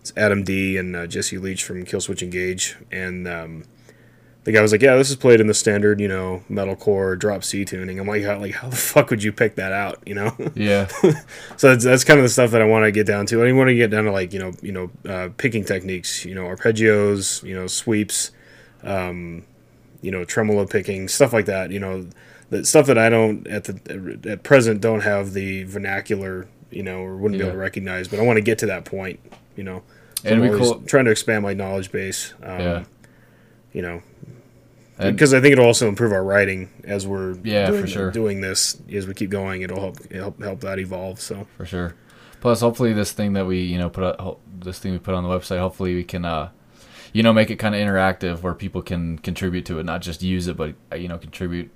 [0.00, 3.64] it's Adam D and uh, Jesse Leach from Killswitch Engage, and um,
[4.44, 7.44] the guy was like, "Yeah, this is played in the standard, you know, metalcore drop
[7.44, 10.14] C tuning." I'm like, "How like how the fuck would you pick that out?" You
[10.14, 10.36] know?
[10.54, 10.86] Yeah.
[11.56, 13.44] so that's, that's kind of the stuff that I want to get down to.
[13.44, 16.34] I want to get down to like you know you know uh, picking techniques, you
[16.34, 18.30] know, arpeggios, you know, sweeps,
[18.82, 19.44] um,
[20.00, 21.70] you know, tremolo picking, stuff like that.
[21.70, 22.06] You know,
[22.50, 26.98] the stuff that I don't at the at present don't have the vernacular, you know,
[27.00, 28.08] or wouldn't be able to recognize.
[28.08, 29.20] But I want to get to that point,
[29.56, 29.82] you know.
[30.16, 32.34] So It'd I'm always cool- trying to expand my knowledge base.
[32.42, 32.84] Um, Yeah.
[33.72, 34.02] You know,
[34.98, 38.10] And- because I think it'll also improve our writing as we're Yeah, for doing, sure.
[38.10, 39.62] doing this as we keep going.
[39.62, 41.20] It'll help help help that evolve.
[41.20, 41.94] So for sure.
[42.40, 45.22] Plus, hopefully, this thing that we you know put ho- this thing we put on
[45.24, 46.48] the website, hopefully we can uh,
[47.12, 50.22] you know make it kind of interactive where people can contribute to it, not just
[50.22, 51.70] use it, but uh, you know contribute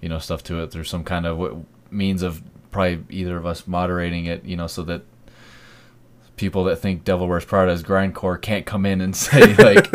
[0.00, 3.66] you know stuff to it through some kind of means of probably either of us
[3.66, 5.00] moderating it, you know, so that
[6.36, 9.90] people that think Devil Wears Prada is grindcore can't come in and say like.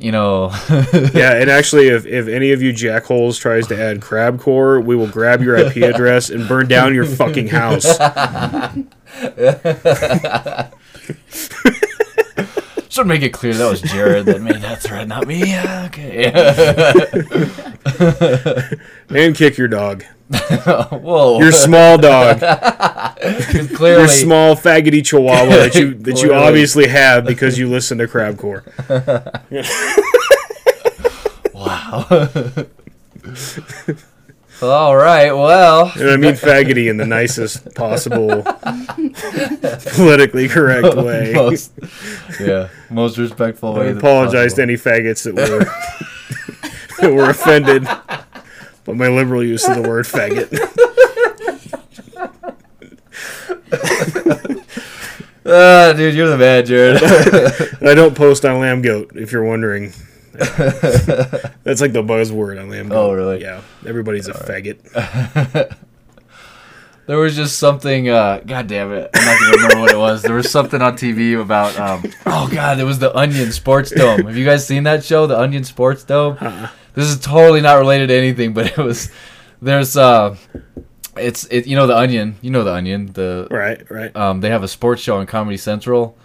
[0.00, 0.50] You know,
[1.14, 5.06] yeah, and actually, if, if any of you jackholes tries to add crabcore, we will
[5.06, 7.84] grab your IP address and burn down your fucking house.
[12.88, 15.54] Should make it clear that was Jared that made that threat, not me.
[15.90, 16.32] Okay.
[19.16, 20.04] and kick your dog.
[20.30, 21.40] Whoa.
[21.40, 22.38] Your small dog.
[23.74, 28.06] Clearly- Your small faggoty chihuahua that you that you obviously have because you listen to
[28.06, 28.62] crabcore.
[31.54, 32.06] wow.
[34.62, 35.32] All right.
[35.32, 35.90] Well.
[35.96, 38.42] And I mean faggoty in the nicest possible
[39.94, 41.32] politically correct way.
[41.34, 41.72] Most,
[42.38, 43.92] yeah, most respectful I way.
[43.92, 45.64] that apologize to any faggots that were
[47.00, 47.86] that were offended
[48.90, 50.50] by my liberal use of the word faggot.
[55.52, 57.02] Ah, dude, you're the man, Jared.
[57.82, 59.92] I don't post on Lamb Goat, if you're wondering.
[60.32, 62.96] That's like the buzzword on Lamb Goat.
[62.96, 63.40] Oh, really?
[63.40, 63.62] Yeah.
[63.86, 65.74] Everybody's a faggot.
[67.10, 68.08] There was just something.
[68.08, 69.10] Uh, God damn it!
[69.12, 70.22] I'm not gonna remember what it was.
[70.22, 71.76] There was something on TV about.
[71.76, 74.26] Um, oh God, it was the Onion Sports Dome.
[74.26, 76.36] Have you guys seen that show, the Onion Sports Dome?
[76.94, 79.10] This is totally not related to anything, but it was.
[79.60, 80.36] There's uh,
[81.16, 81.66] it's it.
[81.66, 82.36] You know the Onion.
[82.42, 83.06] You know the Onion.
[83.06, 84.14] The right, right.
[84.14, 86.16] Um, they have a sports show on Comedy Central,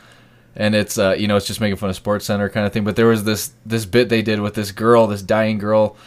[0.56, 2.84] and it's uh, you know, it's just making fun of Sports Center kind of thing.
[2.84, 5.98] But there was this this bit they did with this girl, this dying girl,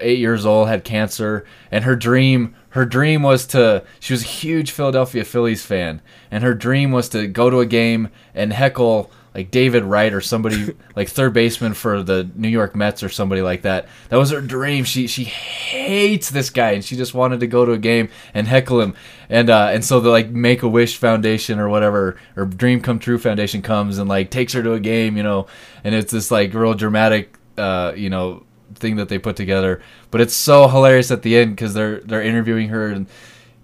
[0.00, 4.26] eight years old, had cancer, and her dream, her dream was to she was a
[4.26, 9.12] huge Philadelphia Phillies fan and her dream was to go to a game and heckle
[9.32, 13.42] like David Wright or somebody like third baseman for the New York Mets or somebody
[13.42, 13.86] like that.
[14.08, 14.82] That was her dream.
[14.84, 18.48] She she hates this guy and she just wanted to go to a game and
[18.48, 18.94] heckle him.
[19.28, 22.98] And uh, and so the like Make a Wish Foundation or whatever or Dream Come
[22.98, 25.46] True Foundation comes and like takes her to a game, you know,
[25.84, 28.43] and it's this like real dramatic uh, you know
[28.74, 29.80] thing that they put together.
[30.10, 33.06] But it's so hilarious at the end because they're they're interviewing her and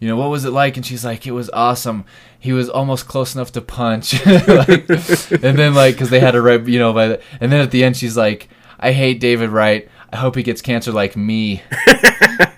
[0.01, 0.77] you know what was it like?
[0.77, 2.05] And she's like it was awesome.
[2.39, 4.15] He was almost close enough to punch.
[4.27, 7.61] Like, and then like because they had a right you know by the, and then
[7.61, 9.89] at the end she's like i hate david wright.
[10.12, 11.62] I hope he gets cancer like me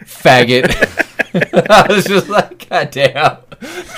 [0.04, 0.70] faggot.
[1.70, 3.38] I was just like god damn.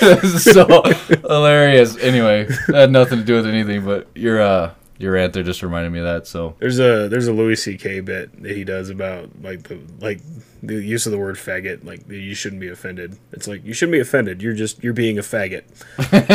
[0.01, 0.83] This is so
[1.23, 1.97] hilarious.
[1.99, 5.63] Anyway that had nothing to do with anything but your uh your rant there just
[5.63, 8.01] reminded me of that so There's a there's a Louis C.K.
[8.01, 10.21] bit that he does about like the like
[10.63, 11.85] the use of the word faggot.
[11.85, 13.19] Like you shouldn't be offended.
[13.33, 14.41] It's like you shouldn't be offended.
[14.41, 15.65] You're just you're being a faggot.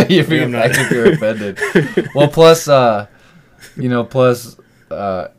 [0.10, 2.10] you're being not- faggot, you're offended.
[2.16, 3.08] well, plus, uh,
[3.76, 4.58] you know, plus,
[4.92, 5.30] uh,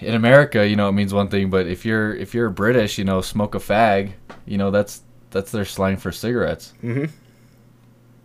[0.00, 3.04] in America, you know, it means one thing, but if you're if you're British, you
[3.04, 4.12] know, smoke a fag,
[4.46, 6.72] you know, that's that's their slang for cigarettes.
[6.80, 7.06] hmm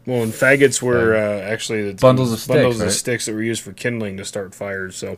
[0.07, 2.87] Well, and faggots were uh, actually the Bundles of sticks, bundles right?
[2.87, 4.95] of sticks that were used for kindling to start fires.
[4.95, 5.17] So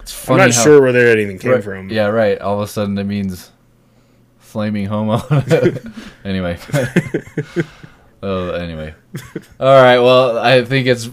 [0.00, 1.88] It's I'm not how- sure where that even came Right, from.
[1.90, 2.38] Yeah, right.
[2.38, 3.50] All of a sudden, it means
[4.38, 5.22] flaming homo.
[6.24, 6.58] anyway.
[8.22, 8.94] oh, anyway.
[9.58, 9.98] All right.
[10.00, 11.08] Well, I think it's.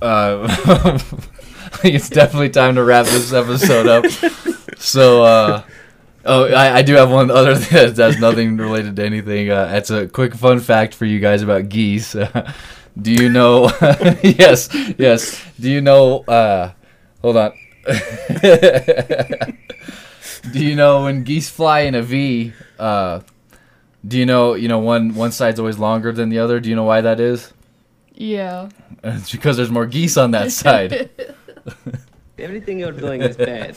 [0.00, 0.46] Uh,
[1.68, 4.06] I think it's definitely time to wrap this episode up.
[4.78, 5.62] So, uh,
[6.26, 9.50] oh, I, I do have one other thing that has nothing related to anything.
[9.50, 12.16] Uh, it's a quick fun fact for you guys about geese.
[13.00, 13.70] do you know?
[14.22, 15.42] yes, yes.
[15.58, 16.20] Do you know?
[16.24, 16.72] Uh,
[17.22, 17.52] hold on.
[20.52, 22.52] do you know when geese fly in a V?
[22.78, 23.20] Uh,
[24.06, 24.54] do you know?
[24.54, 26.60] You know one one side's always longer than the other.
[26.60, 27.52] Do you know why that is?
[28.12, 28.70] Yeah.
[29.04, 31.10] It's because there's more geese on that side.
[32.38, 33.76] Everything you're doing is bad.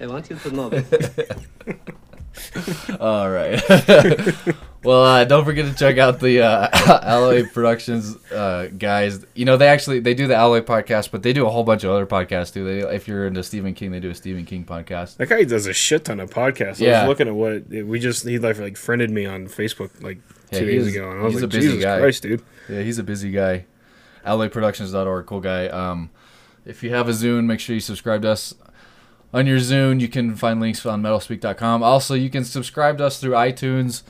[0.00, 1.18] I want you to know this.
[3.00, 3.62] All right.
[4.84, 6.68] well, uh, don't forget to check out the uh,
[7.02, 9.24] Alloy Productions uh, guys.
[9.34, 11.84] You know, they actually they do the Alloy podcast, but they do a whole bunch
[11.84, 12.64] of other podcasts too.
[12.64, 15.16] They, if you're into Stephen King, they do a Stephen King podcast.
[15.18, 16.82] That guy does a shit ton of podcasts.
[16.82, 17.02] I Yeah.
[17.02, 20.18] was looking at what we just he like like friended me on Facebook like
[20.50, 21.98] Yeah, two he days ago, and I was he's like, a busy Jesus guy.
[22.00, 22.42] Christ, dude.
[22.68, 23.66] Yeah, he's a busy guy.
[24.26, 25.68] AlloyProductions.org, cool guy.
[25.68, 26.10] Um,
[26.64, 28.54] if you have a Zune, make sure you subscribe to us
[29.34, 30.00] on your Zune.
[30.00, 31.82] You can find links on MetalSpeak.com.
[31.82, 34.04] Also, you can subscribe to us through iTunes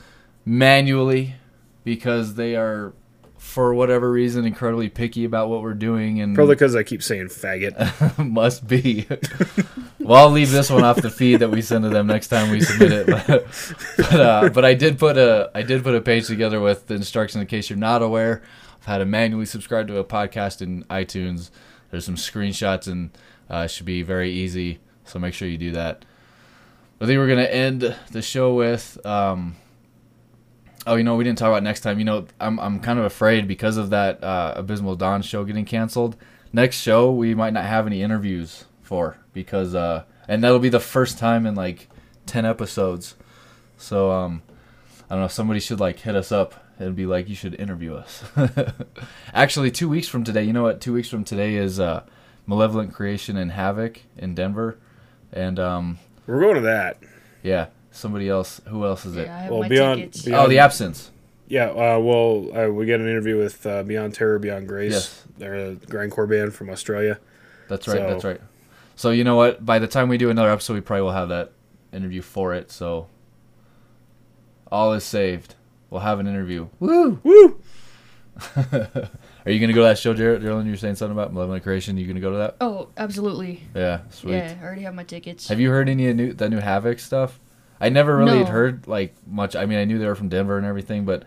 [0.45, 1.35] manually
[1.83, 2.93] because they are,
[3.37, 6.21] for whatever reason, incredibly picky about what we're doing.
[6.21, 8.17] And Probably because I keep saying faggot.
[8.31, 9.07] must be.
[9.99, 12.51] well, I'll leave this one off the feed that we send to them next time
[12.51, 13.07] we submit it.
[13.07, 13.27] But
[13.97, 16.93] but, uh, but I did put a I did put a page together with the
[16.93, 18.43] instructions in case you're not aware
[18.79, 21.49] of how to manually subscribe to a podcast in iTunes.
[21.89, 23.09] There's some screenshots and
[23.49, 24.79] uh, should be very easy.
[25.05, 26.05] So make sure you do that.
[26.99, 29.03] I think we're gonna end the show with.
[29.05, 29.55] Um,
[30.87, 31.99] oh, you know, we didn't talk about next time.
[31.99, 35.65] You know, I'm I'm kind of afraid because of that uh, Abysmal Dawn show getting
[35.65, 36.15] canceled.
[36.53, 40.79] Next show we might not have any interviews for because uh, and that'll be the
[40.79, 41.89] first time in like
[42.25, 43.15] ten episodes.
[43.77, 44.41] So um,
[45.09, 45.27] I don't know.
[45.27, 48.23] Somebody should like hit us up and be like, you should interview us.
[49.33, 50.43] Actually, two weeks from today.
[50.43, 50.81] You know what?
[50.81, 52.03] Two weeks from today is uh,
[52.45, 54.77] Malevolent Creation and Havoc in Denver,
[55.33, 55.97] and um,
[56.27, 56.97] We're going to that.
[57.43, 58.61] yeah, somebody else.
[58.67, 59.27] Who else is it?
[59.27, 60.21] Yeah, I Well, beyond, tickets.
[60.23, 61.11] beyond oh, the absence.
[61.47, 64.93] Yeah, uh, well, uh, we got an interview with uh, Beyond Terror, Beyond Grace.
[64.93, 65.23] Yes.
[65.37, 67.19] They're a grindcore band from Australia.
[67.69, 67.97] That's right.
[67.97, 68.41] So- That's right.
[68.95, 69.63] So you know what?
[69.65, 71.51] By the time we do another episode, we probably will have that
[71.91, 72.71] interview for it.
[72.71, 73.07] So
[74.71, 75.55] all is saved.
[75.89, 76.67] We'll have an interview.
[76.79, 77.19] Woo!
[77.23, 77.59] Woo!
[79.45, 80.41] Are you gonna go to that show, Jared?
[80.41, 81.97] Geraldine, you were saying something about Malevolent Creation.
[81.97, 82.55] You gonna go to that?
[82.61, 83.61] Oh, absolutely.
[83.75, 84.33] Yeah, sweet.
[84.33, 85.47] Yeah, I already have my tickets.
[85.49, 87.39] Have you heard any of new that new Havoc stuff?
[87.79, 89.55] I never really had heard like much.
[89.55, 91.23] I mean, I knew they were from Denver and everything, but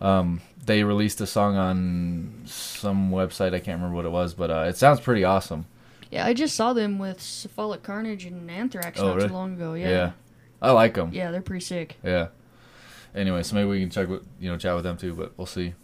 [0.00, 3.54] um, they released a song on some website.
[3.54, 5.66] I can't remember what it was, but uh, it sounds pretty awesome.
[6.10, 9.28] Yeah, I just saw them with Cephalic Carnage and Anthrax Oh, not really?
[9.28, 9.74] too long ago.
[9.74, 9.88] Yeah.
[9.88, 10.10] Yeah,
[10.60, 11.10] I like them.
[11.12, 11.96] Yeah, they're pretty sick.
[12.02, 12.28] Yeah.
[13.14, 15.46] Anyway, so maybe we can check with you know chat with them too, but we'll
[15.46, 15.74] see.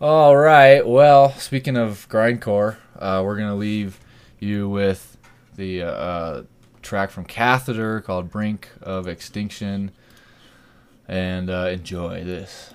[0.00, 0.86] All right.
[0.86, 3.98] Well, speaking of grindcore, uh, we're gonna leave
[4.38, 5.16] you with
[5.56, 6.42] the uh, uh,
[6.82, 9.90] track from Catheter called "Brink of Extinction,"
[11.08, 12.72] and uh, enjoy this.